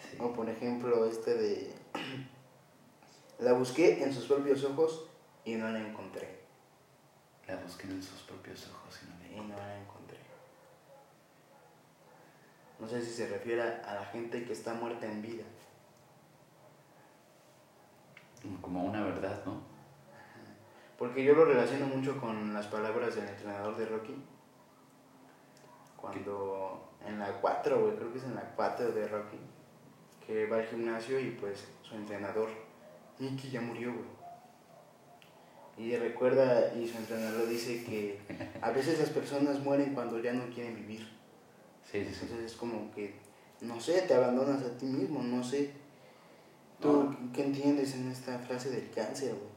Sí. 0.00 0.16
O 0.18 0.32
por 0.32 0.48
ejemplo, 0.48 1.04
este 1.04 1.34
de... 1.34 1.74
La 3.38 3.52
busqué 3.52 4.02
en 4.02 4.14
sus 4.14 4.24
propios 4.24 4.64
ojos 4.64 5.10
y 5.44 5.56
no 5.56 5.70
la 5.70 5.78
encontré. 5.78 6.45
La 7.46 7.56
busqué 7.56 7.86
en 7.86 8.02
sus 8.02 8.22
propios 8.22 8.68
ojos 8.70 9.00
y 9.02 9.06
no 9.08 9.42
Y 9.44 9.46
le 9.46 9.48
no 9.48 9.56
la 9.56 9.78
encontré. 9.78 10.18
No 12.78 12.88
sé 12.88 13.02
si 13.02 13.12
se 13.12 13.28
refiere 13.28 13.62
a 13.62 13.94
la 13.94 14.04
gente 14.06 14.44
que 14.44 14.52
está 14.52 14.74
muerta 14.74 15.06
en 15.06 15.22
vida. 15.22 15.44
Como 18.60 18.84
una 18.84 19.02
verdad, 19.02 19.42
¿no? 19.44 19.60
Porque 20.98 21.24
yo 21.24 21.34
lo 21.34 21.44
relaciono 21.44 21.86
mucho 21.86 22.18
con 22.20 22.54
las 22.54 22.66
palabras 22.66 23.14
del 23.14 23.28
entrenador 23.28 23.76
de 23.76 23.86
Rocky. 23.86 24.24
Cuando 25.96 26.90
en 27.04 27.18
la 27.18 27.32
4, 27.32 27.80
güey, 27.80 27.96
creo 27.96 28.12
que 28.12 28.18
es 28.18 28.24
en 28.24 28.34
la 28.34 28.54
4 28.54 28.92
de 28.92 29.08
Rocky, 29.08 29.38
que 30.26 30.46
va 30.46 30.56
al 30.56 30.66
gimnasio 30.66 31.20
y 31.20 31.30
pues 31.30 31.68
su 31.82 31.94
entrenador, 31.94 32.48
Nicky 33.18 33.50
ya 33.50 33.60
murió, 33.60 33.92
güey. 33.92 34.15
Y 35.78 35.94
recuerda, 35.96 36.72
y 36.74 36.88
su 36.88 36.96
entrenador 36.96 37.46
dice 37.48 37.84
que 37.84 38.18
a 38.62 38.70
veces 38.70 38.98
las 38.98 39.10
personas 39.10 39.60
mueren 39.60 39.92
cuando 39.94 40.18
ya 40.20 40.32
no 40.32 40.48
quieren 40.52 40.74
vivir. 40.74 41.00
Sí, 41.90 42.02
sí, 42.04 42.12
sí. 42.14 42.20
Entonces 42.22 42.52
es 42.52 42.56
como 42.56 42.90
que, 42.94 43.14
no 43.60 43.78
sé, 43.80 44.02
te 44.02 44.14
abandonas 44.14 44.62
a 44.62 44.76
ti 44.78 44.86
mismo, 44.86 45.22
no 45.22 45.44
sé. 45.44 45.70
¿Tú 46.80 46.92
No. 46.92 47.32
qué 47.32 47.44
entiendes 47.44 47.94
en 47.94 48.10
esta 48.10 48.38
frase 48.38 48.70
del 48.70 48.90
cáncer, 48.90 49.34
güey? 49.34 49.56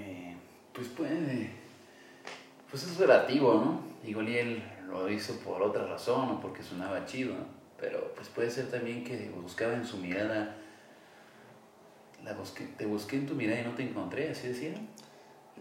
Eh, 0.00 0.36
pues 0.72 0.88
puede. 0.88 1.50
Pues 2.70 2.82
es 2.84 2.96
relativo, 2.98 3.54
¿no? 3.54 3.80
Igual 4.08 4.28
y 4.28 4.38
él 4.38 4.62
lo 4.88 5.08
hizo 5.10 5.38
por 5.40 5.62
otra 5.62 5.86
razón 5.86 6.28
o 6.30 6.40
porque 6.40 6.62
sonaba 6.62 7.06
chido, 7.06 7.34
¿no? 7.34 7.44
Pero 7.78 8.12
pues 8.14 8.28
puede 8.28 8.50
ser 8.50 8.70
también 8.70 9.04
que 9.04 9.28
buscaba 9.30 9.74
en 9.74 9.84
su 9.84 9.96
mirada. 9.98 10.56
La 12.24 12.32
busqué, 12.32 12.64
te 12.78 12.86
busqué 12.86 13.16
en 13.16 13.26
tu 13.26 13.34
mirada 13.34 13.60
y 13.60 13.64
no 13.64 13.74
te 13.74 13.82
encontré, 13.82 14.30
así 14.30 14.48
decía. 14.48 14.74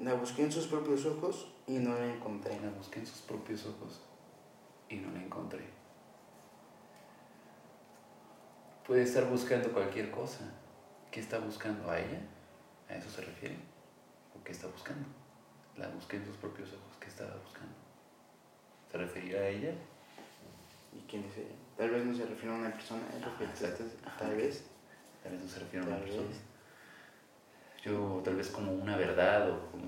La 0.02 0.14
busqué 0.14 0.44
en 0.44 0.52
sus 0.52 0.68
propios 0.68 1.06
ojos 1.06 1.52
y 1.68 1.74
no 1.74 1.94
la 1.94 2.06
encontré. 2.06 2.58
La 2.62 2.70
busqué 2.70 3.00
en 3.00 3.06
sus 3.06 3.22
propios 3.22 3.66
ojos 3.66 4.02
y 4.90 4.96
no 4.96 5.12
la 5.12 5.22
encontré. 5.22 5.66
Puede 8.88 9.04
estar 9.04 9.30
buscando 9.30 9.72
cualquier 9.72 10.10
cosa. 10.10 10.52
¿Qué 11.12 11.20
está 11.20 11.40
buscando 11.40 11.92
a 11.92 12.00
ella? 12.00 12.22
¿A 12.90 12.96
eso 12.96 13.10
se 13.10 13.22
refiere? 13.22 13.58
¿O 14.40 14.44
qué 14.44 14.54
está 14.54 14.68
buscando? 14.68 15.06
La 15.78 15.90
busqué 15.90 16.18
en 16.18 16.26
sus 16.26 16.38
propios 16.38 16.70
ojos. 16.70 16.98
¿Qué 17.00 17.08
estaba 17.08 17.36
buscando? 17.44 17.74
¿Se 18.92 18.98
refería 18.98 19.40
a 19.40 19.48
ella? 19.48 19.74
¿Y 20.94 21.00
quién 21.10 21.24
es 21.26 21.38
ella? 21.38 21.56
Tal 21.78 21.90
vez 21.90 22.06
no 22.06 22.16
se 22.16 22.26
refiere 22.26 22.56
a 22.56 22.60
una 22.60 22.72
persona, 22.72 23.02
exacto. 23.52 23.84
Ajá. 24.06 24.18
tal 24.18 24.36
vez. 24.36 24.64
Tal 25.24 25.34
vez 25.34 25.42
no 25.42 25.48
se 25.48 25.60
refiere 25.60 25.86
a 25.86 25.90
una 25.90 26.00
persona. 26.00 26.28
vez. 26.28 26.53
Yo 27.84 28.22
tal 28.24 28.36
vez 28.36 28.50
como 28.50 28.72
una 28.72 28.96
verdad 28.98 29.50
o 29.50 29.72
como... 29.72 29.86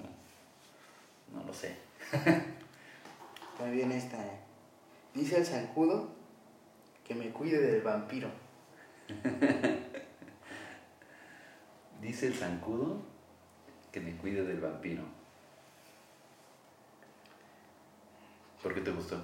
No 1.33 1.43
lo 1.45 1.53
sé. 1.53 1.75
También 3.57 3.91
esta. 3.91 4.17
eh. 4.25 4.39
Dice 5.13 5.37
el 5.37 5.45
zancudo 5.45 6.09
que 7.07 7.15
me 7.15 7.29
cuide 7.31 7.59
del 7.59 7.81
vampiro. 7.81 8.29
Dice 12.01 12.27
el 12.27 12.33
zancudo 12.33 12.97
que 13.91 13.99
me 14.01 14.15
cuide 14.17 14.43
del 14.43 14.59
vampiro. 14.59 15.03
¿Por 18.61 18.73
qué 18.73 18.81
te 18.81 18.91
gustó? 18.91 19.17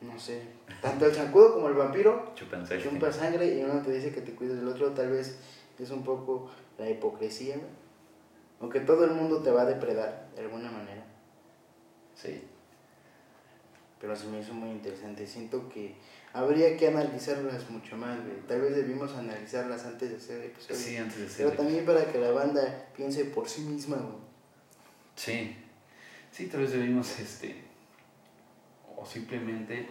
No 0.00 0.18
sé. 0.18 0.42
Tanto 0.80 1.06
el 1.06 1.14
zancudo 1.14 1.54
como 1.54 1.68
el 1.68 1.74
vampiro 1.74 2.32
Chupan 2.34 2.66
sangre. 2.66 2.84
chumpa 2.84 3.12
sangre 3.12 3.58
y 3.58 3.62
uno 3.62 3.80
te 3.82 3.92
dice 3.92 4.12
que 4.12 4.20
te 4.20 4.34
cuides 4.34 4.56
del 4.56 4.68
otro. 4.68 4.90
Tal 4.92 5.10
vez 5.10 5.38
es 5.78 5.90
un 5.90 6.02
poco 6.04 6.50
la 6.78 6.88
hipocresía. 6.88 7.56
Aunque 8.60 8.80
todo 8.80 9.04
el 9.04 9.12
mundo 9.12 9.42
te 9.42 9.50
va 9.50 9.62
a 9.62 9.66
depredar 9.66 10.28
de 10.34 10.42
alguna 10.42 10.70
manera. 10.70 11.04
Sí. 12.14 12.42
Pero 14.00 14.14
se 14.16 14.26
me 14.26 14.40
hizo 14.40 14.54
muy 14.54 14.70
interesante. 14.70 15.26
Siento 15.26 15.68
que 15.68 15.94
habría 16.32 16.76
que 16.76 16.88
analizarlas 16.88 17.68
mucho 17.70 17.96
más, 17.96 18.18
güey. 18.24 18.40
Tal 18.46 18.60
vez 18.60 18.76
debimos 18.76 19.12
analizarlas 19.14 19.84
antes 19.84 20.10
de 20.10 20.16
hacer 20.16 20.40
el 20.40 20.46
episodio. 20.50 20.76
Sí, 20.76 20.96
antes 20.96 21.18
de 21.18 21.26
Pero 21.36 21.48
ser. 21.50 21.56
también 21.56 21.84
para 21.84 22.04
que 22.10 22.18
la 22.18 22.30
banda 22.30 22.88
piense 22.96 23.24
por 23.26 23.48
sí 23.48 23.62
misma, 23.62 23.96
güey. 23.96 24.18
Sí. 25.16 25.56
Sí, 26.30 26.46
tal 26.46 26.60
vez 26.62 26.72
debimos, 26.72 27.18
este. 27.20 27.62
O 28.96 29.04
simplemente, 29.04 29.88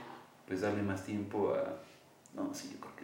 pues 0.48 0.62
darle 0.62 0.82
más 0.82 1.06
tiempo 1.06 1.54
a. 1.54 1.82
No, 2.34 2.54
sí, 2.54 2.72
yo 2.74 2.80
creo 2.80 2.96
que. 2.96 3.04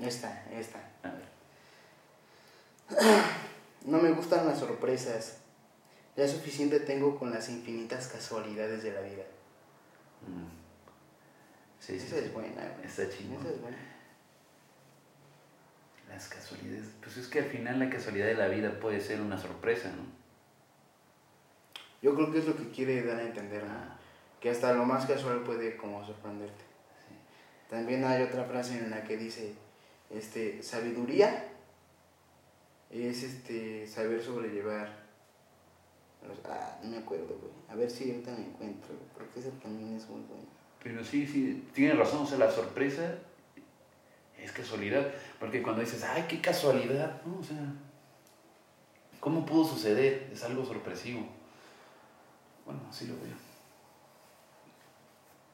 Esta, 0.00 0.44
esta. 0.52 0.78
A 1.02 1.10
ver. 1.10 1.28
No 3.84 3.98
me 3.98 4.10
gustan 4.12 4.46
las 4.46 4.58
sorpresas. 4.58 5.38
Ya 6.16 6.26
suficiente 6.26 6.80
tengo 6.80 7.18
con 7.18 7.30
las 7.30 7.48
infinitas 7.48 8.08
casualidades 8.08 8.82
de 8.82 8.92
la 8.92 9.00
vida. 9.00 9.22
Mm. 10.26 10.48
Sí, 11.78 11.98
sí, 11.98 12.06
Esa 12.06 12.16
sí. 12.18 12.24
es 12.26 12.32
buena, 12.32 12.62
güey. 12.74 12.86
Está 12.86 13.08
chingón. 13.08 13.40
Esa 13.40 13.54
es 13.54 13.60
buena. 13.60 13.78
Las 16.08 16.28
casualidades. 16.28 16.86
Pues 17.02 17.16
es 17.16 17.28
que 17.28 17.38
al 17.38 17.44
final 17.46 17.78
la 17.78 17.88
casualidad 17.88 18.26
de 18.26 18.34
la 18.34 18.48
vida 18.48 18.78
puede 18.80 19.00
ser 19.00 19.20
una 19.20 19.38
sorpresa, 19.38 19.88
¿no? 19.90 20.02
Yo 22.02 22.14
creo 22.14 22.32
que 22.32 22.38
es 22.38 22.46
lo 22.46 22.56
que 22.56 22.70
quiere 22.70 23.02
dar 23.04 23.18
a 23.18 23.22
entender, 23.22 23.62
¿no? 23.64 23.72
Ah, 23.72 23.96
Que 24.40 24.50
hasta 24.50 24.72
lo 24.72 24.84
más 24.84 25.06
casual 25.06 25.42
puede 25.42 25.76
como 25.76 26.04
sorprenderte. 26.04 26.64
sí. 27.08 27.14
También 27.70 28.04
hay 28.04 28.22
otra 28.22 28.44
frase 28.44 28.78
en 28.78 28.90
la 28.90 29.04
que 29.04 29.16
dice, 29.16 29.54
este, 30.10 30.62
sabiduría 30.62 31.46
es 32.90 33.22
este, 33.22 33.86
saber 33.86 34.22
sobrellevar. 34.22 34.88
ah, 36.48 36.78
no 36.82 36.90
me 36.90 36.98
acuerdo, 36.98 37.38
güey. 37.40 37.52
A 37.68 37.74
ver 37.76 37.88
si 37.88 38.10
ahorita 38.10 38.32
me 38.32 38.46
encuentro, 38.46 38.94
porque 39.16 39.40
ese 39.40 39.50
también 39.52 39.96
es 39.96 40.08
muy 40.08 40.20
bueno. 40.22 40.46
Pero 40.82 41.04
sí, 41.04 41.26
sí, 41.26 41.68
tienes 41.72 41.96
razón, 41.96 42.22
o 42.22 42.26
sea, 42.26 42.38
la 42.38 42.50
sorpresa 42.50 43.18
es 44.36 44.50
casualidad, 44.50 45.06
porque 45.38 45.62
cuando 45.62 45.82
dices, 45.82 46.02
ay, 46.02 46.24
qué 46.28 46.40
casualidad, 46.40 47.22
¿no? 47.24 47.38
O 47.38 47.44
sea, 47.44 47.58
¿cómo 49.20 49.44
pudo 49.46 49.64
suceder? 49.64 50.30
Es 50.32 50.42
algo 50.42 50.64
sorpresivo. 50.64 51.28
Bueno, 52.64 52.80
así 52.88 53.06
lo 53.06 53.14
veo. 53.14 53.36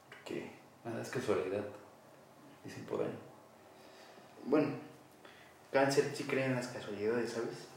Porque 0.09 0.49
nada 0.83 1.01
es 1.01 1.09
casualidad, 1.09 1.65
dicen 2.63 2.85
por 2.85 3.03
ahí. 3.03 3.26
Bueno, 4.47 4.69
Cáncer 5.73 6.09
sí 6.13 6.23
cree 6.23 6.45
en 6.45 6.55
las 6.55 6.67
casualidades, 6.67 7.31
¿sabes? 7.31 7.67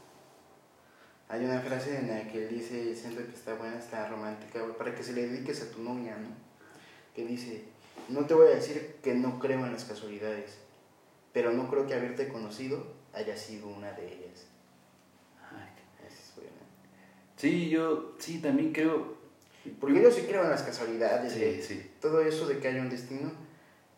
Hay 1.27 1.43
una 1.43 1.59
frase 1.59 1.97
en 1.97 2.07
la 2.07 2.31
que 2.31 2.47
él 2.47 2.49
dice, 2.49 2.95
siento 2.95 3.25
que 3.25 3.35
está 3.35 3.55
buena, 3.55 3.77
está 3.77 4.07
romántica, 4.07 4.61
para 4.77 4.95
que 4.95 5.03
se 5.03 5.11
le 5.11 5.27
dediques 5.27 5.61
a 5.61 5.69
tu 5.69 5.83
novia, 5.83 6.15
¿no? 6.15 6.29
Que 7.13 7.25
dice, 7.25 7.65
no 8.07 8.25
te 8.25 8.33
voy 8.33 8.47
a 8.47 8.55
decir 8.55 8.95
que 9.03 9.13
no 9.13 9.37
creo 9.37 9.65
en 9.65 9.73
las 9.73 9.83
casualidades, 9.83 10.59
pero 11.33 11.51
no 11.51 11.69
creo 11.69 11.85
que 11.87 11.93
haberte 11.93 12.29
conocido 12.29 12.87
haya 13.13 13.35
sido 13.35 13.67
una 13.67 13.91
de 13.91 14.07
ellas. 14.07 14.47
Ay, 15.51 15.67
es 16.07 16.33
buena. 16.37 16.51
Sí, 17.35 17.69
yo 17.69 18.15
sí 18.17 18.39
también 18.39 18.71
creo. 18.71 19.17
Porque 19.81 20.01
yo 20.01 20.09
sí 20.09 20.21
creo 20.21 20.43
en 20.43 20.51
las 20.51 20.63
casualidades. 20.63 21.33
Sí, 21.33 21.61
sí. 21.61 21.91
Todo 21.99 22.21
eso 22.21 22.47
de 22.47 22.59
que 22.59 22.69
hay 22.69 22.79
un 22.79 22.89
destino 22.89 23.31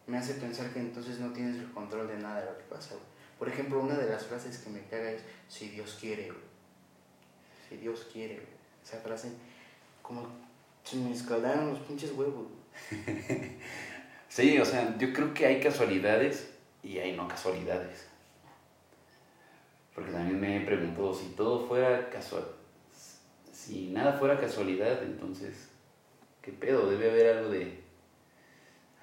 me 0.08 0.18
hace 0.18 0.36
pensar 0.36 0.72
que 0.72 0.80
entonces 0.80 1.20
no 1.20 1.32
tienes 1.32 1.58
el 1.58 1.72
control 1.72 2.08
de 2.08 2.18
nada 2.18 2.42
de 2.42 2.52
lo 2.52 2.58
que 2.58 2.64
pasa. 2.64 2.96
Por 3.40 3.50
ejemplo, 3.50 3.80
una 3.82 3.96
de 3.96 4.10
las 4.10 4.26
frases 4.26 4.58
que 4.60 4.70
me 4.70 4.84
caga 4.86 5.12
es, 5.12 5.22
si 5.48 5.70
Dios 5.70 5.98
quiere. 6.00 6.32
Si 7.70 7.78
Dios 7.78 8.08
quiere, 8.12 8.36
güey. 8.36 8.48
Esa 8.84 8.98
frase, 8.98 9.30
como 10.02 10.28
si 10.84 10.98
me 10.98 11.14
escalaran 11.14 11.70
los 11.70 11.80
pinches 11.80 12.12
huevos. 12.12 12.48
Sí, 14.34 14.58
o 14.58 14.66
sea, 14.66 14.98
yo 14.98 15.14
creo 15.14 15.32
que 15.32 15.46
hay 15.46 15.62
casualidades 15.62 16.50
y 16.82 16.98
hay 16.98 17.16
no 17.16 17.28
casualidades. 17.28 18.08
Porque 19.94 20.12
también 20.12 20.42
me 20.42 20.58
he 20.58 20.66
preguntado 20.66 21.14
si 21.14 21.28
todo 21.36 21.68
fuera 21.68 22.10
casual. 22.10 22.44
Si 23.52 23.92
nada 23.92 24.14
fuera 24.14 24.40
casualidad, 24.40 25.04
entonces, 25.04 25.70
¿qué 26.42 26.52
pedo? 26.52 26.90
Debe 26.90 27.12
haber 27.12 27.38
algo 27.38 27.52
de. 27.52 27.83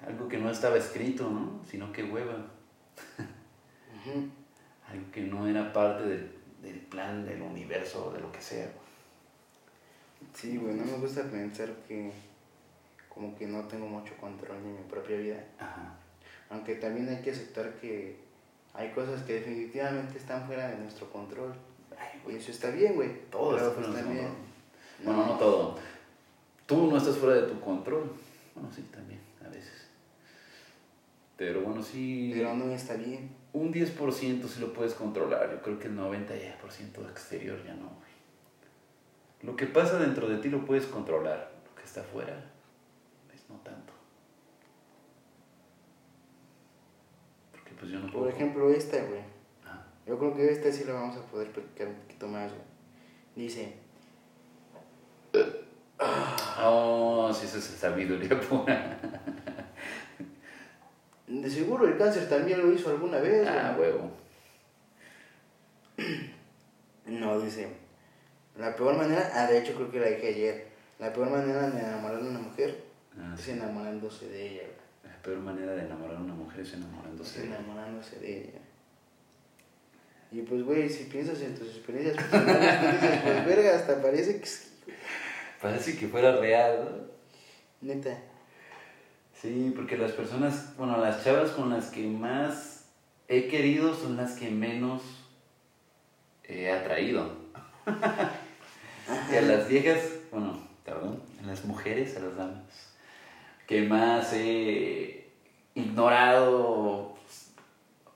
Algo 0.05 0.27
que 0.27 0.37
no 0.37 0.49
estaba 0.49 0.77
escrito, 0.77 1.29
¿no? 1.29 1.59
Sino 1.69 1.91
que 1.91 2.03
hueva. 2.03 2.45
Algo 4.89 5.11
que 5.11 5.21
no 5.21 5.47
era 5.47 5.71
parte 5.71 6.03
del, 6.03 6.31
del 6.61 6.79
plan 6.79 7.25
del 7.25 7.41
universo 7.41 8.07
o 8.07 8.11
de 8.13 8.19
lo 8.19 8.31
que 8.31 8.41
sea. 8.41 8.67
Sí, 10.33 10.57
güey, 10.57 10.73
no 10.75 10.85
me 10.85 10.97
gusta 10.97 11.23
pensar 11.23 11.69
que 11.87 12.11
como 13.09 13.35
que 13.35 13.45
no 13.47 13.61
tengo 13.67 13.87
mucho 13.87 14.15
control 14.17 14.57
en 14.57 14.75
mi 14.75 14.83
propia 14.89 15.17
vida. 15.17 15.43
Ajá. 15.59 15.93
Aunque 16.49 16.75
también 16.75 17.07
hay 17.09 17.21
que 17.21 17.31
aceptar 17.31 17.73
que 17.75 18.17
hay 18.73 18.91
cosas 18.91 19.21
que 19.23 19.33
definitivamente 19.35 20.17
están 20.17 20.45
fuera 20.47 20.67
de 20.69 20.77
nuestro 20.77 21.09
control. 21.11 21.53
Y 22.27 22.35
eso 22.35 22.51
está 22.51 22.69
bien, 22.71 22.95
güey. 22.95 23.09
Todo 23.29 23.57
está 23.57 23.71
fuera 23.71 23.87
pues, 23.89 23.95
de 23.97 24.03
también- 24.03 24.25
control. 24.27 24.45
Bueno, 25.03 25.25
no 25.25 25.37
todo. 25.37 25.79
Tú 26.65 26.87
no 26.91 26.97
estás 26.97 27.17
fuera 27.17 27.41
de 27.41 27.47
tu 27.47 27.59
control. 27.59 28.11
Bueno, 28.55 28.69
sí, 28.73 28.83
también, 28.93 29.19
a 29.43 29.49
veces. 29.49 29.80
Pero 31.41 31.61
bueno, 31.61 31.81
sí. 31.81 32.29
Pero 32.35 32.53
no 32.53 32.71
está 32.71 32.93
bien. 32.93 33.35
Un 33.51 33.73
10% 33.73 34.47
sí 34.47 34.59
lo 34.59 34.71
puedes 34.73 34.93
controlar. 34.93 35.49
Yo 35.49 35.59
creo 35.63 35.79
que 35.79 35.87
el 35.87 35.97
90% 35.97 37.09
exterior 37.09 37.57
ya 37.65 37.73
no, 37.73 37.87
güey. 37.87 38.11
Lo 39.41 39.55
que 39.55 39.65
pasa 39.65 39.97
dentro 39.97 40.29
de 40.29 40.37
ti 40.37 40.49
lo 40.49 40.63
puedes 40.63 40.85
controlar. 40.85 41.51
Lo 41.65 41.73
que 41.73 41.81
está 41.81 42.01
afuera, 42.01 42.45
pues 43.27 43.41
no 43.49 43.55
tanto. 43.63 43.91
Porque 47.53 47.71
pues 47.71 47.91
yo 47.91 47.97
no 47.97 48.11
puedo. 48.11 48.25
Por 48.25 48.33
ejemplo, 48.35 48.69
esta, 48.69 49.03
güey. 49.03 49.21
Ah, 49.65 49.83
Yo 50.05 50.19
creo 50.19 50.35
que 50.35 50.47
esta 50.47 50.71
sí 50.71 50.83
la 50.83 50.93
vamos 50.93 51.17
a 51.17 51.25
poder 51.25 51.51
platicar 51.51 51.87
un 51.87 51.95
poquito 51.95 52.27
más, 52.27 52.51
güey. 52.51 53.47
Dice, 53.47 53.77
Oh, 56.59 57.31
sí, 57.33 57.47
esa 57.47 57.57
es 57.57 57.63
sabiduría 57.63 58.39
pura. 58.47 58.99
De 61.41 61.49
seguro 61.49 61.87
el 61.87 61.97
cáncer 61.97 62.27
también 62.27 62.59
lo 62.61 62.71
hizo 62.73 62.89
alguna 62.89 63.19
vez. 63.19 63.47
Ah, 63.47 63.75
huevo. 63.79 64.11
No, 67.05 67.39
dice, 67.41 67.67
la 68.57 68.75
peor 68.75 68.95
manera, 68.95 69.31
ah, 69.33 69.47
de 69.47 69.57
hecho 69.57 69.73
creo 69.75 69.91
que 69.91 69.99
la 69.99 70.07
dije 70.07 70.27
ayer, 70.29 70.67
la 70.99 71.11
peor 71.11 71.29
manera 71.29 71.69
de 71.69 71.79
enamorar 71.81 72.17
a 72.17 72.21
una 72.21 72.39
mujer 72.39 72.83
Ah, 73.19 73.35
es 73.37 73.41
sí. 73.43 73.51
enamorándose 73.51 74.29
de 74.29 74.47
ella, 74.51 74.61
güey. 74.61 75.11
La 75.13 75.21
peor 75.21 75.39
manera 75.39 75.73
de 75.73 75.81
enamorar 75.81 76.15
a 76.17 76.19
una 76.21 76.33
mujer 76.33 76.61
es 76.61 76.67
Es 76.69 76.73
enamorándose 76.75 77.39
de 77.41 77.47
ella. 77.47 77.55
enamorándose 77.57 78.19
de 78.19 78.37
ella. 78.43 78.59
Y 80.31 80.41
pues, 80.43 80.63
güey, 80.63 80.87
si 80.89 81.05
piensas 81.05 81.41
en 81.41 81.55
tus 81.55 81.67
experiencias 81.69 82.15
personales, 82.15 82.81
dices, 83.01 83.19
pues, 83.23 83.45
verga, 83.45 83.75
hasta 83.75 84.01
parece 84.01 84.39
que. 84.39 84.49
Parece 85.61 85.97
que 85.97 86.07
fuera 86.07 86.37
real, 86.37 86.85
¿no? 87.81 87.93
Neta. 87.93 88.17
Sí, 89.41 89.73
porque 89.75 89.97
las 89.97 90.11
personas, 90.11 90.75
bueno, 90.77 90.97
las 90.97 91.23
chavas 91.23 91.49
con 91.49 91.71
las 91.71 91.87
que 91.87 92.05
más 92.05 92.85
he 93.27 93.47
querido 93.47 93.95
son 93.95 94.15
las 94.15 94.33
que 94.33 94.51
menos 94.51 95.01
he 96.43 96.71
atraído. 96.71 97.27
Y 99.31 99.35
a 99.35 99.41
las 99.41 99.67
viejas, 99.67 99.99
bueno, 100.31 100.59
perdón, 100.85 101.23
a 101.43 101.47
las 101.47 101.65
mujeres, 101.65 102.15
a 102.17 102.19
las 102.19 102.37
damas, 102.37 102.93
que 103.65 103.81
más 103.81 104.31
he 104.33 105.31
ignorado, 105.73 107.15
pues, 107.23 107.51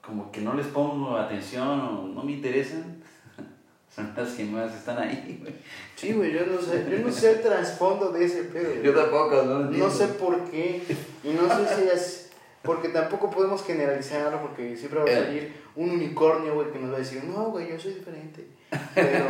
como 0.02 0.32
que 0.32 0.42
no 0.42 0.54
les 0.54 0.68
pongo 0.68 1.18
atención 1.18 1.82
o 1.82 2.08
no 2.08 2.22
me 2.22 2.34
interesan, 2.34 3.02
son 3.95 4.13
las 4.17 4.29
que 4.34 4.43
más 4.45 4.73
están 4.75 4.97
ahí, 4.99 5.39
güey. 5.41 5.53
Sí, 5.95 6.12
güey, 6.13 6.34
yo 6.34 6.45
no 6.45 6.62
sé, 6.62 6.86
yo 6.91 6.99
no 6.99 7.12
sé 7.12 7.31
el 7.31 7.41
trasfondo 7.41 8.12
de 8.12 8.25
ese 8.25 8.43
pedo. 8.43 8.69
güey. 8.71 8.84
Yo 8.84 8.93
tampoco, 8.93 9.41
¿no? 9.43 9.60
No 9.62 9.89
sé 9.89 10.08
por 10.10 10.43
qué, 10.51 10.81
y 11.23 11.29
no 11.29 11.47
sé 11.47 11.75
si 11.75 11.88
es, 11.88 12.29
porque 12.62 12.89
tampoco 12.89 13.29
podemos 13.29 13.63
generalizarlo, 13.63 14.41
porque 14.41 14.75
siempre 14.75 14.99
va 14.99 15.05
a 15.05 15.12
Eh. 15.12 15.23
salir 15.23 15.53
un 15.75 15.89
unicornio, 15.91 16.55
güey, 16.55 16.71
que 16.71 16.79
nos 16.79 16.91
va 16.91 16.95
a 16.95 16.99
decir, 16.99 17.23
no, 17.23 17.45
güey, 17.51 17.69
yo 17.69 17.79
soy 17.79 17.93
diferente. 17.93 18.45
Pero, 18.93 19.25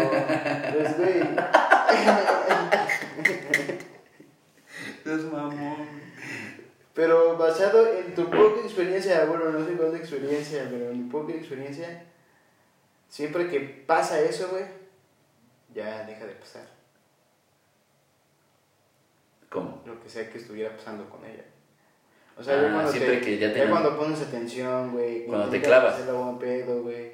pues, 0.74 0.98
güey, 0.98 1.22
Es 5.06 5.24
mamón. 5.32 5.76
pero 6.96 7.38
basado 7.38 7.86
en 7.88 8.16
tu 8.16 8.26
poca 8.30 8.62
experiencia, 8.64 9.26
bueno, 9.26 9.52
no 9.52 9.64
sé 9.66 9.74
cuánta 9.74 9.98
experiencia, 9.98 10.68
pero 10.70 10.90
en 10.90 11.04
mi 11.06 11.10
poca 11.12 11.34
experiencia, 11.34 12.06
siempre 13.16 13.48
que 13.48 13.62
pasa 13.62 14.20
eso, 14.20 14.50
güey, 14.50 14.66
ya 15.74 16.06
deja 16.06 16.26
de 16.26 16.34
pasar. 16.34 16.68
¿Cómo? 19.50 19.82
lo 19.86 20.02
que 20.02 20.10
sea 20.10 20.30
que 20.30 20.38
estuviera 20.38 20.76
pasando 20.76 21.10
con 21.10 21.24
ella. 21.24 21.46
O 22.38 22.44
sea, 22.44 22.60
Ah, 22.60 22.74
cuando 22.74 22.92
siempre 22.92 23.20
te, 23.20 23.26
que 23.26 23.38
ya 23.38 23.54
ya 23.54 23.70
cuando 23.70 23.98
pones 23.98 24.22
atención, 24.22 24.92
güey. 24.92 25.26
Cuando 25.26 25.48
te 25.48 25.62
clavas. 25.62 26.06
buen 26.06 26.40
pedo, 26.40 26.84
güey. 26.84 27.14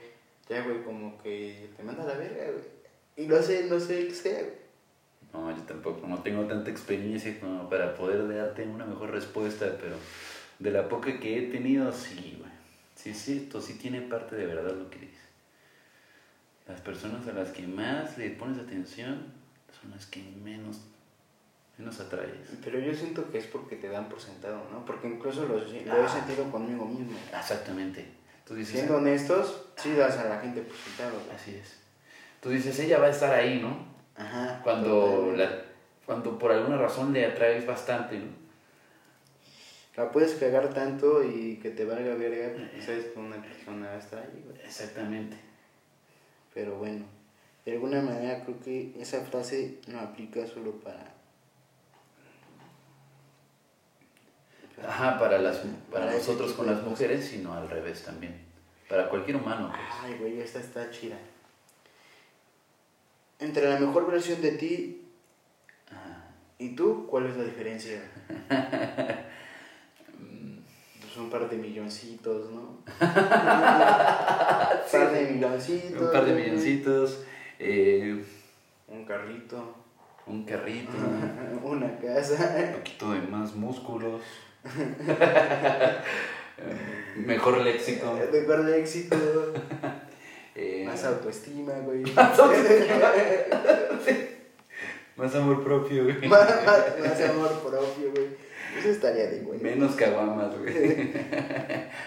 Ya, 0.50 0.64
güey, 0.64 0.84
como 0.84 1.22
que 1.22 1.70
te 1.78 1.84
manda 1.84 2.02
a 2.02 2.08
la 2.08 2.16
verga, 2.16 2.46
güey. 2.46 2.66
Y 3.16 3.28
no 3.28 3.40
sé, 3.40 3.66
no 3.70 3.80
sé 3.80 4.08
qué 4.08 4.16
sea, 4.16 4.40
güey. 4.40 4.62
No, 5.34 5.56
yo 5.56 5.62
tampoco, 5.64 6.08
no 6.08 6.24
tengo 6.24 6.46
tanta 6.46 6.72
experiencia 6.72 7.40
como 7.40 7.70
para 7.70 7.94
poder 7.94 8.28
darte 8.28 8.64
una 8.64 8.86
mejor 8.88 9.12
respuesta, 9.12 9.78
pero 9.80 9.98
de 10.58 10.72
la 10.72 10.90
poca 10.90 11.20
que 11.20 11.38
he 11.38 11.42
tenido, 11.52 11.92
sí, 11.92 12.38
güey. 12.40 12.52
Sí, 12.96 13.12
es 13.12 13.18
cierto, 13.20 13.62
sí 13.62 13.76
tiene 13.76 14.02
parte 14.02 14.36
de 14.36 14.48
verdad 14.48 14.74
lo 14.74 14.90
que 14.90 14.98
dices. 14.98 15.21
Las 16.72 16.82
personas 16.82 17.28
a 17.28 17.34
las 17.34 17.50
que 17.50 17.68
más 17.68 18.18
le 18.18 18.30
pones 18.32 18.58
atención 18.58 19.26
son 19.80 19.92
las 19.92 20.06
que 20.06 20.22
menos, 20.44 20.80
menos 21.78 22.00
atraes. 22.00 22.30
Pero 22.64 22.80
yo 22.80 22.94
siento 22.94 23.30
que 23.32 23.40
es 23.40 23.46
porque 23.48 23.76
te 23.76 23.90
dan 23.90 24.08
por 24.10 24.20
sentado, 24.22 24.62
¿no? 24.72 24.86
Porque 24.86 25.08
incluso 25.08 25.46
lo, 25.46 25.58
lo 25.58 25.64
he 25.66 26.06
Ah. 26.06 26.08
sentido 26.08 26.50
conmigo 26.52 26.86
mismo. 26.86 27.18
Exactamente. 27.38 28.06
Tú 28.46 28.56
dices, 28.56 28.74
Siendo 28.76 28.98
honestos, 28.98 29.66
sí 29.78 29.94
das 29.94 30.18
a 30.18 30.30
la 30.30 30.40
gente 30.40 30.62
por 30.62 30.76
sentado, 30.76 31.12
güey. 31.26 31.36
así 31.36 31.56
es. 31.56 31.80
Tú 32.42 32.50
dices, 32.50 32.78
ella 32.80 33.00
va 33.00 33.08
a 33.08 33.12
estar 33.12 33.34
ahí, 33.34 33.60
¿no? 33.62 33.86
Ajá. 34.16 34.62
Cuando, 34.64 35.34
la, 35.36 35.50
cuando 36.06 36.38
por 36.40 36.52
alguna 36.52 36.78
razón 36.78 37.14
le 37.14 37.26
atraes 37.26 37.66
bastante, 37.66 38.18
¿no? 38.18 38.42
La 39.98 40.10
puedes 40.12 40.34
cagar 40.36 40.74
tanto 40.74 41.22
y 41.24 41.58
que 41.62 41.70
te 41.72 41.84
valga 41.86 42.16
verga, 42.16 42.54
porque 42.58 42.82
sabes 42.82 43.06
que 43.08 43.20
una 43.20 43.42
persona 43.42 43.94
estar 43.96 44.20
ahí, 44.20 44.42
güey. 44.46 44.58
Exactamente. 44.66 45.38
Pero 46.54 46.78
bueno, 46.78 47.06
de 47.66 47.74
alguna 47.74 48.02
manera 48.02 48.44
creo 48.44 48.60
que 48.60 48.94
esa 49.00 49.22
frase 49.22 49.80
no 49.88 50.00
aplica 50.00 50.46
solo 50.46 50.72
para... 50.80 51.14
Ajá, 54.88 55.20
para, 55.20 55.38
las, 55.38 55.62
para 55.92 56.12
nosotros 56.12 56.54
con 56.54 56.66
las 56.66 56.82
mujeres, 56.82 57.26
sino 57.26 57.54
al 57.54 57.70
revés 57.70 58.04
también. 58.04 58.42
Para 58.90 59.10
cualquier 59.10 59.38
humano, 59.38 59.70
pues. 59.70 59.82
Ay, 60.02 60.18
güey, 60.20 60.40
esta 60.42 60.60
está 60.60 60.90
chida. 60.90 61.18
Entre 63.40 63.70
la 63.70 63.80
mejor 63.80 64.10
versión 64.10 64.42
de 64.42 64.52
ti 64.54 65.02
Ajá. 65.90 66.26
y 66.58 66.76
tú, 66.76 67.06
¿cuál 67.08 67.28
es 67.28 67.38
la 67.38 67.44
diferencia? 67.44 68.02
Un 71.32 71.40
par 71.40 71.50
de 71.50 71.56
milloncitos, 71.56 72.52
¿no? 72.52 72.60
un 73.00 73.14
par 74.92 75.12
de 75.14 75.30
milloncitos. 75.32 76.02
Un 76.02 76.12
par 76.12 76.26
de 76.26 76.34
milloncitos, 76.34 77.24
eh, 77.58 78.22
Un 78.90 79.06
carrito. 79.06 79.76
un 80.28 80.44
carrito, 80.44 80.92
Una 81.64 81.98
casa. 82.00 82.54
un 82.68 82.74
poquito 82.80 83.12
de 83.14 83.22
más 83.22 83.56
músculos, 83.56 84.22
mejor 87.16 87.60
léxico, 87.62 88.14
Mejor 88.30 88.66
de 88.66 88.80
éxito. 88.82 89.16
eh, 90.56 90.84
Más 90.86 91.02
autoestima, 91.06 91.72
güey. 91.86 92.02
Más 92.14 92.38
autoestima. 92.38 93.10
más 95.16 95.34
amor 95.36 95.64
propio, 95.64 96.04
güey. 96.04 96.28
más, 96.28 96.66
más- 96.66 97.00
más 97.00 97.22
amor 97.30 97.52
propio, 97.62 98.12
güey. 98.14 98.51
Eso 98.78 98.90
estaría 98.90 99.28
de 99.28 99.40
güey. 99.42 99.60
Menos 99.60 99.96
caguamas, 99.96 100.58
güey. 100.58 100.74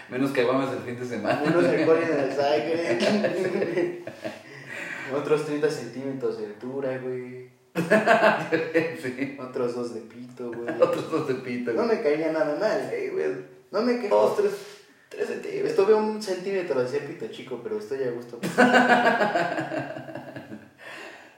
Menos 0.09 0.31
caguamas 0.31 0.73
el 0.73 0.79
fin 0.79 0.99
de 0.99 1.05
semana. 1.05 1.41
Menos 1.45 1.63
alcohol 1.65 1.99
en 2.01 2.19
el 2.19 2.31
sangre. 2.31 4.03
Otros 5.15 5.45
30 5.45 5.69
centímetros 5.69 6.39
de 6.39 6.45
altura, 6.47 6.97
güey. 6.97 7.49
sí. 9.01 9.37
Otros 9.39 9.75
dos 9.75 9.93
de 9.93 10.01
pito, 10.01 10.51
güey. 10.51 10.69
Otros 10.81 11.11
dos 11.11 11.27
de 11.27 11.35
pito, 11.35 11.71
No 11.73 11.85
güey. 11.85 11.97
me 11.97 12.03
caía 12.03 12.31
nada 12.31 12.57
mal. 12.59 12.91
Güey. 13.11 13.35
No 13.71 13.81
me 13.81 13.99
quejo. 13.99 14.15
Dos, 14.15 14.37
tres, 14.37 14.51
tres 15.09 15.27
centímetros. 15.27 15.69
Estuve 15.69 15.93
un 15.93 16.21
centímetro 16.21 16.83
de 16.83 16.99
pito 16.99 17.27
chico, 17.27 17.59
pero 17.63 17.77
estoy 17.77 18.03
a 18.03 18.11
gusto. 18.11 18.39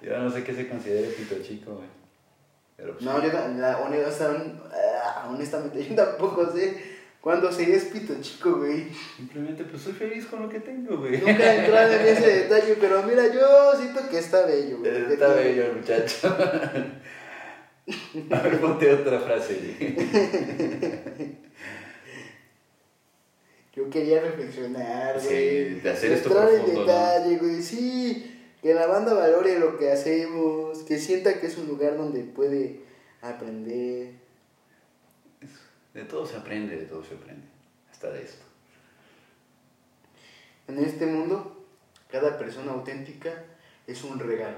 Yo 0.01 0.17
no 0.19 0.29
sé 0.31 0.43
qué 0.43 0.53
se 0.53 0.69
considera 0.69 1.09
pito 1.17 1.35
chico, 1.43 1.75
güey. 1.75 1.87
Pero 2.77 2.93
pues, 2.93 3.03
No, 3.03 3.21
yo 3.23 3.33
la, 3.33 3.73
ah, 3.73 5.27
honestamente, 5.29 5.83
yo 5.89 5.95
tampoco 5.95 6.51
sé 6.53 6.77
cuándo 7.19 7.51
se 7.51 7.73
es 7.75 7.85
pito 7.85 8.13
chico, 8.21 8.57
güey. 8.59 8.87
simplemente 9.17 9.63
pues 9.65 9.81
soy 9.81 9.93
feliz 9.93 10.25
con 10.27 10.43
lo 10.43 10.49
que 10.49 10.59
tengo, 10.59 10.97
güey. 10.97 11.17
Nunca 11.19 11.53
he 11.53 11.59
entrado 11.65 11.91
en 11.93 12.05
ese 12.07 12.27
detalle, 12.43 12.77
pero 12.79 13.03
mira, 13.03 13.27
yo 13.33 13.73
siento 13.77 14.07
que 14.09 14.19
está 14.19 14.45
bello, 14.45 14.77
güey. 14.77 15.11
Está 15.11 15.33
bello 15.33 15.65
el 15.65 15.73
muchacho. 15.77 16.27
A 18.31 18.39
ver, 18.41 18.59
ponte 18.59 18.93
otra 18.93 19.19
frase. 19.19 19.55
Yo 23.73 23.89
quería 23.89 24.21
reflexionar, 24.21 25.19
Sí, 25.19 25.27
güey. 25.27 25.79
de 25.81 25.89
hacer 25.91 26.11
esto 26.11 26.29
Entrar 26.29 26.49
en 26.49 26.55
profundo, 26.57 26.81
¿no? 26.81 26.85
detalle, 26.87 27.37
güey. 27.37 27.61
Sí, 27.61 28.36
que 28.61 28.73
la 28.73 28.87
banda 28.87 29.13
valore 29.13 29.59
lo 29.59 29.77
que 29.77 29.91
hacemos, 29.91 30.79
que 30.83 30.97
sienta 30.99 31.39
que 31.39 31.47
es 31.47 31.57
un 31.57 31.67
lugar 31.67 31.97
donde 31.97 32.23
puede 32.23 32.81
aprender. 33.21 34.13
De 35.93 36.03
todo 36.03 36.25
se 36.25 36.37
aprende, 36.37 36.75
de 36.75 36.85
todo 36.85 37.03
se 37.03 37.15
aprende. 37.15 37.47
Hasta 37.91 38.11
de 38.11 38.23
esto. 38.23 38.43
En 40.67 40.79
este 40.79 41.05
mundo, 41.05 41.65
cada 42.09 42.37
persona 42.37 42.73
auténtica 42.73 43.45
es 43.85 44.03
un 44.03 44.19
regalo. 44.19 44.57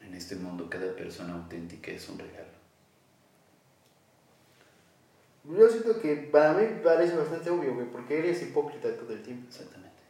En 0.00 0.14
este 0.14 0.36
mundo, 0.36 0.68
cada 0.68 0.94
persona 0.96 1.34
auténtica 1.34 1.92
es 1.92 2.08
un 2.08 2.18
regalo. 2.18 2.50
Yo 5.44 5.68
siento 5.68 6.00
que 6.00 6.16
para 6.16 6.54
mí 6.54 6.80
parece 6.82 7.16
bastante 7.16 7.50
obvio, 7.50 7.74
güey, 7.74 7.86
porque 7.86 8.18
eres 8.18 8.42
hipócrita 8.42 8.94
todo 8.96 9.12
el 9.12 9.22
tiempo. 9.22 9.46
Exactamente. 9.48 10.01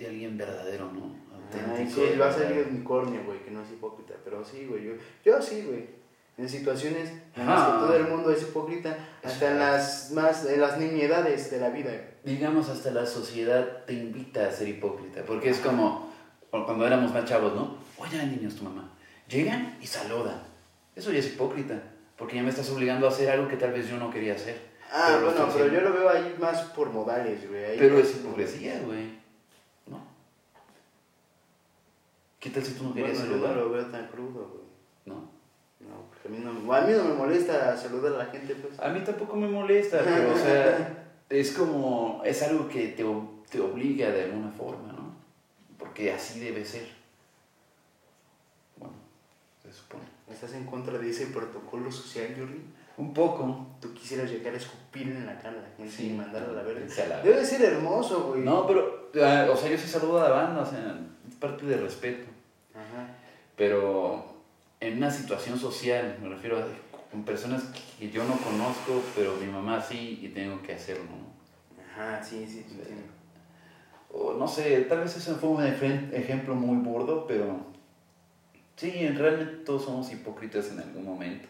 Sí, 0.00 0.06
alguien 0.06 0.38
verdadero, 0.38 0.90
¿no? 0.92 1.14
Ay, 1.52 1.60
Auténtico. 1.70 2.00
sí, 2.00 2.18
va 2.18 2.28
a 2.28 2.32
salir 2.32 2.66
unicornio, 2.70 3.22
güey, 3.24 3.44
que 3.44 3.50
no 3.50 3.62
es 3.62 3.70
hipócrita, 3.70 4.14
pero 4.24 4.42
sí, 4.44 4.66
güey, 4.66 4.84
yo, 4.84 4.92
yo 5.24 5.42
sí, 5.42 5.62
güey. 5.66 6.00
En 6.38 6.48
situaciones 6.48 7.10
en 7.36 7.46
las 7.46 7.66
que 7.66 7.72
todo 7.72 7.96
el 7.96 8.04
mundo 8.08 8.30
es 8.32 8.40
hipócrita, 8.42 8.96
hasta 9.22 9.50
en 9.50 9.58
las 9.58 10.10
más, 10.12 10.46
en 10.46 10.58
las 10.62 10.78
nimiedades 10.78 11.50
de 11.50 11.60
la 11.60 11.68
vida. 11.68 11.90
Digamos, 12.24 12.70
hasta 12.70 12.90
la 12.92 13.04
sociedad 13.04 13.84
te 13.84 13.92
invita 13.92 14.46
a 14.46 14.50
ser 14.50 14.68
hipócrita, 14.68 15.22
porque 15.26 15.50
es 15.50 15.58
como 15.58 16.10
cu- 16.50 16.64
cuando 16.64 16.86
éramos 16.86 17.12
más 17.12 17.26
chavos, 17.26 17.54
¿no? 17.54 17.76
Oye, 17.98 18.24
niños, 18.24 18.54
tu 18.56 18.64
mamá. 18.64 18.90
Llegan 19.28 19.76
y 19.82 19.86
saludan. 19.86 20.40
Eso 20.96 21.12
ya 21.12 21.18
es 21.18 21.26
hipócrita, 21.26 21.82
porque 22.16 22.36
ya 22.36 22.42
me 22.42 22.48
estás 22.48 22.70
obligando 22.70 23.06
a 23.06 23.10
hacer 23.10 23.28
algo 23.28 23.46
que 23.46 23.56
tal 23.58 23.72
vez 23.72 23.86
yo 23.90 23.98
no 23.98 24.10
quería 24.10 24.32
hacer. 24.34 24.70
Ah, 24.90 25.08
Pero 25.20 25.26
bueno, 25.32 25.48
pero 25.52 25.66
yo 25.72 25.80
lo 25.82 25.92
veo 25.92 26.08
ahí 26.08 26.34
más 26.40 26.62
por 26.70 26.88
modales, 26.90 27.46
güey. 27.50 27.76
Pero 27.78 27.98
es 27.98 28.12
hipocresía, 28.16 28.80
güey. 28.86 29.20
¿No? 29.86 30.00
¿Qué 32.40 32.50
tal 32.50 32.64
si 32.64 32.72
tú 32.74 32.84
no 32.84 32.90
Bueno, 32.90 33.06
querías 33.06 33.18
yo 33.22 33.24
no 33.28 33.32
saludar? 33.32 33.56
lo 33.56 33.70
veo 33.70 33.86
tan 33.86 34.08
crudo, 34.08 34.48
güey. 34.48 34.64
¿No? 35.06 35.14
No, 35.80 36.06
porque 36.08 36.28
a 36.28 36.30
mí 36.30 36.38
no, 36.42 36.72
a 36.74 36.80
mí 36.82 36.92
no 36.92 37.04
me 37.04 37.14
molesta 37.14 37.76
saludar 37.76 38.14
a 38.14 38.18
la 38.24 38.26
gente, 38.26 38.54
pues. 38.54 38.78
A 38.80 38.88
mí 38.88 39.00
tampoco 39.04 39.36
me 39.36 39.46
molesta, 39.48 40.00
pero 40.04 40.34
o 40.34 40.36
sea, 40.38 41.12
es 41.28 41.52
como, 41.52 42.22
es 42.24 42.42
algo 42.42 42.68
que 42.68 42.88
te, 42.88 43.04
te 43.50 43.60
obliga 43.60 44.10
de 44.10 44.24
alguna 44.24 44.50
forma, 44.50 44.92
¿no? 44.92 45.14
Porque 45.78 46.12
así 46.12 46.40
debe 46.40 46.64
ser. 46.64 46.88
Bueno, 48.76 48.94
se 49.62 49.72
supone. 49.72 50.04
¿Estás 50.30 50.52
en 50.54 50.64
contra 50.66 50.98
de 50.98 51.10
ese 51.10 51.26
protocolo 51.26 51.90
social, 51.90 52.34
Jordi? 52.38 52.60
Un 52.96 53.12
poco. 53.14 53.66
Tú 53.80 53.92
quisieras 53.94 54.30
llegar 54.30 54.54
a 54.54 54.58
escupirle 54.58 55.16
en 55.16 55.26
la 55.26 55.38
cara 55.38 55.58
a 55.58 55.62
la 55.62 55.76
gente 55.76 55.90
Sí. 55.92 56.10
y 56.10 56.14
mandarla 56.14 56.50
a 56.50 56.52
la 56.52 56.62
verga. 56.62 57.20
Debe 57.22 57.44
ser 57.44 57.62
hermoso, 57.62 58.28
güey. 58.28 58.42
No, 58.42 58.66
pero, 58.66 59.10
ah, 59.22 59.48
o 59.50 59.56
sea, 59.56 59.70
yo 59.70 59.78
sí 59.78 59.88
saludo 59.88 60.20
a 60.20 60.28
la 60.28 60.34
banda, 60.34 60.60
o 60.62 60.66
sea, 60.66 61.00
es 61.28 61.34
parte 61.36 61.64
del 61.66 61.80
respeto. 61.80 62.29
Ajá. 62.74 63.08
Pero 63.56 64.24
en 64.80 64.96
una 64.96 65.10
situación 65.10 65.58
social, 65.58 66.18
me 66.22 66.28
refiero 66.28 66.58
a 66.58 66.66
con 67.10 67.24
personas 67.24 67.64
que 67.98 68.10
yo 68.10 68.24
no 68.24 68.36
conozco, 68.36 69.02
pero 69.16 69.34
mi 69.36 69.46
mamá 69.46 69.82
sí 69.82 70.20
y 70.22 70.28
tengo 70.28 70.62
que 70.62 70.74
hacerlo, 70.74 71.04
¿no? 71.04 71.82
Ajá, 71.82 72.22
sí, 72.22 72.46
sí, 72.46 72.64
sí. 72.68 72.76
entiendo. 72.78 73.04
O 74.12 74.34
no 74.34 74.46
sé, 74.46 74.80
tal 74.82 75.00
vez 75.00 75.16
ese 75.16 75.34
fue 75.34 75.48
un 75.48 75.64
ejemplo 75.64 76.54
muy 76.54 76.76
burdo, 76.76 77.26
pero 77.26 77.66
sí, 78.76 79.08
realmente 79.08 79.64
todos 79.64 79.84
somos 79.84 80.10
hipócritas 80.12 80.70
en 80.70 80.80
algún 80.80 81.04
momento. 81.04 81.48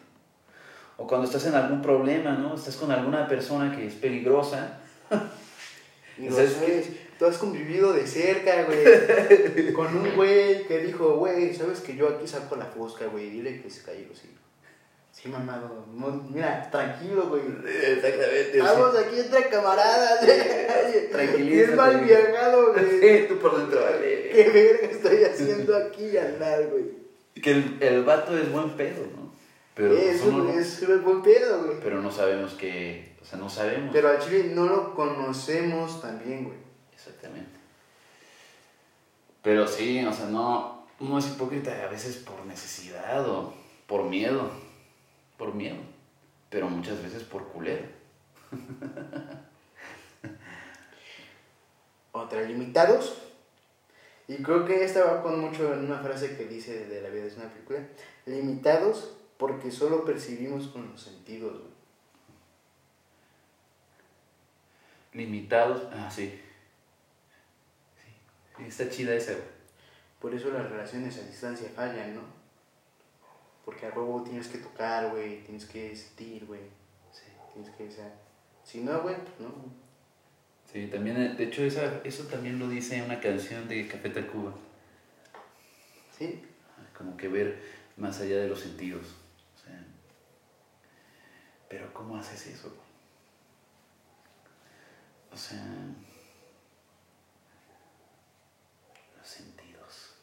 O 0.97 1.07
cuando 1.07 1.25
estás 1.25 1.45
en 1.45 1.55
algún 1.55 1.81
problema, 1.81 2.33
¿no? 2.33 2.55
Estás 2.55 2.75
con 2.75 2.91
alguna 2.91 3.27
persona 3.27 3.75
que 3.75 3.87
es 3.87 3.95
peligrosa. 3.95 4.79
¿Sabes 5.09 6.53
sabes, 6.53 6.89
tú 7.21 7.27
has 7.27 7.37
convivido 7.37 7.93
de 7.93 8.07
cerca, 8.07 8.63
güey, 8.63 9.73
con 9.73 9.95
un 9.95 10.15
güey 10.15 10.65
que 10.65 10.79
dijo, 10.79 11.17
güey, 11.17 11.53
¿sabes 11.53 11.81
que 11.81 11.95
yo 11.95 12.07
aquí 12.07 12.27
saco 12.27 12.55
la 12.55 12.65
fosca, 12.65 13.05
güey? 13.05 13.29
Dile 13.29 13.61
que 13.61 13.69
se 13.69 13.83
cayó, 13.83 14.07
sí. 14.11 14.27
Sí, 15.11 15.29
mamado. 15.29 15.85
No, 15.93 16.07
mira, 16.33 16.67
tranquilo, 16.71 17.27
güey. 17.29 17.43
Exactamente. 17.43 18.59
Vamos 18.59 18.95
aquí 18.97 19.19
entre 19.19 19.49
camaradas. 19.49 20.19
Tranquilízate. 21.11 21.43
Y 21.43 21.59
es 21.59 21.75
mal 21.75 22.01
viajado, 22.01 22.73
güey. 22.73 22.85
Sí, 22.99 23.25
tú 23.29 23.37
por 23.37 23.55
dentro, 23.55 23.81
vale. 23.83 24.29
¿Qué 24.33 24.49
verga 24.49 24.87
estoy 24.87 25.23
haciendo 25.25 25.75
aquí 25.77 26.17
andar, 26.17 26.69
güey? 26.69 26.85
Que 27.39 27.51
el, 27.51 27.77
el 27.81 28.03
vato 28.03 28.35
es 28.35 28.51
buen 28.51 28.71
pedo, 28.71 29.05
¿no? 29.15 29.31
Pero, 29.75 29.95
es, 29.95 30.23
un, 30.23 30.47
no- 30.47 30.59
es 30.59 30.81
un 30.81 31.03
buen 31.03 31.21
pedo, 31.21 31.65
güey. 31.65 31.77
pero 31.83 32.01
no 32.01 32.11
sabemos 32.11 32.53
que, 32.55 33.13
o 33.21 33.25
sea, 33.25 33.37
no 33.37 33.47
sabemos. 33.47 33.91
Pero 33.93 34.09
al 34.09 34.17
chile 34.19 34.51
no 34.55 34.65
lo 34.65 34.95
conocemos 34.95 36.01
también, 36.01 36.45
güey. 36.45 36.60
Exactamente. 37.21 37.59
Pero 39.43 39.67
sí, 39.67 40.03
o 40.05 40.11
sea, 40.11 40.25
no, 40.27 40.87
uno 40.99 41.19
es 41.19 41.27
hipócrita 41.27 41.71
a 41.83 41.87
veces 41.87 42.17
por 42.17 42.43
necesidad 42.45 43.27
o 43.29 43.53
por 43.85 44.05
miedo. 44.05 44.49
Por 45.37 45.53
miedo. 45.53 45.77
Pero 46.49 46.67
muchas 46.69 47.01
veces 47.03 47.23
por 47.23 47.47
culero. 47.49 47.85
Otra, 52.11 52.41
limitados. 52.41 53.21
Y 54.27 54.41
creo 54.41 54.65
que 54.65 54.83
esta 54.83 55.05
va 55.05 55.21
con 55.21 55.39
mucho 55.39 55.71
en 55.73 55.85
una 55.85 55.99
frase 55.99 56.35
que 56.37 56.45
dice 56.45 56.87
de 56.87 57.01
la 57.01 57.09
vida 57.09 57.25
es 57.25 57.37
una 57.37 57.49
película. 57.49 57.87
Limitados 58.25 59.13
porque 59.37 59.69
solo 59.71 60.05
percibimos 60.05 60.69
con 60.69 60.89
los 60.91 61.01
sentidos. 61.01 61.61
Limitados. 65.13 65.83
Ah, 65.91 66.09
sí. 66.09 66.39
Está 68.67 68.89
chida 68.89 69.15
esa, 69.15 69.33
güey. 69.33 69.45
Por 70.19 70.35
eso 70.35 70.51
las 70.51 70.69
relaciones 70.69 71.17
a 71.17 71.23
distancia 71.23 71.69
fallan, 71.75 72.15
¿no? 72.15 72.21
Porque 73.65 73.85
a 73.85 73.89
huevo 73.89 74.23
tienes 74.23 74.47
que 74.47 74.59
tocar, 74.59 75.09
güey, 75.09 75.43
tienes 75.43 75.65
que 75.65 75.95
sentir, 75.95 76.45
güey. 76.45 76.61
Sí. 77.11 77.31
Tienes 77.53 77.71
que, 77.75 77.87
o 77.87 77.91
sea, 77.91 78.13
si 78.63 78.81
no, 78.81 79.01
güey, 79.01 79.15
pues 79.15 79.39
no. 79.39 79.51
Sí, 80.71 80.87
también, 80.87 81.17
eh, 81.17 81.33
de 81.35 81.45
hecho, 81.45 81.63
esa, 81.63 82.01
eso 82.03 82.23
también 82.25 82.57
lo 82.57 82.69
dice 82.69 83.01
una 83.01 83.19
canción 83.19 83.67
de 83.67 83.87
Café 83.87 84.09
Tacuba. 84.09 84.53
¿Sí? 86.17 86.43
Como 86.97 87.17
que 87.17 87.27
ver 87.27 87.61
más 87.97 88.21
allá 88.21 88.37
de 88.37 88.47
los 88.47 88.59
sentidos. 88.59 89.05
O 89.55 89.59
sea, 89.59 89.83
pero 91.67 91.93
¿cómo 91.93 92.15
haces 92.15 92.47
eso? 92.47 92.73
O 95.31 95.37
sea, 95.37 95.65
los 99.17 99.27
sentidos. 99.27 100.15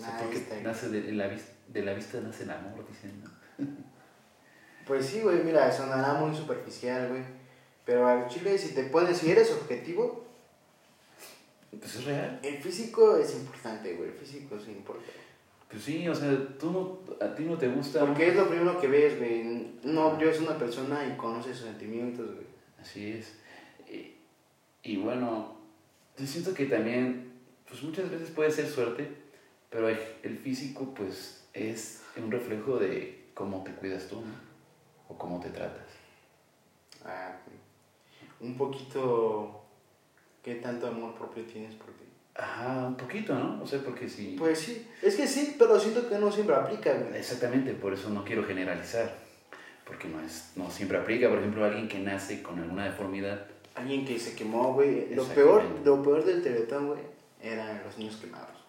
O 0.00 0.02
sea, 0.02 0.16
Ah, 0.18 0.22
porque 0.22 0.62
nace 0.62 0.88
de, 0.88 1.12
la, 1.12 1.30
de 1.68 1.82
la 1.82 1.92
vista 1.94 2.20
nace 2.20 2.44
el 2.44 2.50
amor, 2.50 2.86
dicen, 2.88 3.22
¿no? 3.22 3.30
Pues 4.86 5.06
sí, 5.06 5.20
güey, 5.20 5.44
mira, 5.44 5.70
sonará 5.70 6.14
muy 6.14 6.34
superficial, 6.34 7.08
güey. 7.10 7.22
Pero 7.84 8.08
al 8.08 8.26
chile, 8.28 8.56
si 8.58 8.74
te 8.74 8.84
pones, 8.84 9.18
si 9.18 9.30
eres 9.30 9.52
objetivo, 9.52 10.26
Pues 11.78 11.94
es 11.96 12.04
real. 12.06 12.40
el 12.42 12.56
físico 12.58 13.16
es 13.16 13.34
importante, 13.36 13.94
güey. 13.94 14.08
El 14.10 14.16
físico 14.16 14.56
es 14.56 14.66
importante. 14.68 15.12
Pues 15.70 15.84
sí, 15.84 16.08
o 16.08 16.14
sea, 16.14 16.36
tú 16.58 16.72
no, 16.72 17.24
a 17.24 17.32
ti 17.36 17.44
no 17.44 17.56
te 17.56 17.68
gusta. 17.68 18.00
Porque 18.04 18.28
es 18.30 18.34
lo 18.36 18.48
primero 18.48 18.80
que 18.80 18.88
ves, 18.88 19.18
güey. 19.18 19.74
No, 19.84 20.18
yo 20.18 20.28
es 20.28 20.40
una 20.40 20.58
persona 20.58 21.06
y 21.06 21.16
conoce 21.16 21.54
sus 21.54 21.66
sentimientos, 21.66 22.26
güey. 22.26 22.46
Así 22.80 23.12
es. 23.12 23.34
Y, 23.88 24.16
y 24.82 24.96
bueno, 24.96 25.54
yo 26.18 26.26
siento 26.26 26.52
que 26.52 26.66
también, 26.66 27.32
pues 27.68 27.82
muchas 27.84 28.10
veces 28.10 28.30
puede 28.30 28.50
ser 28.50 28.66
suerte, 28.66 29.06
pero 29.70 29.88
el, 29.88 29.98
el 30.22 30.38
físico 30.38 30.92
pues 30.94 31.44
es 31.54 32.02
un 32.16 32.30
reflejo 32.30 32.76
de 32.76 33.30
cómo 33.34 33.62
te 33.64 33.72
cuidas 33.72 34.06
tú, 34.08 34.16
¿no? 34.16 34.34
O 35.08 35.16
cómo 35.16 35.40
te 35.40 35.50
tratas. 35.50 35.86
Ah. 37.04 37.36
Un 38.40 38.56
poquito. 38.56 39.62
¿Qué 40.42 40.56
tanto 40.56 40.86
amor 40.86 41.14
propio 41.14 41.44
tienes 41.44 41.74
por 41.74 41.88
ti? 41.88 42.04
Ajá, 42.34 42.86
un 42.86 42.96
poquito, 42.96 43.34
¿no? 43.34 43.62
O 43.62 43.66
sea, 43.66 43.80
porque 43.80 44.08
si... 44.08 44.36
Pues 44.38 44.58
sí, 44.58 44.88
es 45.02 45.16
que 45.16 45.26
sí, 45.26 45.56
pero 45.58 45.78
siento 45.78 46.08
que 46.08 46.16
no 46.18 46.32
siempre 46.32 46.54
aplica, 46.54 46.94
güey. 46.94 47.18
Exactamente, 47.18 47.74
por 47.74 47.92
eso 47.92 48.08
no 48.08 48.24
quiero 48.24 48.44
generalizar. 48.44 49.14
Porque 49.84 50.08
no, 50.08 50.20
es, 50.20 50.52
no 50.56 50.70
siempre 50.70 50.96
aplica. 50.96 51.28
Por 51.28 51.38
ejemplo, 51.38 51.64
alguien 51.64 51.88
que 51.88 51.98
nace 51.98 52.42
con 52.42 52.58
alguna 52.58 52.84
deformidad. 52.84 53.46
Alguien 53.74 54.06
que 54.06 54.18
se 54.18 54.34
quemó, 54.34 54.72
güey. 54.72 55.14
Lo 55.14 55.24
peor, 55.24 55.62
lo 55.84 56.02
peor 56.02 56.24
del 56.24 56.42
teletón, 56.42 56.88
güey, 56.88 57.00
eran 57.42 57.82
los 57.84 57.98
niños 57.98 58.16
quemados. 58.16 58.59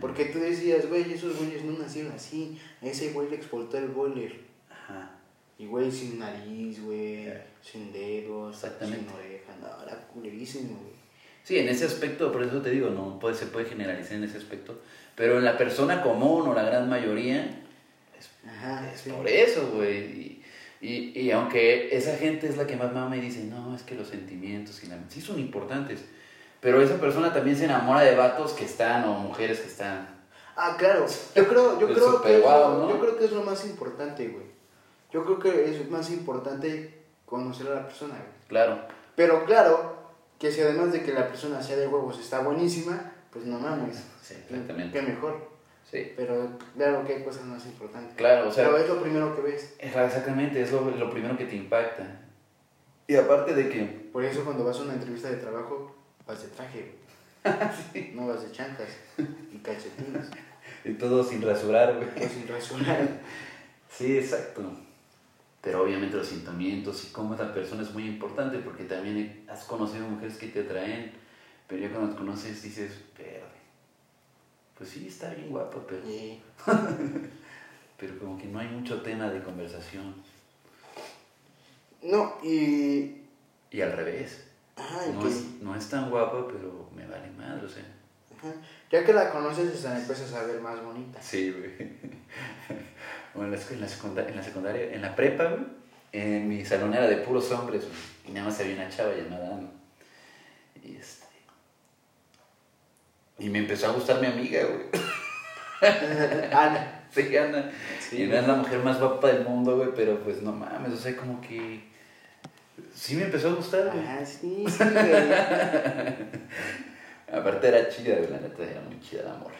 Porque 0.00 0.26
tú 0.26 0.38
decías, 0.38 0.88
güey, 0.88 1.12
esos 1.12 1.36
güeyes 1.38 1.64
no 1.64 1.78
nacieron 1.78 2.12
así. 2.12 2.58
Ese 2.82 3.12
güey 3.12 3.28
le 3.30 3.36
explotó 3.36 3.78
el 3.78 3.88
boiler. 3.88 4.40
Ajá. 4.70 5.10
Y 5.58 5.66
güey, 5.66 5.90
sin 5.90 6.18
nariz, 6.18 6.82
güey, 6.82 7.24
Yeah. 7.24 7.46
sin 7.62 7.92
dedos, 7.92 8.54
Exactamente. 8.54 9.06
sin 9.08 9.14
oreja, 9.16 9.52
no, 9.60 9.82
era 9.86 9.96
culerísimo, 10.08 10.78
güey. 10.80 10.94
Sí, 11.42 11.58
en 11.58 11.68
ese 11.68 11.84
aspecto, 11.86 12.30
por 12.32 12.42
eso 12.42 12.60
te 12.60 12.70
digo, 12.70 12.90
no 12.90 13.18
puede, 13.18 13.34
se 13.36 13.46
puede 13.46 13.66
generalizar 13.66 14.14
en 14.16 14.24
ese 14.24 14.36
aspecto. 14.38 14.80
Pero 15.14 15.38
en 15.38 15.44
la 15.44 15.56
persona 15.56 16.02
común 16.02 16.46
o 16.48 16.54
la 16.54 16.64
gran 16.64 16.88
mayoría, 16.90 17.62
es, 18.18 18.28
Ajá, 18.46 18.92
es 18.92 19.00
sí. 19.00 19.10
por 19.10 19.26
eso, 19.28 19.70
güey. 19.74 19.96
Y, 19.98 20.42
y, 20.82 21.20
y 21.20 21.30
aunque 21.30 21.96
esa 21.96 22.16
gente 22.16 22.48
es 22.48 22.56
la 22.58 22.66
que 22.66 22.76
más 22.76 22.92
mama 22.92 23.16
y 23.16 23.20
dice, 23.22 23.44
no, 23.44 23.74
es 23.74 23.82
que 23.82 23.94
los 23.94 24.08
sentimientos 24.08 24.82
y 24.84 24.88
la... 24.88 24.98
Sí 25.08 25.20
son 25.22 25.38
importantes. 25.40 26.04
Pero 26.60 26.80
esa 26.80 26.96
persona 26.96 27.32
también 27.32 27.56
se 27.56 27.64
enamora 27.66 28.00
de 28.00 28.14
vatos 28.16 28.52
que 28.52 28.64
están 28.64 29.04
o 29.04 29.12
mujeres 29.14 29.60
que 29.60 29.68
están. 29.68 30.08
Ah, 30.56 30.74
claro. 30.78 31.06
Yo 31.34 31.46
creo, 31.48 31.78
yo 31.78 31.86
creo 31.92 32.22
que 32.22 32.36
es 32.38 32.42
lo- 32.44 32.78
¿no? 32.78 32.88
yo 32.88 32.98
creo 33.00 33.18
que 33.18 33.24
es 33.26 33.32
lo 33.32 33.42
más 33.42 33.64
importante, 33.66 34.28
güey. 34.28 34.46
Yo 35.12 35.24
creo 35.24 35.38
que 35.38 35.70
es 35.70 35.90
más 35.90 36.10
importante 36.10 37.02
conocer 37.26 37.66
a 37.68 37.74
la 37.76 37.86
persona, 37.86 38.14
güey. 38.14 38.48
Claro. 38.48 38.80
Pero 39.14 39.44
claro, 39.44 39.96
que 40.38 40.50
si 40.50 40.60
además 40.62 40.92
de 40.92 41.02
que 41.02 41.12
la 41.12 41.28
persona 41.28 41.62
sea 41.62 41.76
de 41.76 41.86
huevos 41.86 42.18
está 42.18 42.40
buenísima, 42.40 43.12
pues 43.30 43.44
no 43.44 43.58
mames. 43.58 44.02
Sí, 44.22 44.34
exactamente. 44.34 44.98
Qué 44.98 45.06
mejor. 45.06 45.48
Sí. 45.90 46.12
Pero 46.16 46.48
claro 46.76 47.04
que 47.06 47.14
hay 47.16 47.22
cosas 47.22 47.44
más 47.44 47.64
importantes. 47.66 48.16
Claro, 48.16 48.48
o 48.48 48.50
sea, 48.52 48.64
Pero 48.66 48.78
es 48.78 48.88
lo 48.88 49.00
primero 49.00 49.36
que 49.36 49.42
ves. 49.42 49.74
exactamente, 49.78 50.60
es 50.60 50.72
lo, 50.72 50.80
lo 50.90 51.10
primero 51.10 51.36
que 51.36 51.44
te 51.44 51.54
impacta. 51.56 52.22
Y 53.06 53.14
aparte 53.16 53.54
de 53.54 53.68
que 53.68 54.08
Por 54.12 54.24
eso 54.24 54.42
cuando 54.44 54.64
vas 54.64 54.78
a 54.78 54.82
una 54.82 54.94
entrevista 54.94 55.28
de 55.30 55.36
trabajo, 55.36 55.94
vas 56.26 56.42
de 56.42 56.48
traje, 56.48 56.92
güey. 57.92 58.12
No 58.14 58.26
vas 58.26 58.42
de 58.42 58.52
chancas 58.52 58.88
y 59.18 59.58
calcetines. 59.58 60.30
y 60.84 60.94
todo 60.94 61.22
sin 61.22 61.42
rasurar, 61.42 61.96
güey. 61.96 62.08
Es 62.16 62.36
irracional. 62.36 63.20
Sí, 63.90 64.18
exacto. 64.18 64.62
Pero 65.60 65.82
obviamente 65.82 66.16
los 66.16 66.28
sentimientos 66.28 67.04
y 67.04 67.12
cómo 67.12 67.34
es 67.34 67.40
la 67.40 67.52
persona 67.52 67.82
es 67.82 67.92
muy 67.92 68.06
importante 68.06 68.58
porque 68.58 68.84
también 68.84 69.44
has 69.48 69.64
conocido 69.64 70.06
mujeres 70.06 70.36
que 70.36 70.48
te 70.48 70.60
atraen, 70.60 71.12
pero 71.66 71.82
ya 71.82 71.90
cuando 71.90 72.12
te 72.12 72.18
conoces 72.18 72.62
dices, 72.62 72.92
verde. 73.18 73.42
Pues 74.76 74.90
sí, 74.90 75.08
está 75.08 75.30
bien 75.30 75.50
guapa, 75.50 75.78
pero, 75.88 76.08
Y 76.08 76.40
pero 77.96 78.18
como 78.18 78.38
que 78.38 78.46
no 78.46 78.58
hay 78.58 78.68
mucho 78.68 79.00
tema 79.02 79.30
de 79.30 79.42
conversación. 79.42 80.14
No, 82.02 82.34
y. 82.42 83.22
Y 83.70 83.80
al 83.80 83.92
revés. 83.92 84.44
Ajá, 84.76 85.06
No 85.12 85.20
que- 85.22 85.28
es, 85.28 85.44
no 85.62 85.74
es 85.74 85.88
tan 85.88 86.10
guapa, 86.10 86.46
pero 86.48 86.88
me 86.94 87.06
vale 87.06 87.30
madre, 87.30 87.64
o 87.64 87.68
sea. 87.68 87.82
ajá. 88.38 88.52
Ya 88.90 89.04
que 89.04 89.12
la 89.12 89.30
conoces, 89.30 89.74
hasta 89.74 89.98
empiezas 89.98 90.32
a 90.34 90.42
ver 90.44 90.60
más 90.60 90.82
bonita. 90.84 91.20
Sí, 91.22 91.50
güey. 91.50 91.90
Bueno, 93.34 93.52
en 93.52 93.58
la, 93.60 93.62
escu- 93.66 93.72
en 93.74 93.80
la 93.82 93.88
secundaria, 93.88 94.30
en 94.30 94.36
la 94.36 94.42
secundaria, 94.42 94.92
en 94.94 95.02
la 95.02 95.14
prepa, 95.14 95.44
güey, 95.44 95.60
en 96.12 96.48
mi 96.48 96.64
salón 96.64 96.94
era 96.94 97.06
de 97.06 97.16
puros 97.18 97.50
hombres, 97.52 97.82
güey, 97.82 97.94
y 98.28 98.30
nada 98.32 98.46
más 98.46 98.58
había 98.60 98.76
una 98.76 98.88
chava 98.88 99.12
llamada 99.14 99.56
Ana. 99.56 99.68
Y 100.82 100.96
este. 100.96 101.26
Y 103.38 103.50
me 103.50 103.58
empezó 103.58 103.88
a 103.88 103.92
gustar 103.92 104.22
mi 104.22 104.26
amiga, 104.28 104.60
güey. 104.64 104.86
Ana. 106.52 107.02
Sí, 107.10 107.36
Ana. 107.36 107.70
Sí, 108.00 108.22
y 108.22 108.26
no 108.26 108.36
es 108.36 108.46
la 108.46 108.54
mujer 108.54 108.78
más 108.82 108.98
guapa 108.98 109.28
del 109.28 109.44
mundo, 109.44 109.76
güey, 109.76 109.90
pero 109.94 110.18
pues 110.20 110.40
no 110.40 110.52
mames, 110.52 110.92
o 110.92 110.96
sea, 110.96 111.14
como 111.14 111.38
que. 111.42 111.84
Sí 112.94 113.16
me 113.16 113.24
empezó 113.24 113.50
a 113.50 113.54
gustar, 113.54 113.90
güey. 113.92 114.04
Ajá, 114.04 114.24
sí, 114.24 114.64
sí, 114.68 114.84
güey. 114.84 115.22
Aparte 117.32 117.68
era 117.68 117.88
chida, 117.88 118.16
güey, 118.16 118.30
la 118.30 118.40
neta 118.40 118.62
era 118.62 118.80
muy 118.82 119.00
chida 119.00 119.22
la 119.24 119.34
morra. 119.34 119.54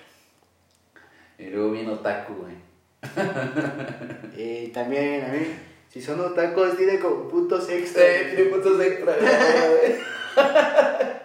Y 1.39 1.47
luego 1.51 1.73
vino 1.73 1.93
Otaku, 1.95 2.35
güey. 2.35 2.55
También 4.73 5.25
a 5.25 5.29
mí, 5.29 5.47
si 5.91 6.03
son 6.03 6.21
otacos, 6.21 6.77
tiene 6.77 6.99
como 6.99 7.29
puntos 7.29 7.69
extra. 7.71 8.05
Eh, 8.05 8.33
tiene 8.35 8.51
puntos 8.51 8.81
extra, 8.81 9.15
güey. 9.17 9.97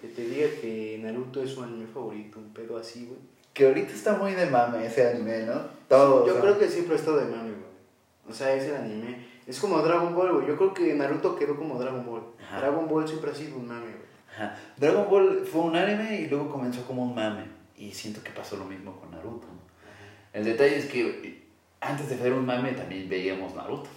Que 0.00 0.08
te 0.08 0.22
diga 0.22 0.48
que 0.60 1.00
Naruto 1.02 1.42
es 1.42 1.50
su 1.50 1.62
anime 1.62 1.86
favorito, 1.86 2.38
un 2.38 2.52
pedo 2.52 2.76
así, 2.76 3.06
güey. 3.06 3.18
Que 3.54 3.66
ahorita 3.66 3.92
está 3.92 4.12
muy 4.12 4.32
de 4.34 4.46
mame 4.46 4.86
ese 4.86 5.08
anime, 5.08 5.44
¿no? 5.44 5.62
Todo. 5.88 6.26
Yo 6.26 6.38
creo 6.38 6.58
que 6.58 6.68
siempre 6.68 6.94
ha 6.94 6.98
estado 6.98 7.16
de 7.16 7.24
mame, 7.24 7.50
güey. 7.50 7.64
O 8.28 8.32
sea, 8.32 8.54
es 8.54 8.64
el 8.64 8.76
anime. 8.76 9.26
Es 9.46 9.60
como 9.60 9.80
Dragon 9.80 10.14
Ball, 10.14 10.32
güey. 10.32 10.46
Yo 10.48 10.56
creo 10.56 10.74
que 10.74 10.94
Naruto 10.94 11.36
quedó 11.36 11.56
como 11.56 11.78
Dragon 11.78 12.04
Ball. 12.04 12.22
Ajá. 12.42 12.60
Dragon 12.60 12.88
Ball 12.88 13.06
siempre 13.06 13.30
ha 13.30 13.34
sido 13.34 13.56
un 13.56 13.68
mame, 13.68 13.86
güey. 13.86 14.06
Ajá. 14.34 14.58
Dragon 14.76 15.08
Ball 15.08 15.46
fue 15.46 15.60
un 15.62 15.76
anime 15.76 16.20
y 16.20 16.26
luego 16.26 16.50
comenzó 16.50 16.84
como 16.84 17.02
un 17.04 17.14
mame. 17.14 17.44
Y 17.76 17.92
siento 17.92 18.22
que 18.22 18.30
pasó 18.30 18.56
lo 18.56 18.64
mismo 18.64 18.98
con 18.98 19.10
Naruto. 19.10 19.46
¿no? 19.46 19.60
El 20.32 20.44
detalle 20.44 20.78
es 20.78 20.86
que 20.86 21.46
antes 21.80 22.08
de 22.08 22.16
ver 22.16 22.32
un 22.32 22.44
mame 22.44 22.72
también 22.72 23.08
veíamos 23.08 23.54
Naruto. 23.54 23.88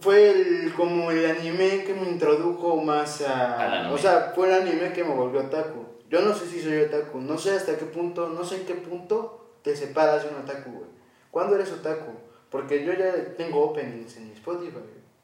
Fue 0.00 0.30
el, 0.30 0.72
como 0.74 1.10
el 1.10 1.26
anime 1.26 1.84
que 1.84 1.94
me 1.94 2.08
introdujo 2.08 2.76
más 2.76 3.22
a... 3.22 3.90
O 3.92 3.98
sea, 3.98 4.32
fue 4.34 4.48
el 4.48 4.62
anime 4.62 4.92
que 4.92 5.04
me 5.04 5.14
volvió 5.14 5.40
otaku. 5.40 5.84
Yo 6.10 6.22
no 6.22 6.34
sé 6.34 6.46
si 6.46 6.60
soy 6.62 6.78
otaku, 6.82 7.20
no 7.20 7.36
sé 7.36 7.52
hasta 7.52 7.76
qué 7.76 7.84
punto, 7.84 8.28
no 8.28 8.44
sé 8.44 8.56
en 8.56 8.66
qué 8.66 8.74
punto 8.74 9.56
te 9.62 9.76
separas 9.76 10.22
de 10.22 10.30
un 10.30 10.42
otaku, 10.42 10.70
güey. 10.70 10.88
¿Cuándo 11.30 11.54
eres 11.54 11.70
otaku? 11.72 12.12
Porque 12.50 12.84
yo 12.84 12.92
ya 12.94 13.12
tengo 13.36 13.60
openings 13.62 14.16
en 14.16 14.28
mi 14.28 14.32
Spotify. 14.34 14.78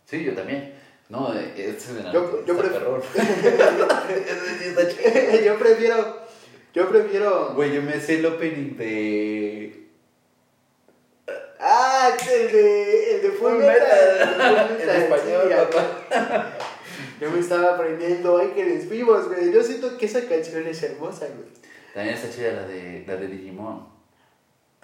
Sí, 0.05 0.23
yo 0.25 0.35
también. 0.35 0.75
No, 1.09 1.33
eh, 1.35 1.53
este 1.57 1.95
de 1.95 2.03
Yo- 2.03 2.13
Naruto 2.13 2.45
yo 2.47 2.59
pref- 2.59 3.03
yo 5.45 5.59
prefiero, 5.59 6.17
yo 6.75 6.89
prefiero... 6.89 7.55
Güey, 7.55 7.75
yo 7.75 7.83
me 7.83 8.01
sé 8.01 8.19
el 8.19 8.27
opening 8.27 8.77
de... 8.77 9.85
Ah, 11.61 12.11
el 12.31 12.53
de, 12.53 13.17
el 13.17 13.23
de 13.23 13.29
Full 13.31 13.51
Full 13.53 13.59
Metal. 13.59 14.37
Metal. 14.37 14.69
Full 14.69 14.81
En 14.83 14.91
español, 14.91 15.43
sí, 15.49 15.55
papá. 16.11 16.59
Yo 17.21 17.31
me 17.31 17.39
estaba 17.41 17.75
aprendiendo 17.75 18.37
Ángeles 18.39 18.89
Vivos, 18.91 19.29
güey. 19.29 19.53
Yo 19.53 19.63
siento 19.63 19.97
que 19.97 20.07
esa 20.07 20.27
canción 20.29 20.67
es 20.67 20.83
hermosa, 20.83 21.27
güey. 21.27 21.49
También 21.95 22.17
está 22.17 22.29
chida 22.29 22.53
la 22.53 22.67
de, 22.67 23.05
la 23.07 23.15
de 23.17 23.29
Digimon. 23.29 23.87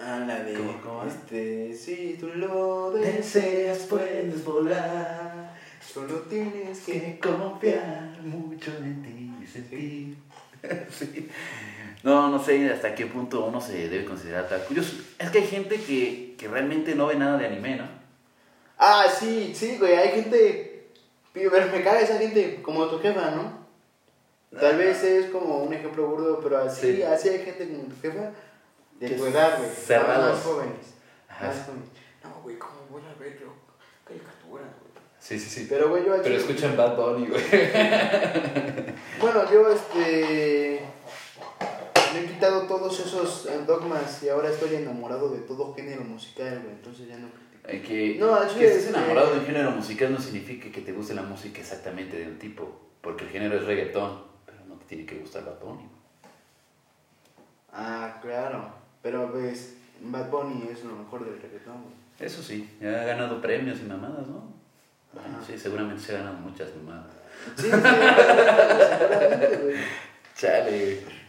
Ah, 0.02 0.24
la 0.26 0.40
de. 0.42 0.54
¿Cómo- 0.54 0.80
cómo 0.82 1.04
es? 1.04 1.14
Este, 1.14 1.74
si 1.74 2.16
tú 2.18 2.28
lo 2.34 2.90
deseas, 2.92 3.78
puedes 3.80 4.44
volar. 4.44 5.54
Solo 5.86 6.20
tienes 6.20 6.78
que 6.80 6.92
que 6.92 7.18
confiar 7.18 8.16
mucho 8.22 8.70
en 8.78 9.02
ti 9.02 9.32
y 9.42 9.46
sentir. 9.46 10.16
Sí. 10.90 11.28
No, 12.02 12.28
no 12.28 12.42
sé 12.42 12.70
hasta 12.70 12.94
qué 12.94 13.06
punto 13.06 13.44
uno 13.46 13.60
se 13.60 13.88
debe 13.88 14.04
considerar 14.06 14.44
otaku. 14.44 14.74
Es 15.18 15.30
que 15.30 15.38
hay 15.38 15.46
gente 15.46 15.76
que, 15.76 16.34
que 16.38 16.48
realmente 16.48 16.94
no 16.94 17.06
ve 17.06 17.16
nada 17.16 17.36
de 17.38 17.46
anime, 17.46 17.76
¿no? 17.76 17.88
Ah, 18.78 19.04
sí, 19.18 19.52
sí, 19.54 19.76
güey. 19.78 19.94
Hay 19.94 20.10
gente. 20.22 20.86
Pero 21.32 21.50
me 21.50 21.82
caga 21.82 22.00
esa 22.00 22.18
gente, 22.18 22.60
como 22.62 22.86
tu 22.88 22.98
jefa, 23.00 23.30
¿no? 23.32 23.60
Tal 24.58 24.76
vez 24.78 25.02
es 25.04 25.26
como 25.26 25.58
un 25.58 25.72
ejemplo 25.72 26.06
burdo, 26.08 26.40
pero 26.42 26.58
así, 26.58 26.96
Sí. 26.96 27.02
así 27.02 27.28
hay 27.28 27.38
gente 27.44 27.68
como 27.68 27.84
tu 27.84 28.00
jefa 28.02 28.30
de 29.00 29.10
tu 29.10 29.26
edad, 29.26 29.58
güey. 29.58 29.70
cerrados. 29.70 30.36
Más 30.36 30.44
jóvenes. 30.44 30.94
Ajá. 31.28 31.46
Más 31.46 31.66
jóvenes. 31.66 31.88
No, 32.22 32.42
güey, 32.42 32.58
¿cómo 32.58 32.74
voy 32.90 33.02
a 33.02 33.18
ver 33.18 33.40
yo 33.40 33.48
caricaturas, 34.04 34.66
güey? 34.66 34.90
Sí, 35.18 35.38
sí, 35.38 35.48
sí. 35.48 35.66
Pero, 35.68 35.88
güey, 35.88 36.04
yo. 36.04 36.22
Pero 36.22 36.36
escuchan 36.36 36.76
Bad 36.76 36.96
Bunny, 36.96 37.26
güey. 37.26 37.42
Bueno, 39.20 39.50
yo 39.50 39.70
este. 39.70 40.80
Me 42.12 42.20
he 42.20 42.26
quitado 42.26 42.62
todos 42.62 42.98
esos 42.98 43.48
dogmas 43.66 44.22
y 44.22 44.28
ahora 44.28 44.50
estoy 44.50 44.74
enamorado 44.74 45.30
de 45.30 45.40
todo 45.40 45.74
género 45.74 46.02
musical, 46.02 46.60
güey. 46.62 46.74
Entonces 46.74 47.06
ya 47.08 47.16
no 47.16 47.28
critico. 47.28 47.68
Eh, 47.68 47.82
que, 47.82 48.18
No, 48.18 48.38
que 48.40 48.66
estés 48.66 48.84
es, 48.84 48.88
enamorado 48.88 49.32
de 49.32 49.40
un 49.40 49.46
género 49.46 49.70
musical 49.70 50.12
no 50.12 50.20
significa 50.20 50.70
que 50.72 50.80
te 50.80 50.92
guste 50.92 51.14
la 51.14 51.22
música 51.22 51.60
exactamente 51.60 52.18
de 52.18 52.26
un 52.26 52.38
tipo. 52.38 52.80
Porque 53.00 53.24
el 53.24 53.30
género 53.30 53.56
es 53.56 53.64
reggaetón, 53.64 54.24
pero 54.44 54.58
no 54.66 54.74
te 54.76 54.86
tiene 54.86 55.06
que 55.06 55.16
gustar 55.16 55.44
Bad 55.44 55.60
Bunny. 55.60 55.88
Ah, 57.72 58.18
claro. 58.20 58.79
Pero 59.02 59.30
pues, 59.32 59.74
Bad 60.00 60.30
Bunny 60.30 60.68
es 60.70 60.84
lo 60.84 60.96
mejor 60.96 61.24
del 61.24 61.40
reggaetón, 61.40 61.82
güey. 61.82 61.94
Eso 62.20 62.42
sí, 62.42 62.76
ya 62.80 63.00
ha 63.00 63.04
ganado 63.04 63.40
premios 63.40 63.80
y 63.80 63.84
mamadas, 63.84 64.26
¿no? 64.26 64.52
Bueno, 65.12 65.38
sí, 65.46 65.58
seguramente 65.58 66.02
se 66.02 66.14
ha 66.14 66.18
ganado 66.18 66.36
muchas 66.36 66.68
mamadas. 66.76 67.12
Sí, 67.56 67.62
sí, 67.62 67.70
seguramente, 68.98 69.56
güey. 69.56 69.76
Chale, 70.36 70.94
güey. 71.02 71.20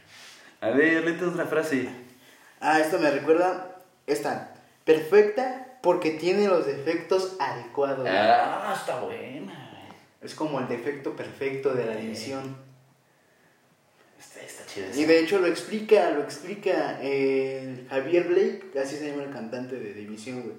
A 0.61 0.69
ver, 0.69 1.03
léete 1.03 1.25
otra 1.25 1.45
frase. 1.45 1.89
Ah, 2.59 2.79
esto 2.79 2.99
me 2.99 3.09
recuerda. 3.09 3.77
Esta. 4.05 4.53
Perfecta 4.85 5.77
porque 5.81 6.11
tiene 6.11 6.47
los 6.47 6.65
defectos 6.65 7.35
adecuados. 7.39 8.07
Ah, 8.07 8.75
está 8.77 8.99
buena. 8.99 9.71
Es 10.21 10.35
como 10.35 10.59
el 10.59 10.67
defecto 10.67 11.15
perfecto 11.15 11.73
de 11.73 11.85
la 11.85 11.95
división. 11.95 12.55
Está, 14.45 14.99
Y 14.99 15.05
de 15.05 15.19
hecho 15.19 15.39
lo 15.39 15.47
explica, 15.47 16.11
lo 16.11 16.21
explica 16.21 16.99
eh, 17.01 17.85
Javier 17.89 18.27
Blake, 18.27 18.79
así 18.81 18.95
se 18.97 19.09
llama 19.11 19.23
el 19.23 19.31
cantante 19.31 19.75
de 19.79 19.93
División, 19.93 20.41
güey. 20.41 20.55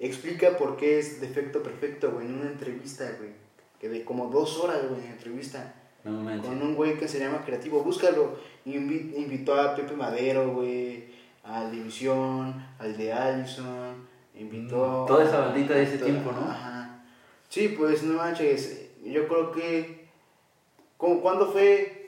Explica 0.00 0.56
por 0.56 0.76
qué 0.76 0.98
es 0.98 1.20
defecto 1.20 1.62
perfecto, 1.62 2.12
güey, 2.12 2.26
en 2.26 2.34
una 2.34 2.50
entrevista, 2.50 3.04
güey. 3.18 3.30
Que 3.80 3.88
de 3.88 4.04
como 4.04 4.26
dos 4.28 4.58
horas, 4.58 4.88
güey, 4.88 5.04
en 5.04 5.12
entrevista. 5.12 5.74
No 6.04 6.12
manches. 6.22 6.46
Con 6.48 6.62
un 6.62 6.74
güey 6.74 6.98
que 6.98 7.08
se 7.08 7.18
llama 7.18 7.42
Creativo. 7.44 7.82
Búscalo. 7.82 8.38
Invi- 8.66 9.14
invitó 9.16 9.54
a 9.60 9.74
Pepe 9.74 9.94
Madero, 9.94 10.52
güey. 10.52 11.04
A 11.44 11.70
División, 11.70 12.54
al 12.78 12.96
de 12.96 13.12
Allison. 13.12 14.06
Invitó. 14.38 15.04
Mm, 15.04 15.06
toda 15.06 15.24
esa 15.24 15.40
bandita 15.40 15.74
de 15.74 15.82
ese 15.84 15.98
toda- 15.98 16.10
tiempo, 16.10 16.32
¿no? 16.32 16.40
Ajá. 16.50 17.04
Sí, 17.48 17.68
pues 17.68 18.02
no 18.02 18.14
manches. 18.14 18.86
Yo 19.04 19.26
creo 19.28 19.52
que. 19.52 20.04
¿cómo- 20.96 21.20
¿Cuándo 21.20 21.50
fue? 21.52 22.03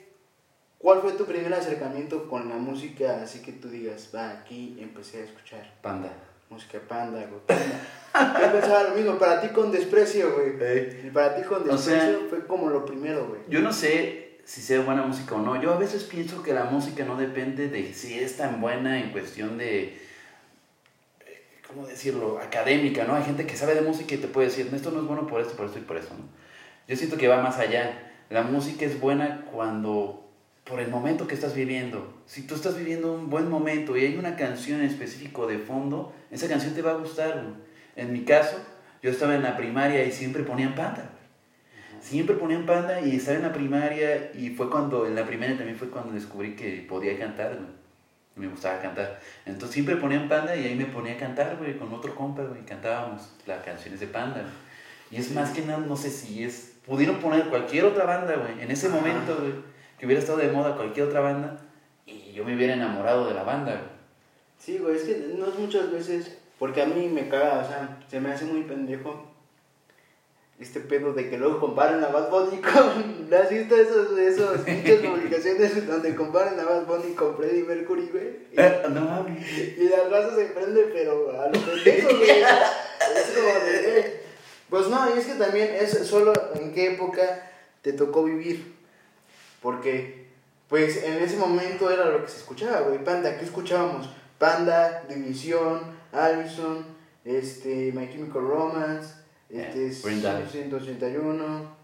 ¿Cuál 0.79 1.01
fue 1.01 1.13
tu 1.13 1.25
primer 1.25 1.53
acercamiento 1.53 2.29
con 2.29 2.49
la 2.49 2.55
música? 2.55 3.21
Así 3.23 3.41
que 3.41 3.51
tú 3.53 3.69
digas, 3.69 4.09
va, 4.13 4.29
aquí 4.31 4.77
empecé 4.79 5.21
a 5.21 5.25
escuchar 5.25 5.73
Panda. 5.81 6.11
música 6.49 6.79
panda, 6.87 7.25
güey. 7.25 7.41
Panda. 7.47 8.39
Yo 8.41 8.51
pensaba 8.51 8.83
lo 8.83 8.95
mismo, 8.95 9.17
para 9.17 9.41
ti 9.41 9.49
con 9.49 9.71
desprecio, 9.71 10.33
güey. 10.35 11.07
Y 11.07 11.09
para 11.09 11.35
ti 11.35 11.41
con 11.43 11.67
O 11.69 11.77
sea- 11.77 11.95
desprecio 12.03 12.29
fue 12.29 12.45
como 12.47 12.69
lo 12.69 12.85
primero, 12.85 13.27
güey. 13.27 13.41
Yo 13.49 13.61
no 13.61 13.73
sé 13.73 14.39
si 14.45 14.61
sea 14.61 14.79
buena 14.81 15.01
música 15.03 15.35
o 15.35 15.39
no. 15.41 15.61
Yo 15.61 15.73
a 15.73 15.77
veces 15.77 16.03
pienso 16.03 16.41
que 16.43 16.53
la 16.53 16.65
música 16.65 17.03
no 17.05 17.17
depende 17.17 17.67
de 17.69 17.93
si 17.93 18.17
es 18.19 18.37
tan 18.37 18.61
buena 18.61 18.99
en 18.99 19.11
cuestión 19.11 19.57
de, 19.57 19.83
eh, 21.25 21.43
¿cómo 21.67 21.85
decirlo? 21.87 22.39
Académica, 22.39 23.03
¿no? 23.03 23.15
Hay 23.15 23.23
gente 23.23 23.45
que 23.45 23.57
sabe 23.57 23.75
de 23.75 23.81
música 23.81 24.15
y 24.15 24.19
te 24.19 24.27
puede 24.27 24.47
decir, 24.47 24.69
esto 24.73 24.91
no 24.91 25.01
es 25.01 25.05
bueno 25.07 25.27
por 25.27 25.41
esto, 25.41 25.55
por 25.55 25.65
esto 25.65 25.79
y 25.79 25.83
por 25.83 25.97
eso, 25.97 26.09
¿no? 26.17 26.25
Yo 26.87 26.95
siento 26.95 27.17
que 27.17 27.27
va 27.27 27.41
más 27.41 27.57
allá. 27.59 28.13
La 28.29 28.43
música 28.43 28.85
es 28.85 28.99
buena 28.99 29.45
cuando, 29.51 30.26
por 30.67 30.79
el 30.79 30.89
momento 30.89 31.27
que 31.27 31.35
estás 31.35 31.55
viviendo. 31.55 32.13
Si 32.25 32.45
tú 32.45 32.55
estás 32.55 32.77
viviendo 32.77 33.13
un 33.13 33.29
buen 33.29 33.49
momento 33.49 33.95
y 33.95 34.05
hay 34.05 34.17
una 34.17 34.35
canción 34.35 34.81
en 34.81 34.87
específico 34.87 35.47
de 35.47 35.59
fondo, 35.59 36.13
esa 36.29 36.47
canción 36.47 36.73
te 36.73 36.81
va 36.81 36.91
a 36.91 36.95
gustar. 36.95 37.41
En 37.95 38.11
mi 38.11 38.21
caso, 38.23 38.57
yo 39.01 39.11
estaba 39.11 39.35
en 39.35 39.43
la 39.43 39.55
primaria 39.55 40.03
y 40.05 40.11
siempre 40.11 40.43
ponían 40.43 40.75
panda. 40.75 41.11
Siempre 42.01 42.35
ponían 42.35 42.65
panda 42.65 43.01
y 43.01 43.15
estaba 43.15 43.37
en 43.37 43.43
la 43.43 43.53
primaria 43.53 44.31
y 44.33 44.49
fue 44.49 44.69
cuando, 44.69 45.07
en 45.07 45.15
la 45.15 45.25
primaria 45.25 45.57
también 45.57 45.77
fue 45.77 45.89
cuando 45.89 46.13
descubrí 46.13 46.55
que 46.55 46.85
podía 46.87 47.17
cantar, 47.17 47.55
güey. 47.55 47.77
Me 48.35 48.47
gustaba 48.47 48.79
cantar. 48.79 49.19
Entonces 49.45 49.71
siempre 49.71 49.95
ponían 49.95 50.29
panda 50.29 50.55
y 50.55 50.65
ahí 50.65 50.75
me 50.75 50.85
ponía 50.85 51.13
a 51.13 51.17
cantar, 51.17 51.57
güey, 51.57 51.77
con 51.77 51.91
otro 51.91 52.13
compa, 52.13 52.43
güey. 52.43 52.63
Cantábamos 52.65 53.33
las 53.47 53.63
canciones 53.63 53.99
de 53.99 54.07
panda. 54.07 54.43
Y 55.09 55.15
es 55.15 55.31
más 55.31 55.51
que 55.51 55.61
nada, 55.61 55.79
no 55.79 55.95
sé 55.95 56.11
si 56.11 56.43
es... 56.43 56.73
Pudieron 56.85 57.17
poner 57.17 57.45
cualquier 57.45 57.85
otra 57.85 58.05
banda, 58.05 58.35
güey. 58.35 58.61
En 58.61 58.69
ese 58.69 58.89
momento, 58.89 59.35
güey, 59.39 59.53
que 59.97 60.05
hubiera 60.05 60.21
estado 60.21 60.39
de 60.39 60.51
moda 60.51 60.75
cualquier 60.75 61.07
otra 61.07 61.21
banda 61.21 61.59
y 62.05 62.31
yo 62.31 62.43
me 62.45 62.55
hubiera 62.55 62.73
enamorado 62.73 63.27
de 63.27 63.33
la 63.33 63.43
banda, 63.43 63.73
güey. 63.73 63.97
Sí, 64.57 64.77
güey, 64.79 64.95
es 64.95 65.03
que 65.03 65.33
no 65.37 65.47
es 65.47 65.59
muchas 65.59 65.91
veces, 65.91 66.37
porque 66.57 66.81
a 66.81 66.85
mí 66.85 67.07
me 67.07 67.29
caga, 67.29 67.59
o 67.59 67.67
sea, 67.67 67.99
se 68.09 68.19
me 68.19 68.31
hace 68.31 68.45
muy 68.45 68.63
pendejo 68.63 69.27
este 70.59 70.79
pedo 70.79 71.13
de 71.13 71.29
que 71.29 71.37
luego 71.37 71.59
comparan 71.59 72.03
a 72.03 72.07
Bad 72.07 72.31
Bunny 72.31 72.61
con... 72.61 73.33
¿Has 73.33 73.49
visto 73.49 73.75
esos, 73.75 74.17
esos 74.17 74.61
pinches 74.65 75.01
publicaciones 75.01 75.87
donde 75.87 76.15
comparan 76.15 76.59
a 76.59 76.65
Bad 76.65 76.85
Bunny 76.87 77.13
con 77.13 77.35
Freddie 77.37 77.63
Mercury, 77.63 78.09
güey? 78.11 78.27
Y, 78.51 78.55
no 78.93 79.01
mames. 79.01 79.77
y 79.77 79.89
la 79.89 80.09
raza 80.09 80.35
se 80.35 80.45
prende, 80.45 80.89
pero 80.93 81.39
a 81.39 81.47
lo 81.47 81.59
pendejo, 81.59 82.17
güey. 82.17 82.29
Es 82.29 83.31
como 83.35 83.65
de... 83.65 84.27
Pues 84.69 84.87
no, 84.87 85.15
y 85.15 85.19
es 85.19 85.25
que 85.25 85.35
también 85.35 85.75
es 85.75 85.91
solo 86.07 86.33
en 86.55 86.73
qué 86.73 86.93
época 86.93 87.51
te 87.81 87.93
tocó 87.93 88.23
vivir. 88.23 88.76
Porque, 89.61 90.27
pues 90.69 91.03
en 91.03 91.15
ese 91.21 91.37
momento 91.37 91.89
era 91.91 92.05
lo 92.05 92.23
que 92.23 92.29
se 92.31 92.37
escuchaba, 92.37 92.81
güey. 92.81 93.03
Panda, 93.03 93.37
¿qué 93.37 93.45
escuchábamos? 93.45 94.09
Panda, 94.37 95.03
División, 95.09 95.81
Allison, 96.11 96.85
este, 97.25 97.91
My 97.93 98.07
Chemical 98.09 98.41
Romance, 98.43 99.15
este, 99.49 99.89
Day. 100.21 100.45
181. 100.51 101.77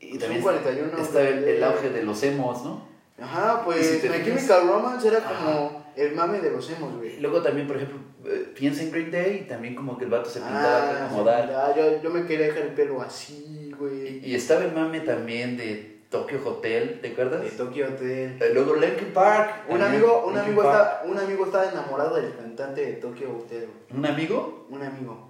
Y 0.00 0.16
también 0.18 0.42
41, 0.42 0.96
está 1.02 1.22
el, 1.28 1.44
el 1.44 1.64
auge 1.64 1.90
de 1.90 2.02
los 2.04 2.22
emos, 2.22 2.62
¿no? 2.64 2.86
Ajá, 3.20 3.64
pues 3.64 3.84
si 4.00 4.08
My 4.08 4.14
fijas- 4.14 4.24
Chemical 4.24 4.68
Romance 4.68 5.08
era 5.08 5.20
como 5.24 5.84
el 5.96 6.14
mame 6.14 6.40
de 6.40 6.50
los 6.52 6.70
emos, 6.70 6.96
güey. 6.96 7.18
Luego 7.18 7.42
también, 7.42 7.66
por 7.66 7.76
ejemplo, 7.76 7.98
eh, 8.26 8.52
piensa 8.56 8.82
en 8.82 8.92
Green 8.92 9.10
Day 9.10 9.40
y 9.44 9.48
también 9.48 9.74
como 9.74 9.98
que 9.98 10.04
el 10.04 10.10
vato 10.10 10.30
se 10.30 10.38
pintaba 10.38 10.84
Ah, 10.84 10.92
para 10.92 11.06
acomodar. 11.06 11.74
yo, 11.76 12.00
yo 12.02 12.10
me 12.10 12.24
quería 12.26 12.46
dejar 12.46 12.62
el 12.62 12.74
pelo 12.74 13.02
así, 13.02 13.72
güey. 13.76 14.18
Y, 14.24 14.26
y 14.30 14.34
estaba 14.36 14.62
el 14.64 14.72
mame 14.72 15.00
también 15.00 15.56
de 15.56 15.97
Tokyo 16.10 16.40
Hotel, 16.44 17.00
¿te 17.02 17.12
acuerdas? 17.12 17.42
De 17.42 17.50
Tokyo 17.50 17.86
Hotel. 17.86 18.38
Eh, 18.40 18.50
luego 18.54 18.74
Linkin 18.76 19.12
Park. 19.12 19.64
Un 19.68 19.78
también, 19.78 20.02
amigo, 20.02 20.24
un 20.26 20.34
Linkin 20.34 20.52
amigo, 20.52 20.62
Park. 20.62 20.92
está, 20.94 21.02
un 21.10 21.18
amigo 21.18 21.44
estaba 21.44 21.70
enamorado 21.70 22.16
del 22.16 22.34
cantante 22.34 22.80
de 22.86 22.92
Tokyo 22.94 23.30
Hotel, 23.36 23.68
güey. 23.88 23.98
¿Un 24.00 24.06
amigo? 24.06 24.66
Un 24.70 24.82
amigo. 24.82 25.28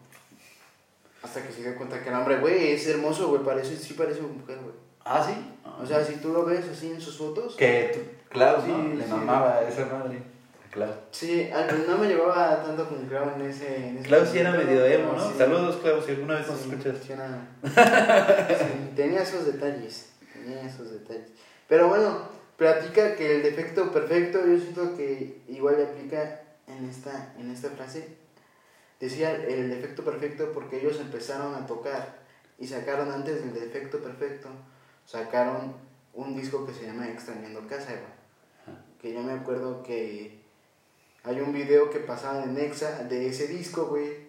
Hasta 1.23 1.43
que 1.43 1.53
se 1.53 1.63
dio 1.63 1.77
cuenta 1.77 2.01
que 2.01 2.09
el 2.11 2.15
hombre, 2.15 2.39
güey, 2.39 2.73
es 2.73 2.87
hermoso, 2.87 3.29
güey, 3.29 3.43
parece, 3.43 3.77
sí 3.77 3.95
parece 3.95 4.21
una 4.21 4.35
mujer, 4.35 4.59
güey. 4.63 4.75
Ah, 5.05 5.25
sí. 5.27 5.35
O 5.83 5.87
sea, 5.87 6.05
si 6.05 6.15
tú 6.17 6.33
lo 6.33 6.45
ves 6.45 6.65
así 6.71 6.93
en 6.93 7.01
sus 7.01 7.17
fotos. 7.19 7.57
que 7.57 7.91
tú, 7.93 8.01
Klaus, 8.29 8.65
¿no? 8.65 8.81
Sí, 8.83 8.97
Le 8.99 9.05
sí. 9.05 9.11
mamaba 9.11 9.57
a 9.59 9.69
esa 9.69 9.87
madre. 9.87 10.19
A 10.65 10.71
Klaus. 10.71 10.95
Sí, 11.11 11.51
ah, 11.53 11.67
no 11.89 11.99
me 11.99 12.07
llevaba 12.07 12.63
tanto 12.63 12.89
con 12.89 13.05
Klaus 13.07 13.33
en 13.37 13.43
ese... 13.51 13.89
En 13.89 13.99
ese 13.99 14.07
Klaus 14.07 14.29
sí 14.29 14.39
era 14.39 14.51
momento, 14.53 14.71
medio 14.73 14.85
emo, 14.87 15.13
¿no? 15.15 15.29
sí. 15.29 15.35
Saludos, 15.37 15.77
Klaus, 15.83 16.05
si 16.05 16.13
alguna 16.13 16.35
vez 16.37 16.47
nos 16.47 16.61
Sí, 16.61 16.71
escuchas. 16.71 16.97
sí 17.05 17.13
era- 17.13 17.49
sí, 18.59 18.93
tenía 18.95 19.23
esos 19.23 19.47
detalles, 19.47 20.11
esos 20.53 20.91
detalles. 20.91 21.31
Pero 21.69 21.89
bueno, 21.89 22.29
platica 22.57 23.15
que 23.17 23.37
el 23.37 23.43
defecto 23.43 23.93
perfecto, 23.93 24.45
yo 24.47 24.59
siento 24.59 24.97
que 24.97 25.43
igual 25.49 25.77
le 25.77 25.85
aplica 25.85 26.43
en 26.67 26.89
esta, 26.89 27.35
en 27.39 27.51
esta 27.51 27.71
frase. 27.71 28.17
Decía 29.01 29.35
el 29.35 29.71
defecto 29.71 30.05
perfecto 30.05 30.53
porque 30.53 30.79
ellos 30.79 30.99
empezaron 31.01 31.55
a 31.55 31.67
tocar 31.67 32.19
y 32.59 32.67
sacaron 32.67 33.13
antes 33.13 33.41
del 33.41 33.55
defecto 33.55 34.03
perfecto, 34.03 34.49
sacaron 35.07 35.75
un 36.15 36.35
disco 36.35 36.67
que 36.67 36.75
se 36.75 36.87
llama 36.87 37.09
Extrañando 37.09 37.67
Casa, 37.69 37.93
güey. 37.93 38.77
Que 39.01 39.13
yo 39.13 39.23
me 39.23 39.33
acuerdo 39.33 39.85
que 39.85 40.41
hay 41.23 41.41
un 41.41 41.53
video 41.53 41.91
que 41.91 42.01
pasaban 42.01 42.51
en 42.51 42.59
Exa 42.59 43.05
de 43.05 43.29
ese 43.29 43.47
disco, 43.47 43.87
güey. 43.87 44.29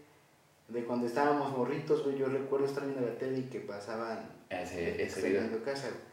De 0.68 0.84
cuando 0.86 1.08
estábamos 1.08 1.58
morritos, 1.58 2.04
güey. 2.04 2.18
Yo 2.18 2.28
recuerdo 2.28 2.68
estar 2.68 2.86
viendo 2.86 3.02
la 3.02 3.18
tele 3.18 3.40
y 3.40 3.44
que 3.44 3.62
pasaban 3.62 4.30
Ese, 4.50 5.02
ese 5.02 5.28
video. 5.28 5.64
Casa, 5.64 5.88
güey. 5.90 6.09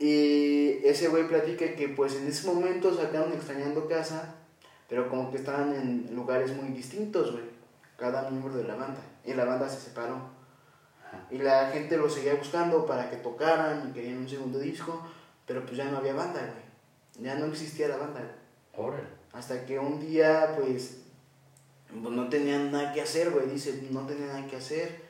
Y 0.00 0.80
ese 0.82 1.08
güey 1.08 1.28
platica 1.28 1.76
que 1.76 1.90
pues 1.90 2.16
en 2.16 2.26
ese 2.26 2.46
momento 2.46 2.92
sacaron 2.96 3.34
Extrañando 3.34 3.86
Casa, 3.86 4.34
pero 4.88 5.10
como 5.10 5.30
que 5.30 5.36
estaban 5.36 5.74
en 5.74 6.16
lugares 6.16 6.56
muy 6.56 6.70
distintos, 6.70 7.32
güey. 7.32 7.44
Cada 7.98 8.30
miembro 8.30 8.54
de 8.54 8.64
la 8.64 8.76
banda. 8.76 9.02
Y 9.26 9.34
la 9.34 9.44
banda 9.44 9.68
se 9.68 9.78
separó. 9.78 10.30
Y 11.30 11.36
la 11.36 11.68
gente 11.68 11.98
lo 11.98 12.08
seguía 12.08 12.34
buscando 12.34 12.86
para 12.86 13.10
que 13.10 13.16
tocaran 13.16 13.90
y 13.90 13.92
querían 13.92 14.18
un 14.18 14.28
segundo 14.28 14.58
disco, 14.58 15.06
pero 15.46 15.66
pues 15.66 15.76
ya 15.76 15.90
no 15.90 15.98
había 15.98 16.14
banda, 16.14 16.40
güey. 16.40 17.24
Ya 17.26 17.34
no 17.34 17.44
existía 17.44 17.88
la 17.88 17.98
banda. 17.98 18.20
güey. 18.20 18.88
Órale. 18.88 19.08
Hasta 19.34 19.66
que 19.66 19.78
un 19.78 20.00
día, 20.00 20.54
pues, 20.56 21.02
pues, 21.88 22.14
no 22.14 22.26
tenían 22.30 22.72
nada 22.72 22.94
que 22.94 23.02
hacer, 23.02 23.32
güey. 23.32 23.50
Dice, 23.50 23.86
no 23.90 24.06
tenía 24.06 24.28
nada 24.28 24.46
que 24.46 24.56
hacer. 24.56 25.02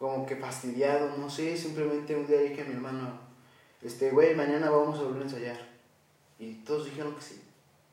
Como 0.00 0.26
que 0.26 0.34
fastidiado, 0.34 1.16
no 1.16 1.30
sé. 1.30 1.56
Simplemente 1.56 2.16
un 2.16 2.26
día 2.26 2.40
dije 2.40 2.62
a 2.62 2.64
mi 2.64 2.74
hermano, 2.74 3.19
este, 3.82 4.10
güey, 4.10 4.34
mañana 4.34 4.70
vamos 4.70 4.98
a 4.98 5.02
volver 5.02 5.22
a 5.22 5.24
ensayar. 5.24 5.70
Y 6.38 6.54
todos 6.64 6.86
dijeron 6.86 7.14
que 7.14 7.22
sí. 7.22 7.40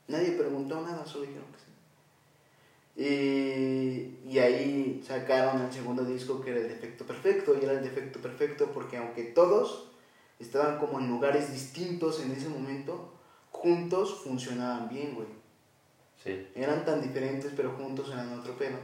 Nadie 0.08 0.32
preguntó 0.32 0.82
nada, 0.82 1.06
solo 1.06 1.26
dijeron 1.26 1.48
que 1.52 1.60
sí. 1.60 1.66
Y, 3.00 4.20
y 4.28 4.40
ahí 4.40 5.04
sacaron 5.06 5.62
el 5.62 5.72
segundo 5.72 6.04
disco 6.04 6.42
que 6.42 6.52
era 6.52 6.62
el 6.62 6.70
defecto 6.70 7.06
perfecto. 7.06 7.56
Y 7.60 7.64
era 7.64 7.74
el 7.74 7.84
defecto 7.84 8.20
perfecto 8.20 8.72
porque 8.74 8.98
aunque 8.98 9.24
todos 9.24 9.90
estaban 10.40 10.80
como 10.80 11.00
en 11.00 11.08
lugares 11.10 11.52
distintos 11.52 12.22
en 12.22 12.32
ese 12.32 12.50
momento, 12.50 13.14
juntos 13.52 14.22
funcionaban 14.24 14.90
bien, 14.90 15.16
güey. 15.16 15.28
Sí. 16.24 16.48
Eran 16.56 16.86
tan 16.86 17.02
diferentes, 17.02 17.54
pero 17.56 17.72
juntos 17.72 18.10
eran 18.12 18.38
otro 18.40 18.58
pedo. 18.58 18.78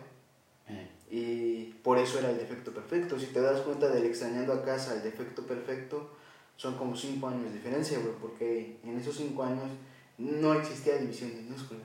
Eh, 0.67 0.89
Y 1.09 1.65
por 1.83 1.97
eso 1.97 2.19
era 2.19 2.29
el 2.29 2.37
defecto 2.37 2.71
perfecto. 2.73 3.19
Si 3.19 3.27
te 3.27 3.41
das 3.41 3.61
cuenta 3.61 3.89
del 3.89 4.05
extrañando 4.05 4.53
a 4.53 4.63
casa, 4.63 4.93
el 4.95 5.03
defecto 5.03 5.45
perfecto, 5.45 6.09
son 6.55 6.77
como 6.77 6.95
5 6.95 7.27
años 7.27 7.45
de 7.45 7.53
diferencia, 7.53 7.99
güey, 7.99 8.13
porque 8.21 8.77
en 8.83 8.97
esos 8.97 9.15
5 9.15 9.43
años 9.43 9.69
no 10.17 10.53
existía 10.53 10.97
división 10.97 11.31
minúscula. 11.35 11.81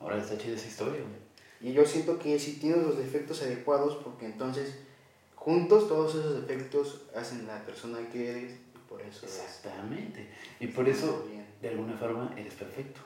Ahora 0.00 0.18
está 0.18 0.38
chida 0.38 0.54
esa 0.54 0.68
historia, 0.68 1.00
güey. 1.00 1.28
Y 1.60 1.74
yo 1.74 1.84
siento 1.84 2.18
que 2.18 2.38
si 2.38 2.58
tienes 2.58 2.82
los 2.84 2.98
defectos 2.98 3.42
adecuados, 3.42 3.96
porque 3.96 4.26
entonces 4.26 4.78
juntos 5.34 5.88
todos 5.88 6.14
esos 6.14 6.46
defectos 6.46 7.02
hacen 7.16 7.46
la 7.46 7.64
persona 7.64 7.98
que 8.12 8.30
eres, 8.30 8.52
y 8.52 8.88
por 8.88 9.02
eso 9.02 9.26
es. 9.26 9.40
Exactamente. 9.42 10.28
Y 10.60 10.68
por 10.68 10.88
eso, 10.88 11.26
bien. 11.28 11.46
de 11.60 11.68
alguna 11.70 11.96
forma, 11.96 12.32
eres 12.36 12.54
perfecto. 12.54 13.00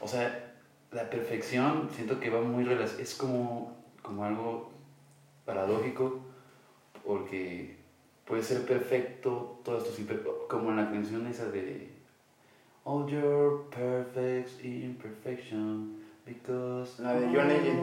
O 0.00 0.06
sea, 0.06 0.54
la 0.90 1.08
perfección 1.08 1.88
siento 1.94 2.20
que 2.20 2.28
va 2.28 2.42
muy 2.42 2.64
relacionada. 2.64 3.02
Es 3.02 3.14
como, 3.14 3.76
como 4.02 4.24
algo 4.24 4.72
paradójico, 5.44 6.20
Porque 7.04 7.76
puede 8.26 8.42
ser 8.42 8.62
perfecto 8.66 9.60
todas 9.64 9.84
tus 9.84 9.98
imper- 10.00 10.46
como 10.48 10.70
en 10.70 10.76
la 10.76 10.90
canción 10.90 11.26
esa 11.26 11.46
de 11.46 11.90
All 12.84 13.06
your 13.08 13.68
perfect 13.70 14.64
imperfection 14.64 15.96
because 16.24 17.02
La 17.02 17.14
de 17.14 17.26
John 17.26 17.48
Legend. 17.48 17.80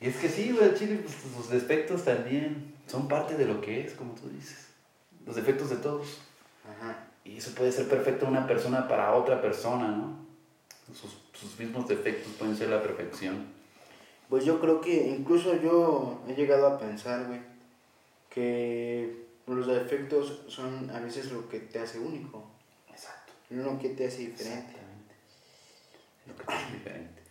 Y 0.00 0.08
es 0.08 0.16
que 0.16 0.28
sí, 0.28 0.52
güey, 0.52 0.74
chile, 0.74 1.00
pues, 1.04 1.14
sus 1.14 1.50
defectos 1.50 2.04
también 2.04 2.74
son 2.86 3.06
parte 3.06 3.36
de 3.36 3.46
lo 3.46 3.60
que 3.60 3.84
es, 3.84 3.92
como 3.94 4.14
tú 4.14 4.28
dices. 4.30 4.68
Los 5.26 5.36
defectos 5.36 5.70
de 5.70 5.76
todos. 5.76 6.18
Ajá. 6.64 7.06
Y 7.24 7.36
eso 7.36 7.54
puede 7.54 7.70
ser 7.70 7.88
perfecto 7.88 8.26
una 8.26 8.46
persona 8.46 8.88
para 8.88 9.14
otra 9.14 9.40
persona, 9.42 9.88
¿no? 9.88 10.16
Sus, 10.92 11.18
sus 11.32 11.58
mismos 11.58 11.86
defectos 11.86 12.32
pueden 12.32 12.56
ser 12.56 12.70
la 12.70 12.82
perfección. 12.82 13.46
Pues 14.30 14.44
yo 14.44 14.60
creo 14.60 14.80
que 14.80 15.08
incluso 15.08 15.60
yo 15.60 16.22
he 16.28 16.34
llegado 16.34 16.68
a 16.68 16.78
pensar, 16.78 17.26
güey, 17.26 17.40
que 18.30 19.26
los 19.46 19.66
defectos 19.66 20.44
son 20.46 20.88
a 20.90 21.00
veces 21.00 21.32
lo 21.32 21.48
que 21.48 21.58
te 21.58 21.80
hace 21.80 21.98
único, 21.98 22.48
Exacto. 22.88 23.32
lo 23.50 23.76
que 23.80 23.88
te 23.90 24.06
hace 24.06 24.18
diferente. 24.18 24.70
Exactamente. 24.70 25.14
Lo 26.26 26.36
que 26.36 26.44
te 26.44 26.52
hace 26.52 26.72
diferente. 26.72 27.22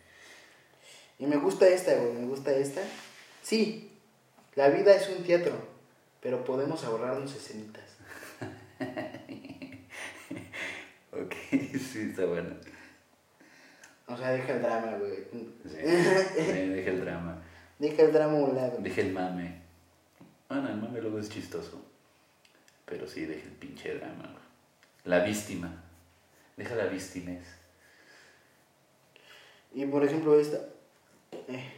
Y 1.20 1.26
me 1.26 1.38
gusta 1.38 1.68
esta, 1.70 1.95
güey, 1.95 2.14
me 2.14 2.28
gusta 2.28 2.52
esta. 2.52 2.82
Sí, 3.41 3.91
la 4.56 4.68
vida 4.68 4.93
es 4.93 5.08
un 5.10 5.24
teatro, 5.24 5.54
pero 6.22 6.43
podemos 6.43 6.84
ahorrarnos 6.84 7.34
escenitas. 7.34 7.95
Ok, 11.12 11.34
sí, 11.52 12.02
está 12.12 12.26
bueno. 12.26 12.56
O 14.10 14.18
sea, 14.18 14.32
deja 14.32 14.53
el 14.53 14.62
drama, 14.62 14.97
güey. 14.97 15.16
Sí, 15.66 15.76
deja 15.78 16.89
el 16.91 17.01
drama, 17.01 17.41
Deja 17.78 18.01
el 18.03 18.12
drama 18.14 18.34
a 18.34 18.41
un 18.41 18.55
lado. 18.55 18.78
deja 18.80 19.01
el 19.01 19.14
mame. 19.14 19.62
Bueno, 20.49 20.70
el 20.70 20.78
mame 20.78 21.01
luego 21.01 21.20
es 21.20 21.30
chistoso. 21.30 21.86
Pero 22.86 23.07
sí, 23.07 23.26
deja 23.26 23.43
el 23.47 23.53
pinche 23.53 23.93
drama. 23.95 24.24
güey. 24.24 24.43
La 25.05 25.20
víctima. 25.24 25.84
Deja 26.57 26.76
la 26.76 26.86
víctima. 26.88 27.32
Y 29.74 29.86
por 29.86 30.03
ejemplo 30.03 30.39
esta, 30.39 30.57
eh, 31.47 31.72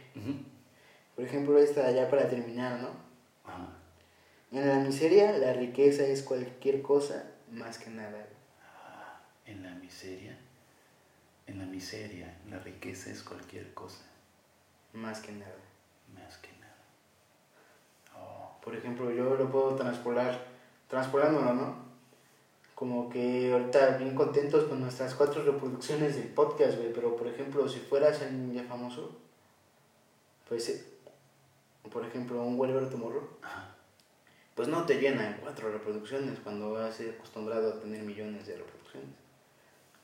por 1.14 1.24
ejemplo 1.24 1.58
esta 1.58 1.90
ya 1.90 2.08
para 2.08 2.28
terminar, 2.28 2.80
¿no? 2.80 2.88
Ajá. 3.44 3.68
En 4.50 4.66
la 4.66 4.78
miseria 4.80 5.32
la 5.38 5.52
riqueza 5.52 6.04
es 6.04 6.22
cualquier 6.22 6.80
cosa 6.82 7.24
más 7.50 7.78
que 7.78 7.90
nada. 7.90 8.10
güey. 8.10 8.22
En 9.44 9.62
la 9.62 9.74
miseria, 9.74 10.38
en 11.52 11.58
la 11.58 11.66
miseria, 11.66 12.34
la 12.50 12.58
riqueza 12.58 13.10
es 13.10 13.22
cualquier 13.22 13.72
cosa, 13.74 14.02
Más 14.94 15.20
que 15.20 15.32
nada. 15.32 15.54
más 16.14 16.38
que 16.38 16.48
nada. 16.60 16.76
Oh, 18.16 18.58
Por 18.62 18.74
ejemplo, 18.74 19.10
yo 19.10 19.34
lo 19.36 19.50
puedo 19.50 19.74
transpolar, 19.76 20.46
transpolándolo, 20.88 21.52
¿no? 21.54 21.92
Como 22.74 23.08
que 23.08 23.52
ahorita 23.52 23.98
bien 23.98 24.14
contentos 24.14 24.64
con 24.64 24.80
nuestras 24.80 25.14
cuatro 25.14 25.44
reproducciones 25.44 26.16
del 26.16 26.28
podcast, 26.28 26.76
güey. 26.78 26.92
Pero 26.92 27.14
por 27.16 27.28
ejemplo, 27.28 27.68
si 27.68 27.78
fueras 27.78 28.20
el 28.22 28.48
ninja 28.48 28.64
famoso, 28.68 29.16
pues, 30.48 30.68
eh, 30.70 30.84
por 31.92 32.04
ejemplo, 32.04 32.42
un 32.42 32.56
Wolver 32.56 32.88
Tomorrow, 32.90 33.28
pues 34.54 34.68
no 34.68 34.84
te 34.84 34.98
llena 34.98 35.28
en 35.28 35.34
cuatro 35.34 35.70
reproducciones 35.70 36.38
cuando 36.40 36.76
has 36.76 37.00
acostumbrado 37.00 37.74
a 37.74 37.80
tener 37.80 38.02
millones 38.02 38.46
de 38.46 38.56
reproducciones. 38.56 39.21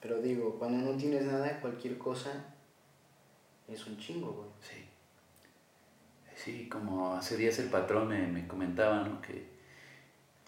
Pero 0.00 0.20
digo, 0.20 0.58
cuando 0.58 0.90
no 0.92 0.96
tienes 0.96 1.24
nada, 1.24 1.60
cualquier 1.60 1.98
cosa 1.98 2.30
es 3.66 3.86
un 3.86 3.98
chingo, 3.98 4.32
güey. 4.32 4.48
Sí. 4.60 4.84
Sí, 6.36 6.68
como 6.68 7.14
hace 7.14 7.36
días 7.36 7.58
el 7.58 7.68
patrón 7.68 8.08
me, 8.08 8.26
me 8.28 8.46
comentaba, 8.46 9.02
¿no? 9.02 9.20
Que 9.20 9.48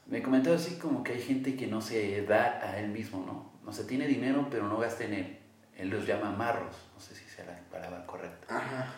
me 0.07 0.23
comentaba 0.23 0.57
así 0.57 0.77
como 0.77 1.03
que 1.03 1.13
hay 1.13 1.21
gente 1.21 1.57
que 1.57 1.67
no 1.67 1.81
se 1.81 2.23
da 2.23 2.61
a 2.63 2.79
él 2.79 2.89
mismo, 2.91 3.25
¿no? 3.27 3.51
O 3.69 3.73
sea, 3.73 3.87
tiene 3.87 4.07
dinero, 4.07 4.47
pero 4.51 4.69
no 4.69 4.79
gasta 4.79 5.05
en 5.05 5.15
él. 5.15 5.39
Él 5.77 5.89
los 5.91 6.07
llama 6.07 6.31
marros, 6.31 6.77
no 6.95 7.01
sé 7.01 7.15
si 7.15 7.25
sea 7.25 7.45
la 7.45 7.59
palabra 7.71 8.05
correcta. 8.07 8.57
Ajá. 8.57 8.95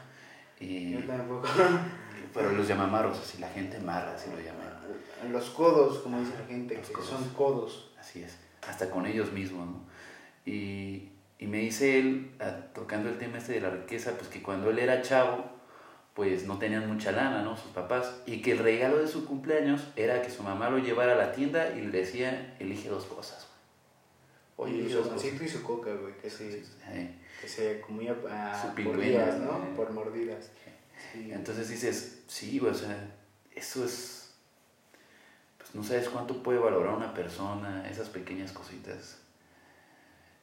Y, 0.58 0.92
Yo 0.92 1.06
tampoco. 1.06 1.48
pero 2.34 2.52
los 2.52 2.68
llama 2.68 2.86
marros, 2.86 3.18
así 3.20 3.38
la 3.38 3.48
gente 3.48 3.78
marra, 3.80 4.14
así 4.14 4.30
lo 4.30 4.40
llama. 4.40 4.80
Los 5.30 5.50
codos, 5.50 5.98
como 5.98 6.20
dice 6.20 6.32
la 6.38 6.46
gente, 6.46 6.76
Los 6.76 6.88
que 6.88 6.92
codos. 6.94 7.08
son 7.08 7.28
codos. 7.30 7.92
Así 7.98 8.22
es, 8.22 8.36
hasta 8.66 8.90
con 8.90 9.06
ellos 9.06 9.32
mismos, 9.32 9.66
¿no? 9.66 9.91
Y, 10.44 11.10
y 11.38 11.46
me 11.46 11.58
dice 11.58 11.98
él, 11.98 12.30
ah, 12.40 12.56
tocando 12.74 13.08
el 13.08 13.18
tema 13.18 13.38
este 13.38 13.52
de 13.52 13.60
la 13.60 13.70
riqueza, 13.70 14.12
pues 14.16 14.28
que 14.28 14.42
cuando 14.42 14.70
él 14.70 14.78
era 14.78 15.02
chavo, 15.02 15.44
pues 16.14 16.44
no 16.46 16.58
tenían 16.58 16.86
mucha 16.92 17.12
lana, 17.12 17.42
¿no? 17.42 17.56
Sus 17.56 17.70
papás. 17.70 18.20
Y 18.26 18.42
que 18.42 18.52
el 18.52 18.58
regalo 18.58 18.98
de 18.98 19.08
su 19.08 19.24
cumpleaños 19.26 19.88
era 19.96 20.20
que 20.22 20.30
su 20.30 20.42
mamá 20.42 20.68
lo 20.70 20.78
llevara 20.78 21.12
a 21.12 21.16
la 21.16 21.32
tienda 21.32 21.70
y 21.74 21.80
le 21.82 21.98
decía, 22.00 22.56
elige 22.58 22.88
dos 22.88 23.04
cosas, 23.06 23.46
güey. 24.56 24.74
y 24.74 24.80
elige 24.80 24.94
su 25.02 25.08
pancito 25.08 25.44
y 25.44 25.48
su 25.48 25.62
coca, 25.62 25.92
güey, 25.94 26.16
que 26.18 26.28
se, 26.28 26.62
que 27.40 27.48
se 27.48 27.80
comía 27.80 28.14
a 28.30 28.60
Su 28.60 28.82
por 28.82 29.00
días, 29.00 29.38
¿no? 29.38 29.56
eh. 29.58 29.72
Por 29.74 29.90
mordidas. 29.92 30.50
Sí. 31.12 31.32
Entonces 31.32 31.68
dices, 31.68 32.22
sí, 32.26 32.58
güey, 32.58 32.72
o 32.72 32.74
sea, 32.74 32.96
eso 33.54 33.84
es, 33.84 34.34
pues 35.58 35.74
no 35.74 35.82
sabes 35.82 36.08
cuánto 36.10 36.42
puede 36.42 36.58
valorar 36.58 36.94
una 36.94 37.14
persona, 37.14 37.88
esas 37.88 38.08
pequeñas 38.10 38.52
cositas. 38.52 39.18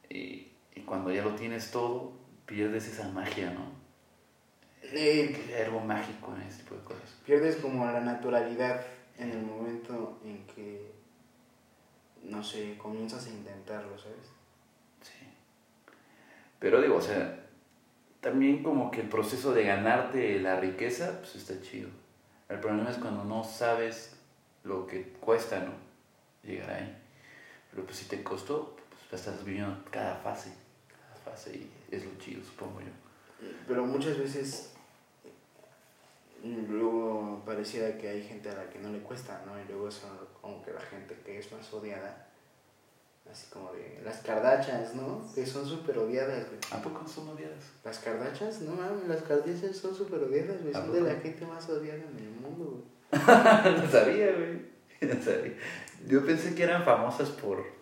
Y, 0.09 0.51
y 0.75 0.81
cuando 0.85 1.11
ya 1.11 1.23
lo 1.23 1.35
tienes 1.35 1.71
todo, 1.71 2.13
pierdes 2.45 2.87
esa 2.87 3.07
magia, 3.09 3.51
¿no? 3.51 3.79
Eh, 4.81 5.45
hay 5.55 5.61
algo 5.63 5.81
mágico 5.81 6.33
en 6.35 6.41
ese 6.43 6.63
tipo 6.63 6.75
de 6.75 6.83
cosas. 6.83 7.15
pierdes 7.25 7.57
como 7.57 7.85
la 7.85 7.99
naturalidad 7.99 8.81
en 9.17 9.31
el 9.31 9.41
momento 9.41 10.19
en 10.23 10.45
que, 10.47 10.91
no 12.23 12.43
sé, 12.43 12.77
comienzas 12.77 13.27
a 13.27 13.29
intentarlo, 13.29 13.97
¿sabes? 13.97 14.31
Sí. 15.01 15.27
Pero 16.59 16.81
digo, 16.81 16.95
o 16.95 17.01
sea, 17.01 17.45
también 18.21 18.63
como 18.63 18.89
que 18.89 19.01
el 19.01 19.09
proceso 19.09 19.53
de 19.53 19.65
ganarte 19.65 20.39
la 20.39 20.59
riqueza, 20.59 21.19
pues 21.19 21.35
está 21.35 21.61
chido. 21.61 21.89
El 22.47 22.59
problema 22.59 22.89
es 22.89 22.97
cuando 22.97 23.23
no 23.25 23.43
sabes 23.43 24.17
lo 24.63 24.87
que 24.87 25.03
cuesta, 25.03 25.59
¿no? 25.59 25.73
Llegar 26.43 26.71
ahí. 26.71 26.97
Pero 27.69 27.85
pues 27.85 27.97
si 27.97 28.05
te 28.05 28.23
costó, 28.23 28.75
estás 29.15 29.43
viviendo 29.43 29.83
cada 29.89 30.15
fase. 30.15 30.51
Cada 30.87 31.15
fase 31.15 31.55
y 31.55 31.71
es 31.91 32.05
lo 32.05 32.17
chido, 32.17 32.43
supongo 32.43 32.81
yo. 32.81 32.91
Pero 33.67 33.85
muchas 33.85 34.17
veces 34.17 34.71
mm, 36.43 36.71
luego 36.71 37.41
pareciera 37.45 37.97
que 37.97 38.09
hay 38.09 38.23
gente 38.23 38.49
a 38.49 38.55
la 38.55 38.69
que 38.69 38.79
no 38.79 38.91
le 38.91 38.99
cuesta, 38.99 39.43
¿no? 39.45 39.59
Y 39.59 39.65
luego 39.67 39.87
eso 39.87 40.07
como 40.41 40.63
que 40.63 40.71
la 40.71 40.81
gente 40.81 41.17
que 41.25 41.39
es 41.39 41.51
más 41.51 41.71
odiada, 41.73 42.27
así 43.31 43.47
como 43.51 43.71
de 43.73 44.01
las 44.03 44.17
Kardashians, 44.19 44.95
¿no? 44.95 45.23
Que 45.33 45.45
son 45.45 45.65
súper 45.65 45.97
odiadas, 45.97 46.47
güey. 46.47 46.59
¿A 46.71 46.81
poco 46.81 47.07
son 47.07 47.29
odiadas? 47.29 47.63
Las 47.83 47.99
Kardashians, 47.99 48.61
no 48.61 48.75
mames, 48.75 49.07
las 49.07 49.21
Kardashians 49.21 49.77
son 49.77 49.95
súper 49.95 50.19
odiadas, 50.19 50.61
güey. 50.61 50.73
¿A 50.73 50.79
Son 50.79 50.93
de 50.93 51.01
la 51.01 51.15
gente 51.19 51.45
más 51.45 51.67
odiada 51.69 51.99
en 51.99 52.17
el 52.17 52.31
mundo, 52.31 52.83
güey. 53.11 53.81
no 53.81 53.91
sabía, 53.91 54.31
güey. 54.33 54.69
No 55.01 55.21
sabía. 55.23 55.53
Yo 56.07 56.25
pensé 56.25 56.55
que 56.55 56.63
eran 56.63 56.83
famosas 56.83 57.29
por, 57.29 57.78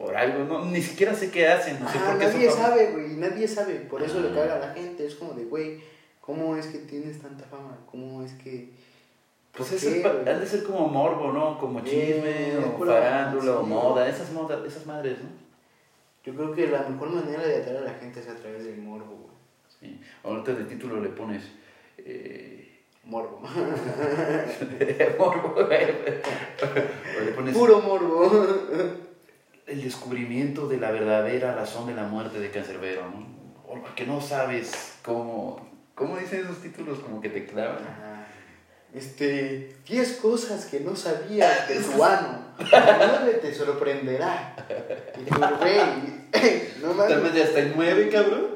por 0.00 0.16
algo, 0.16 0.44
no, 0.44 0.64
ni 0.64 0.80
siquiera 0.80 1.14
sé 1.14 1.30
qué 1.30 1.46
hacen, 1.46 1.78
no 1.78 1.86
sé 1.90 1.98
por 1.98 2.18
qué 2.18 2.24
nadie 2.26 2.50
sabe, 2.50 2.90
güey, 2.92 3.08
nadie 3.16 3.46
sabe. 3.46 3.74
Por 3.80 4.02
eso 4.02 4.20
le 4.20 4.28
Ah. 4.30 4.34
caga 4.34 4.54
a 4.56 4.58
la 4.68 4.72
gente. 4.72 5.04
Es 5.06 5.14
como 5.16 5.32
de, 5.34 5.44
güey, 5.44 5.80
¿cómo 6.22 6.56
es 6.56 6.66
que 6.68 6.78
tienes 6.78 7.20
tanta 7.20 7.44
fama? 7.44 7.76
¿Cómo 7.90 8.22
es 8.24 8.32
que.? 8.32 8.70
Pues 9.52 9.68
¿Por 9.68 9.76
eso 9.78 9.90
qué, 9.90 9.96
es 9.98 10.02
güey? 10.02 10.28
han 10.28 10.40
de 10.40 10.46
ser 10.46 10.62
como 10.64 10.88
morbo, 10.88 11.32
¿no? 11.32 11.58
Como 11.58 11.80
chisme, 11.80 12.52
Eh, 12.54 12.58
o 12.64 12.78
farándula, 12.84 13.58
o 13.58 13.62
moda, 13.66 14.08
esas 14.08 14.30
modas, 14.32 14.60
esas 14.66 14.86
madres, 14.86 15.18
¿no? 15.18 15.28
Yo 16.24 16.34
creo 16.34 16.52
que 16.52 16.66
la 16.68 16.82
mejor 16.88 17.10
manera 17.10 17.42
de 17.42 17.56
atraer 17.56 17.78
a 17.78 17.92
la 17.92 17.94
gente 17.94 18.20
es 18.20 18.28
a 18.28 18.36
través 18.36 18.64
del 18.64 18.78
morbo, 18.78 19.16
güey. 19.16 19.34
Sí. 19.80 20.00
Ahorita 20.24 20.52
de 20.52 20.64
título 20.64 21.00
le 21.00 21.08
pones 21.10 21.42
eh, 21.98 22.80
Morbo. 23.04 23.40
morbo, 25.18 25.54
güey. 25.54 25.84
o 27.18 27.24
le 27.24 27.32
pones 27.32 27.54
Puro 27.54 27.80
morbo. 27.80 28.30
el 29.70 29.82
descubrimiento 29.82 30.66
de 30.68 30.78
la 30.78 30.90
verdadera 30.90 31.54
razón 31.54 31.86
de 31.86 31.94
la 31.94 32.02
muerte 32.04 32.40
de 32.40 32.50
Cancerbero, 32.50 33.02
¿no? 33.08 33.30
O 33.68 33.94
que 33.94 34.04
no 34.04 34.20
sabes 34.20 34.94
cómo, 35.02 35.64
¿cómo 35.94 36.16
dicen 36.16 36.40
esos 36.40 36.60
títulos 36.60 36.98
como 36.98 37.20
que 37.20 37.28
te 37.28 37.46
clavan? 37.46 37.78
Ajá. 37.78 38.26
Este, 38.92 39.76
10 39.86 40.12
cosas 40.16 40.66
que 40.66 40.80
no 40.80 40.96
sabías 40.96 41.68
de 41.68 41.76
tu 41.76 42.02
ano. 42.02 42.40
Nueve 42.58 43.38
te 43.40 43.54
sorprenderá. 43.54 44.56
Y 45.16 45.30
tú, 45.30 45.36
güey, 45.38 45.78
no 46.82 46.88
Tal 46.88 46.96
mames. 46.96 47.22
vez 47.22 47.34
ya 47.34 47.44
está 47.44 47.60
en 47.60 47.72
nueve, 47.76 48.08
cabrón. 48.10 48.46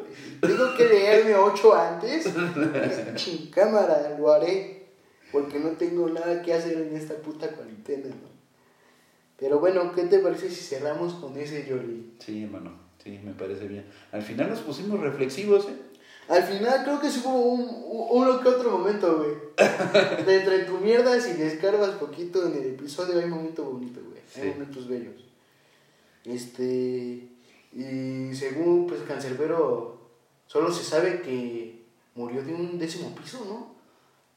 Tengo 0.41 0.75
que 0.77 0.85
leerme 0.87 1.37
8 1.37 1.75
antes. 1.75 2.29
Sin 3.17 3.51
cámara, 3.51 4.17
lo 4.19 4.33
haré. 4.33 4.89
Porque 5.31 5.61
no 5.61 5.71
tengo 5.71 6.09
nada 6.11 6.43
que 6.43 6.53
hacer 6.53 6.77
en 6.79 6.97
esta 6.97 7.15
puta 7.15 7.49
cuarentena, 7.49 8.09
¿no? 8.09 8.34
Pero 9.39 9.59
bueno, 9.59 9.93
¿qué 9.95 10.03
te 10.05 10.19
parece 10.21 10.49
si 10.51 10.63
cerramos 10.63 11.15
con 11.15 11.37
ese 11.37 11.67
Yoli? 11.67 12.13
Sí, 12.19 12.45
hermano, 12.45 12.73
sí, 13.03 13.19
me 13.25 13.33
parece 13.33 13.67
bien. 13.69 13.85
Al 14.13 14.23
final 14.23 14.51
nos 14.51 14.61
pusimos 14.61 15.01
reflexivos, 15.01 15.67
¿eh? 15.67 15.75
Al 16.29 16.43
final 16.43 16.85
creo 16.85 17.01
que 17.01 17.11
sí 17.11 17.21
hubo 17.25 17.35
un, 17.53 17.61
un- 17.63 18.07
uno 18.23 18.41
que 18.41 18.49
otro 18.49 18.79
momento, 18.79 19.19
güey. 19.19 19.35
De 20.25 20.37
entre 20.37 20.61
tu 20.65 20.79
mierda, 20.79 21.21
si 21.21 21.33
descargas 21.35 21.97
poquito 21.97 22.47
en 22.47 22.55
el 22.55 22.67
episodio, 22.75 23.19
hay 23.19 23.27
momento 23.27 23.65
bonito, 23.65 24.01
güey. 24.03 24.21
Sí. 24.33 24.41
Hay 24.41 24.49
momentos 24.51 24.89
bellos. 24.89 25.23
Este. 26.25 27.29
Y 27.73 28.35
según, 28.35 28.87
pues, 28.87 29.03
Cancerbero, 29.03 29.99
solo 30.47 30.73
se 30.73 30.85
sabe 30.85 31.21
que 31.23 31.83
murió 32.15 32.43
de 32.43 32.55
un 32.55 32.79
décimo 32.79 33.15
piso, 33.15 33.45
¿no? 33.47 33.75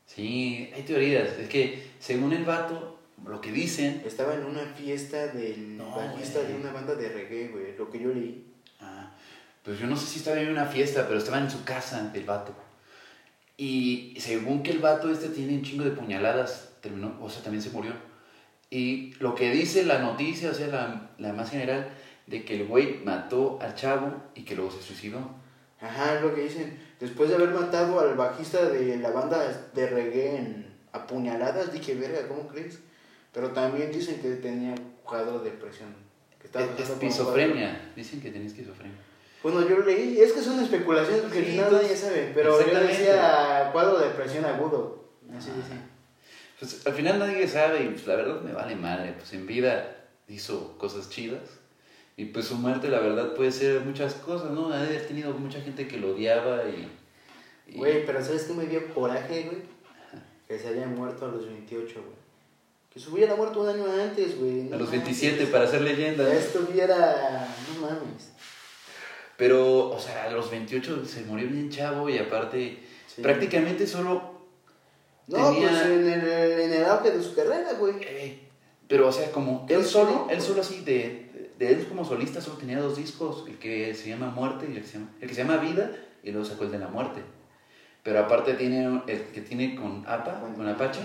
Sí, 0.05 0.69
hay 0.73 0.83
teorías. 0.83 1.37
Es 1.39 1.47
que 1.47 1.83
según 1.99 2.33
el 2.33 2.43
vato, 2.45 2.96
lo 3.25 3.41
que 3.41 3.51
dicen. 3.51 4.01
Estaba 4.05 4.35
en 4.35 4.45
una 4.45 4.63
fiesta 4.65 5.27
del 5.27 5.77
No, 5.77 5.95
bajista 5.95 6.43
de 6.43 6.55
una 6.55 6.71
banda 6.71 6.95
de 6.95 7.09
reggae, 7.09 7.49
güey. 7.49 7.77
Lo 7.77 7.89
que 7.89 7.99
yo 7.99 8.13
leí. 8.13 8.45
Ah, 8.79 9.11
pues 9.63 9.79
yo 9.79 9.87
no 9.87 9.95
sé 9.97 10.05
si 10.07 10.19
estaba 10.19 10.39
en 10.39 10.49
una 10.49 10.65
fiesta, 10.65 11.07
pero 11.07 11.19
estaba 11.19 11.39
en 11.39 11.49
su 11.49 11.63
casa 11.63 12.11
el 12.13 12.23
vato. 12.23 12.53
Y 13.57 14.15
según 14.19 14.61
que 14.61 14.71
el 14.71 14.79
vato 14.79 15.11
este 15.11 15.29
tiene 15.29 15.55
un 15.55 15.63
chingo 15.63 15.83
de 15.83 15.91
puñaladas, 15.91 16.73
terminó, 16.81 17.17
o 17.21 17.29
sea, 17.29 17.41
también 17.41 17.63
se 17.63 17.71
murió. 17.71 17.91
Y 18.69 19.13
lo 19.19 19.33
que 19.33 19.49
dice 19.49 19.83
la 19.83 19.99
noticia, 19.99 20.51
o 20.51 20.53
sea, 20.53 20.67
la, 20.67 21.09
la 21.17 21.33
más 21.33 21.49
general, 21.49 21.89
de 22.27 22.45
que 22.45 22.59
el 22.59 22.67
güey 22.67 23.01
mató 23.03 23.57
al 23.61 23.73
chavo 23.75 24.13
y 24.35 24.43
que 24.43 24.55
luego 24.55 24.71
se 24.71 24.83
suicidó. 24.83 25.31
Ajá, 25.79 26.15
es 26.15 26.21
lo 26.21 26.35
que 26.35 26.41
dicen. 26.41 26.79
Después 26.99 27.29
de 27.29 27.35
haber 27.35 27.49
matado 27.49 27.99
al 27.99 28.15
bajista 28.15 28.65
de 28.69 28.97
la 28.97 29.11
banda 29.11 29.69
de 29.73 29.87
reggae 29.87 30.37
en 30.37 30.67
apuñaladas, 30.91 31.71
dije, 31.71 31.95
verga, 31.95 32.27
¿cómo 32.27 32.47
crees? 32.47 32.79
Pero 33.37 33.51
también 33.51 33.91
dicen 33.91 34.19
que 34.19 34.29
tenía 34.37 34.73
cuadro 35.03 35.37
de 35.37 35.51
depresión. 35.51 35.89
Que 36.41 36.47
estaba 36.47 36.65
Es- 36.65 36.71
un 36.89 36.93
Esquizofrenia. 36.95 37.91
Dicen 37.95 38.19
que 38.19 38.31
tenía 38.31 38.47
esquizofrenia. 38.47 38.97
Bueno, 39.43 39.61
yo 39.69 39.77
leí, 39.81 40.19
es 40.19 40.33
que 40.33 40.41
son 40.41 40.59
especulaciones 40.59 41.21
porque 41.21 41.41
Sí, 41.41 41.45
al 41.45 41.51
final 41.51 41.71
nadie 41.73 41.95
sabe, 41.95 42.31
pero 42.33 42.59
yo 42.59 42.79
decía 42.79 43.69
cuadro 43.71 43.99
de 43.99 44.07
depresión 44.07 44.43
agudo. 44.43 45.03
Así 45.37 45.51
Ah. 45.53 45.57
decía. 45.57 45.87
Pues 46.57 46.87
al 46.87 46.93
final 46.93 47.19
nadie 47.19 47.47
sabe 47.47 47.83
y 47.83 47.89
pues 47.89 48.07
la 48.07 48.15
verdad 48.15 48.41
me 48.41 48.53
vale 48.53 48.75
madre. 48.75 49.13
Pues 49.15 49.31
en 49.33 49.45
vida 49.45 50.07
hizo 50.27 50.75
cosas 50.79 51.07
chidas. 51.11 51.43
Y 52.15 52.25
pues 52.25 52.47
su 52.47 52.55
muerte 52.55 52.89
la 52.89 53.01
verdad 53.01 53.35
puede 53.35 53.51
ser 53.51 53.81
muchas 53.81 54.15
cosas, 54.15 54.49
¿no? 54.49 54.73
Ha 54.73 54.79
haber 54.81 55.05
tenido 55.07 55.31
mucha 55.33 55.61
gente 55.61 55.87
que 55.87 55.97
lo 55.97 56.15
odiaba 56.15 56.63
y... 56.67 56.89
y- 57.67 57.77
Güey, 57.77 58.03
pero 58.03 58.25
¿sabes 58.25 58.45
qué 58.45 58.53
me 58.53 58.65
dio 58.65 58.91
coraje, 58.95 59.43
güey? 59.43 59.57
Que 60.47 60.57
se 60.57 60.69
haya 60.69 60.87
muerto 60.87 61.25
a 61.27 61.27
los 61.27 61.45
28, 61.45 61.93
güey. 62.01 62.26
Que 62.97 63.03
se 63.03 63.09
hubiera 63.11 63.35
muerto 63.35 63.61
un 63.61 63.69
año 63.69 63.85
antes, 64.01 64.39
güey. 64.39 64.63
no 64.63 64.75
a 64.75 64.79
los 64.79 64.87
mames. 64.89 65.03
27 65.05 65.45
para 65.47 65.67
ser 65.67 65.81
leyenda. 65.81 66.23
¿no? 66.23 66.31
estuviera... 66.31 67.47
No 67.75 67.81
mames. 67.81 68.31
Pero, 69.37 69.91
o 69.91 69.99
sea, 69.99 70.23
a 70.23 70.31
los 70.31 70.49
28 70.49 71.05
se 71.05 71.21
murió 71.21 71.47
bien 71.47 71.69
chavo 71.69 72.09
y 72.09 72.17
aparte 72.17 72.79
Sí. 73.07 73.21
prácticamente 73.21 73.85
solo... 73.85 74.41
No, 75.27 75.51
tenía- 75.51 75.69
pues 75.69 75.81
en 75.85 76.07
el, 76.09 76.27
en 76.61 76.73
el 76.73 76.85
auge 76.85 77.11
de 77.11 77.21
su 77.23 77.35
carrera, 77.35 77.73
güey. 77.79 77.95
eh, 78.01 78.39
pero, 78.87 79.07
o 79.07 79.11
sea, 79.11 79.31
como 79.31 79.65
él 79.69 79.83
solo, 79.85 80.27
él 80.31 80.41
solo 80.41 80.61
así 80.61 80.81
de, 80.83 81.51
de 81.59 81.69
él 81.69 81.85
como 81.87 82.03
solista 82.05 82.41
solo 82.41 82.57
tenía 82.57 82.79
dos 82.79 82.97
discos, 82.97 83.43
el 83.47 83.59
que 83.59 83.93
se 83.93 84.09
llama 84.09 84.29
Muerte 84.31 84.65
y 84.71 84.75
el 84.75 84.81
que 84.81 84.87
se 84.87 84.93
llama, 84.97 85.09
el 85.21 85.27
que 85.27 85.35
se 85.35 85.41
llama 85.43 85.57
Vida 85.57 85.91
y 86.23 86.31
luego 86.31 86.47
sacó 86.47 86.63
el 86.63 86.71
de 86.71 86.79
la 86.79 86.87
Muerte. 86.87 87.21
Pero 88.01 88.19
aparte 88.21 88.53
tiene 88.55 89.01
el 89.07 89.23
que 89.25 89.41
tiene 89.41 89.75
con 89.75 90.03
APA, 90.07 90.39
con 90.55 90.67
Apache, 90.67 91.01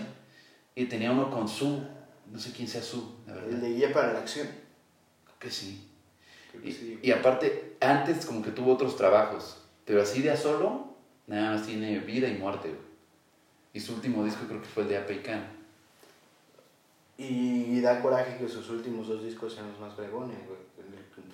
y 0.75 0.85
tenía 0.87 1.11
uno 1.13 1.31
con 1.31 1.49
Su, 1.49 1.83
no 2.31 2.39
sé 2.39 2.53
quién 2.53 2.69
sea 2.69 2.83
Su, 2.83 3.15
la 3.27 3.35
verdad. 3.35 3.51
El 3.51 3.61
de 3.61 3.75
guía 3.75 3.93
para 3.93 4.13
la 4.13 4.21
acción. 4.21 4.47
Creo 5.25 5.39
que 5.39 5.51
sí. 5.51 5.89
Creo 6.51 6.63
que 6.63 6.69
Y, 6.69 6.73
sí. 6.73 6.99
y 7.03 7.11
aparte, 7.13 7.77
antes 7.81 8.25
como 8.27 8.43
que 8.43 8.51
tuvo 8.51 8.73
otros 8.75 8.97
trabajos, 8.97 9.59
pero 9.85 10.03
así 10.03 10.23
de 10.23 10.31
a 10.31 10.37
solo, 10.37 10.95
nada 11.27 11.53
más 11.57 11.67
tiene 11.67 11.99
vida 12.01 12.29
y 12.29 12.35
muerte. 12.35 12.75
Y 13.75 13.81
su 13.81 13.95
último 13.95 14.25
disco 14.25 14.45
creo 14.47 14.61
que 14.61 14.69
fue 14.69 14.83
el 14.85 14.89
de 14.91 14.99
Apa 14.99 15.13
y 17.19 17.81
da 17.81 18.01
coraje 18.03 18.37
que 18.39 18.49
sus 18.49 18.69
últimos 18.71 19.07
dos 19.07 19.23
discos 19.23 19.53
sean 19.55 19.71
los 19.71 19.79
más 19.81 19.95
fregones, 19.95 20.37
güey. 20.47 20.59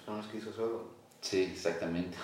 Son 0.05 0.19
los 0.19 0.27
que 0.27 0.39
hizo 0.39 0.53
solo. 0.53 0.89
Sí, 1.21 1.45
exactamente. 1.53 2.17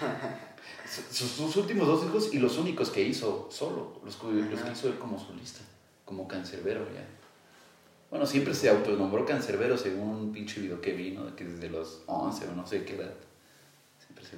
sus, 1.10 1.28
sus 1.28 1.56
últimos 1.56 1.86
dos 1.86 2.02
discos 2.02 2.34
y 2.34 2.38
los 2.38 2.58
únicos 2.58 2.90
que 2.90 3.02
hizo 3.02 3.48
solo, 3.50 4.00
los, 4.04 4.16
que- 4.16 4.26
los 4.26 4.60
que 4.60 4.72
hizo 4.72 4.88
él 4.88 4.98
como 4.98 5.18
solista, 5.18 5.60
como 6.04 6.28
cancerbero 6.28 6.84
ya. 6.92 7.04
Bueno, 8.10 8.26
siempre 8.26 8.54
se 8.54 8.68
autonombró 8.68 9.24
cancerbero 9.26 9.76
según 9.76 10.08
un 10.08 10.32
pinche 10.32 10.60
video 10.60 10.80
que 10.80 10.92
vino, 10.92 11.34
que 11.34 11.44
desde 11.44 11.68
los 11.68 12.02
11 12.06 12.48
o 12.48 12.52
no 12.54 12.66
sé 12.66 12.84
qué 12.84 12.94
edad. 12.96 13.14
Siempre 13.98 14.24
se... 14.24 14.36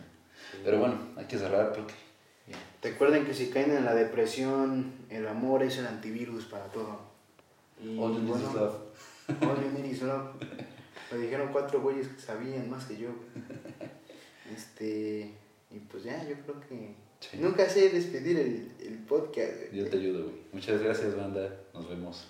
Pero 0.65 0.79
bueno, 0.79 0.99
hay 1.17 1.27
que 1.27 1.39
cerrar 1.39 1.73
porque... 1.73 1.95
ya. 2.49 2.57
Recuerden 2.83 3.27
que 3.27 3.35
si 3.35 3.51
caen 3.51 3.73
en 3.73 3.85
la 3.85 3.95
depresión, 3.95 4.95
el 5.11 5.27
amor 5.27 5.63
es 5.63 5.77
el 5.79 5.87
antivirus 5.87 6.47
para 6.47 6.65
todo. 6.67 7.01
Y 7.83 7.99
All 7.99 8.15
you 8.15 8.21
need 8.21 8.37
is 8.37 8.55
love. 8.55 8.75
All 9.43 9.63
you 9.63 9.71
need 9.73 9.85
is 9.93 10.03
love. 10.03 10.31
Lo 11.11 11.19
dijeron 11.19 11.51
cuatro 11.53 11.81
güeyes 11.81 12.09
que 12.09 12.21
sabían 12.21 12.71
más 12.71 12.85
que 12.87 12.97
yo. 12.97 13.11
Este. 14.55 15.35
Y 15.71 15.79
pues 15.91 16.05
ya, 16.05 16.23
yo 16.27 16.37
creo 16.37 16.61
que. 16.61 16.95
Sí. 17.21 17.39
Nunca 17.39 17.69
sé 17.69 17.89
despedir 17.91 18.39
el, 18.39 18.73
el 18.81 18.99
podcast, 19.05 19.57
güey. 19.71 19.85
Yo 19.85 19.89
te 19.91 19.97
ayudo, 19.97 20.25
güey. 20.25 20.37
Muchas 20.53 20.83
gracias, 20.83 21.17
banda. 21.17 21.61
Nos 21.73 21.89
vemos. 21.89 22.25